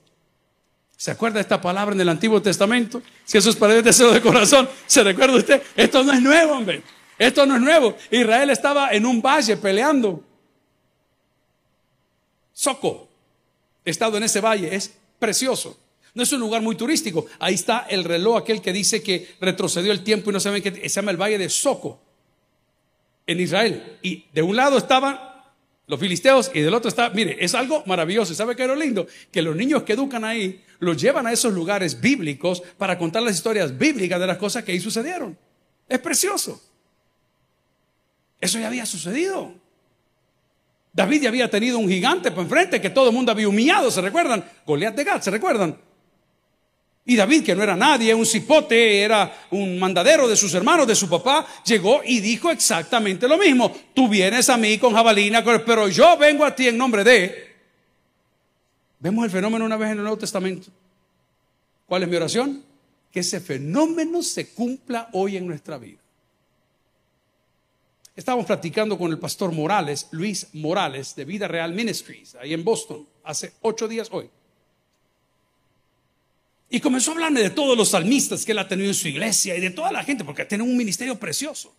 ¿Se 0.96 1.10
acuerda 1.10 1.40
esta 1.40 1.60
palabra 1.60 1.96
en 1.96 2.02
el 2.02 2.10
Antiguo 2.10 2.40
Testamento? 2.40 3.02
Si 3.26 3.40
eso 3.40 3.50
es 3.50 3.56
para 3.56 3.74
el 3.74 3.84
de 3.84 4.22
corazón, 4.22 4.70
¿se 4.86 5.04
recuerda 5.04 5.38
usted? 5.38 5.60
Esto 5.76 6.04
no 6.04 6.14
es 6.14 6.22
nuevo, 6.22 6.54
hombre. 6.54 6.84
Esto 7.18 7.48
no 7.48 7.56
es 7.56 7.62
nuevo. 7.62 7.96
Israel 8.12 8.52
estaba 8.52 8.92
en 8.92 9.08
un 9.08 9.24
valle 9.24 9.58
peleando 9.58 10.27
Soco, 12.58 13.08
estado 13.86 14.18
en 14.18 14.24
ese 14.24 14.42
valle, 14.42 14.74
es 14.74 14.92
precioso. 15.20 15.80
No 16.16 16.24
es 16.24 16.32
un 16.32 16.40
lugar 16.40 16.64
muy 16.64 16.76
turístico. 16.76 17.28
Ahí 17.38 17.54
está 17.54 17.86
el 17.88 18.04
reloj, 18.04 18.38
aquel 18.38 18.64
que 18.64 18.74
dice 18.74 19.04
que 19.04 19.36
retrocedió 19.40 19.92
el 19.92 20.04
tiempo 20.04 20.32
y 20.32 20.34
no 20.34 20.40
saben 20.40 20.64
qué 20.64 20.72
se 20.72 20.90
llama 20.90 21.12
el 21.12 21.22
valle 21.22 21.38
de 21.38 21.50
Soco, 21.50 22.02
en 23.28 23.40
Israel. 23.40 24.00
Y 24.02 24.26
de 24.34 24.42
un 24.42 24.56
lado 24.56 24.80
estaban 24.80 25.20
los 25.86 26.00
filisteos 26.00 26.50
y 26.52 26.62
del 26.62 26.74
otro 26.74 26.90
está, 26.90 27.12
mire, 27.12 27.38
es 27.40 27.54
algo 27.54 27.84
maravilloso. 27.86 28.34
¿Sabe 28.34 28.56
qué 28.56 28.66
es 28.66 28.76
lindo? 28.76 29.06
Que 29.32 29.44
los 29.44 29.56
niños 29.56 29.84
que 29.84 29.94
educan 29.94 30.26
ahí 30.26 30.64
los 30.80 31.00
llevan 31.00 31.28
a 31.28 31.34
esos 31.34 31.54
lugares 31.54 32.02
bíblicos 32.02 32.64
para 32.80 32.98
contar 32.98 33.22
las 33.22 33.36
historias 33.36 33.78
bíblicas 33.78 34.20
de 34.20 34.26
las 34.26 34.38
cosas 34.38 34.64
que 34.64 34.72
ahí 34.72 34.80
sucedieron. 34.80 35.38
Es 35.88 36.00
precioso. 36.00 36.60
Eso 38.42 38.58
ya 38.58 38.66
había 38.66 38.88
sucedido. 38.88 39.67
David 40.98 41.22
ya 41.22 41.30
había 41.30 41.48
tenido 41.48 41.78
un 41.78 41.88
gigante 41.88 42.32
por 42.32 42.42
enfrente 42.44 42.82
que 42.82 42.90
todo 42.90 43.10
el 43.10 43.14
mundo 43.14 43.32
había 43.32 43.48
humillado, 43.48 43.92
¿se 43.92 44.02
recuerdan? 44.02 44.44
Goliat 44.66 44.96
de 44.96 45.04
Gat, 45.04 45.22
¿se 45.22 45.30
recuerdan? 45.30 45.78
Y 47.06 47.16
David, 47.16 47.44
que 47.44 47.56
no 47.56 47.62
era 47.62 47.76
nadie, 47.76 48.16
un 48.16 48.26
cipote, 48.26 49.02
era 49.02 49.32
un 49.52 49.78
mandadero 49.78 50.28
de 50.28 50.36
sus 50.36 50.56
hermanos, 50.56 50.88
de 50.88 50.96
su 50.96 51.08
papá, 51.08 51.46
llegó 51.64 52.02
y 52.04 52.20
dijo 52.20 52.50
exactamente 52.50 53.28
lo 53.28 53.38
mismo. 53.38 53.72
Tú 53.94 54.10
vienes 54.10 54.50
a 54.50 54.58
mí 54.58 54.80
con 54.80 54.96
jabalina, 54.96 55.44
pero 55.64 55.88
yo 55.88 56.18
vengo 56.18 56.44
a 56.44 56.56
ti 56.56 56.68
en 56.68 56.80
nombre 56.80 57.04
de... 57.04 57.56
Vemos 58.98 59.24
el 59.24 59.30
fenómeno 59.30 59.66
una 59.66 59.78
vez 59.78 59.92
en 59.92 59.98
el 60.00 60.04
Nuevo 60.04 60.18
Testamento. 60.18 60.70
¿Cuál 61.86 62.02
es 62.02 62.10
mi 62.10 62.16
oración? 62.16 62.64
Que 63.12 63.20
ese 63.20 63.40
fenómeno 63.40 64.24
se 64.24 64.50
cumpla 64.50 65.10
hoy 65.14 65.38
en 65.38 65.46
nuestra 65.46 65.78
vida. 65.78 66.00
Estábamos 68.18 68.48
platicando 68.48 68.98
con 68.98 69.12
el 69.12 69.20
pastor 69.20 69.52
Morales, 69.52 70.08
Luis 70.10 70.48
Morales, 70.54 71.16
de 71.16 71.24
Vida 71.24 71.48
Real 71.48 71.72
Ministries, 71.72 72.34
ahí 72.34 72.52
en 72.52 72.64
Boston, 72.64 73.08
hace 73.24 73.54
ocho 73.62 73.88
días 73.88 74.10
hoy. 74.12 74.28
Y 76.68 76.80
comenzó 76.80 77.12
a 77.12 77.14
hablarme 77.14 77.44
de 77.44 77.52
todos 77.52 77.78
los 77.78 77.90
salmistas 77.90 78.44
que 78.44 78.54
él 78.54 78.58
ha 78.58 78.68
tenido 78.68 78.90
en 78.90 78.96
su 78.96 79.08
iglesia 79.08 79.56
y 79.56 79.62
de 79.62 79.70
toda 79.70 79.92
la 79.92 80.04
gente, 80.04 80.26
porque 80.26 80.46
tiene 80.46 80.64
un 80.64 80.76
ministerio 80.76 81.20
precioso. 81.20 81.72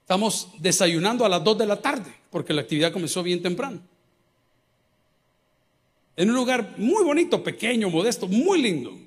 Estamos 0.00 0.48
desayunando 0.58 1.24
a 1.24 1.28
las 1.28 1.44
dos 1.44 1.56
de 1.56 1.66
la 1.66 1.80
tarde, 1.80 2.12
porque 2.32 2.52
la 2.52 2.62
actividad 2.62 2.92
comenzó 2.92 3.22
bien 3.22 3.40
temprano. 3.40 3.80
En 6.16 6.28
un 6.28 6.34
lugar 6.34 6.74
muy 6.76 7.04
bonito, 7.04 7.44
pequeño, 7.44 7.88
modesto, 7.88 8.26
muy 8.26 8.60
lindo. 8.60 8.98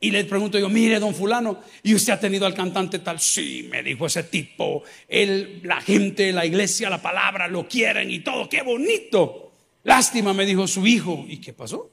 Y 0.00 0.10
le 0.12 0.24
pregunto 0.24 0.58
yo, 0.58 0.68
mire, 0.68 1.00
don 1.00 1.14
fulano, 1.14 1.60
¿y 1.82 1.94
usted 1.94 2.12
ha 2.12 2.20
tenido 2.20 2.46
al 2.46 2.54
cantante 2.54 3.00
tal? 3.00 3.18
Sí, 3.18 3.66
me 3.68 3.82
dijo 3.82 4.06
ese 4.06 4.22
tipo. 4.24 4.84
Él, 5.08 5.60
la 5.64 5.80
gente, 5.80 6.32
la 6.32 6.46
iglesia, 6.46 6.88
la 6.88 7.02
palabra, 7.02 7.48
lo 7.48 7.66
quieren 7.66 8.10
y 8.10 8.20
todo, 8.20 8.48
qué 8.48 8.62
bonito. 8.62 9.52
Lástima, 9.82 10.32
me 10.32 10.46
dijo 10.46 10.68
su 10.68 10.86
hijo. 10.86 11.24
¿Y 11.26 11.38
qué 11.40 11.52
pasó? 11.52 11.90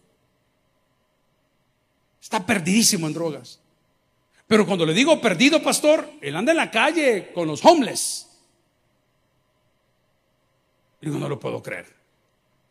Está 2.21 2.45
perdidísimo 2.45 3.07
en 3.07 3.13
drogas. 3.13 3.59
Pero 4.47 4.67
cuando 4.67 4.85
le 4.85 4.93
digo 4.93 5.19
perdido, 5.19 5.63
pastor, 5.63 6.07
él 6.21 6.35
anda 6.35 6.51
en 6.51 6.57
la 6.57 6.69
calle 6.69 7.31
con 7.33 7.47
los 7.47 7.65
homeless. 7.65 8.27
Digo, 11.01 11.17
no 11.17 11.27
lo 11.27 11.39
puedo 11.39 11.61
creer. 11.63 11.87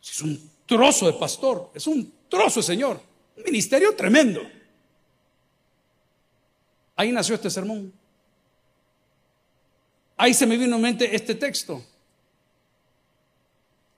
Es 0.01 0.21
un 0.21 0.49
trozo 0.65 1.07
de 1.07 1.13
pastor, 1.13 1.71
es 1.73 1.87
un 1.87 2.13
trozo 2.29 2.61
de 2.61 2.65
señor. 2.65 3.01
Un 3.35 3.43
ministerio 3.43 3.95
tremendo. 3.95 4.41
Ahí 6.95 7.11
nació 7.11 7.35
este 7.35 7.49
sermón. 7.49 7.91
Ahí 10.17 10.33
se 10.33 10.45
me 10.45 10.57
vino 10.57 10.75
en 10.75 10.81
mente 10.81 11.13
este 11.15 11.35
texto. 11.35 11.83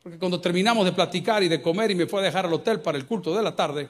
Porque 0.01 0.17
cuando 0.17 0.41
terminamos 0.41 0.85
de 0.85 0.93
platicar 0.93 1.43
y 1.43 1.47
de 1.47 1.61
comer 1.61 1.91
y 1.91 1.95
me 1.95 2.07
fue 2.07 2.21
a 2.21 2.23
dejar 2.23 2.45
al 2.45 2.53
hotel 2.53 2.81
para 2.81 2.97
el 2.97 3.05
culto 3.05 3.35
de 3.35 3.43
la 3.43 3.55
tarde, 3.55 3.89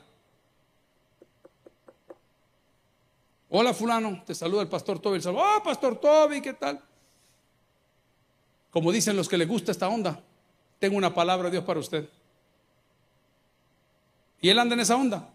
hola 3.49 3.73
fulano, 3.73 4.23
te 4.25 4.35
saluda 4.35 4.63
el 4.63 4.67
pastor 4.67 4.99
Toby. 4.99 5.21
Oh, 5.27 5.63
pastor 5.63 5.99
Toby, 5.99 6.41
¿qué 6.41 6.53
tal? 6.53 6.81
Como 8.71 8.91
dicen 8.91 9.15
los 9.15 9.29
que 9.29 9.37
les 9.37 9.47
gusta 9.47 9.71
esta 9.71 9.87
onda, 9.87 10.21
tengo 10.79 10.97
una 10.97 11.13
palabra 11.13 11.45
de 11.45 11.51
Dios 11.51 11.63
para 11.63 11.79
usted. 11.79 12.09
Y 14.41 14.49
él 14.49 14.59
anda 14.59 14.75
en 14.75 14.81
esa 14.81 14.95
onda. 14.95 15.29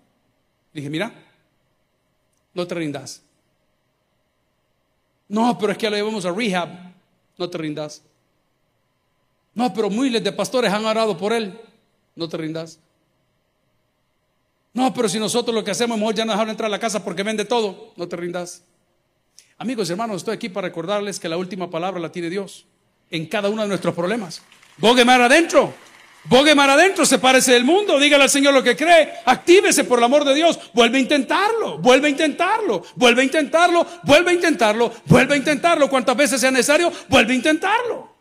Dije, 0.73 0.91
mira, 0.91 1.13
no 2.55 2.67
te 2.67 2.75
rindas. 2.75 3.23
No, 5.33 5.57
pero 5.57 5.73
es 5.73 5.79
que 5.79 5.89
lo 5.89 5.97
llevamos 5.97 6.27
a 6.27 6.31
rehab. 6.31 6.69
No 7.39 7.49
te 7.49 7.57
rindas. 7.57 8.03
No, 9.55 9.73
pero 9.73 9.89
miles 9.89 10.23
de 10.23 10.31
pastores 10.31 10.71
han 10.71 10.85
orado 10.85 11.17
por 11.17 11.33
él. 11.33 11.59
No 12.15 12.29
te 12.29 12.37
rindas. 12.37 12.79
No, 14.75 14.93
pero 14.93 15.09
si 15.09 15.19
nosotros 15.19 15.55
lo 15.55 15.65
que 15.65 15.71
hacemos, 15.71 15.99
mejor 15.99 16.15
ya 16.15 16.27
no 16.27 16.33
dejaron 16.33 16.51
entrar 16.51 16.67
a 16.67 16.71
la 16.71 16.79
casa 16.79 17.03
porque 17.03 17.23
vende 17.23 17.47
todo. 17.47 17.95
No 17.97 18.07
te 18.07 18.15
rindas. 18.15 18.63
Amigos 19.57 19.89
y 19.89 19.93
hermanos, 19.93 20.19
estoy 20.19 20.35
aquí 20.35 20.51
para 20.51 20.69
recordarles 20.69 21.19
que 21.19 21.31
la 21.31 21.39
última 21.39 21.71
palabra 21.71 21.99
la 21.99 22.13
tiene 22.13 22.29
Dios 22.29 22.67
en 23.11 23.25
cada 23.25 23.49
uno 23.49 23.63
de 23.63 23.69
nuestros 23.69 23.95
problemas. 23.95 24.43
Bogue 24.77 25.03
mar 25.03 25.23
adentro. 25.23 25.73
Bogue 26.25 26.53
adentro, 26.53 27.05
sepárese 27.05 27.53
del 27.53 27.65
mundo, 27.65 27.99
dígale 27.99 28.25
al 28.25 28.31
Señor 28.31 28.55
lo 28.55 28.63
que 28.63 28.77
cree, 28.77 29.13
actívese 29.25 29.83
por 29.83 29.99
el 29.99 30.05
amor 30.05 30.25
de 30.25 30.35
Dios, 30.35 30.59
vuelve 30.73 30.99
a 30.99 31.01
intentarlo, 31.01 31.79
vuelve 31.79 32.07
a 32.07 32.11
intentarlo, 32.11 32.85
vuelve 32.95 33.23
a 33.23 33.25
intentarlo, 33.25 33.87
vuelve 34.05 34.31
a 34.31 34.35
intentarlo, 34.35 34.93
vuelve 35.07 35.35
a 35.35 35.37
intentarlo, 35.37 35.91
cuantas 35.91 36.17
veces 36.17 36.41
sea 36.41 36.53
necesario, 36.53 36.93
vuelve 37.09 37.33
a 37.33 37.37
intentarlo. 37.37 38.13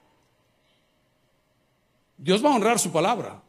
Dios 2.17 2.43
va 2.43 2.49
a 2.49 2.55
honrar 2.55 2.79
su 2.79 2.91
palabra. 2.91 3.39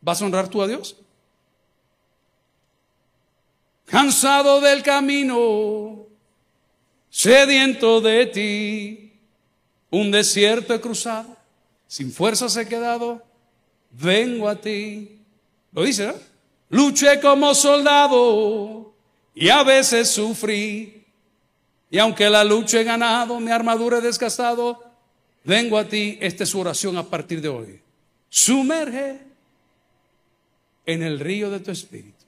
¿Vas 0.00 0.22
a 0.22 0.26
honrar 0.26 0.48
tú 0.48 0.62
a 0.62 0.68
Dios? 0.68 0.96
Cansado 3.86 4.60
del 4.60 4.84
camino, 4.84 6.06
sediento 7.10 8.00
de 8.00 8.26
ti, 8.26 9.12
un 9.90 10.10
desierto 10.12 10.74
he 10.74 10.80
cruzado 10.80 11.33
sin 11.86 12.12
fuerzas 12.12 12.56
he 12.56 12.66
quedado, 12.66 13.22
vengo 13.90 14.48
a 14.48 14.60
ti. 14.60 15.20
Lo 15.72 15.82
dice, 15.82 16.08
¿eh? 16.08 16.14
Luché 16.70 17.20
como 17.20 17.54
soldado 17.54 18.94
y 19.34 19.48
a 19.48 19.62
veces 19.62 20.10
sufrí. 20.10 21.04
Y 21.90 21.98
aunque 21.98 22.28
la 22.28 22.42
lucha 22.42 22.80
he 22.80 22.84
ganado, 22.84 23.38
mi 23.38 23.50
armadura 23.50 23.98
he 23.98 24.00
desgastado, 24.00 24.82
vengo 25.44 25.78
a 25.78 25.88
ti. 25.88 26.18
Esta 26.20 26.44
es 26.44 26.50
su 26.50 26.58
oración 26.58 26.96
a 26.96 27.04
partir 27.04 27.40
de 27.40 27.48
hoy. 27.48 27.80
Sumerge 28.28 29.20
en 30.86 31.02
el 31.02 31.20
río 31.20 31.50
de 31.50 31.60
tu 31.60 31.70
espíritu. 31.70 32.24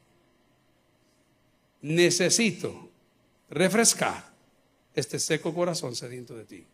Necesito 1.82 2.88
refrescar 3.50 4.32
este 4.94 5.18
seco 5.18 5.52
corazón 5.54 5.94
sediento 5.94 6.34
de 6.36 6.44
ti. 6.44 6.66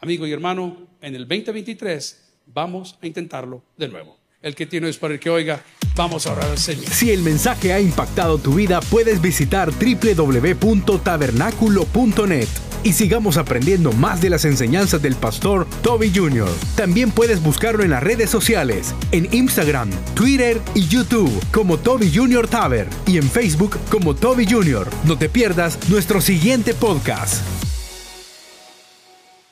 Amigo 0.00 0.26
y 0.26 0.32
hermano, 0.32 0.76
en 1.00 1.14
el 1.14 1.26
2023 1.26 2.22
vamos 2.46 2.98
a 3.00 3.06
intentarlo 3.06 3.62
de 3.76 3.88
nuevo. 3.88 4.16
El 4.42 4.54
que 4.54 4.66
tiene 4.66 4.88
es 4.88 4.98
para 4.98 5.14
el 5.14 5.20
que 5.20 5.30
oiga, 5.30 5.62
vamos 5.96 6.26
a 6.26 6.32
orar 6.32 6.50
al 6.50 6.58
Señor. 6.58 6.86
Si 6.86 7.10
el 7.10 7.22
mensaje 7.22 7.72
ha 7.72 7.80
impactado 7.80 8.38
tu 8.38 8.54
vida, 8.54 8.80
puedes 8.80 9.20
visitar 9.20 9.72
www.tabernaculo.net 9.72 12.46
y 12.84 12.92
sigamos 12.92 13.38
aprendiendo 13.38 13.90
más 13.92 14.20
de 14.20 14.30
las 14.30 14.44
enseñanzas 14.44 15.02
del 15.02 15.16
pastor 15.16 15.66
Toby 15.82 16.12
Jr. 16.14 16.48
También 16.76 17.10
puedes 17.10 17.42
buscarlo 17.42 17.82
en 17.82 17.90
las 17.90 18.00
redes 18.02 18.30
sociales, 18.30 18.94
en 19.10 19.28
Instagram, 19.34 19.90
Twitter 20.14 20.60
y 20.74 20.86
YouTube 20.86 21.32
como 21.50 21.78
Toby 21.78 22.14
Jr. 22.14 22.46
Taber 22.46 22.88
y 23.06 23.16
en 23.16 23.28
Facebook 23.28 23.76
como 23.90 24.14
Toby 24.14 24.46
Jr. 24.48 24.88
No 25.04 25.18
te 25.18 25.28
pierdas 25.28 25.88
nuestro 25.88 26.20
siguiente 26.20 26.74
podcast. 26.74 27.65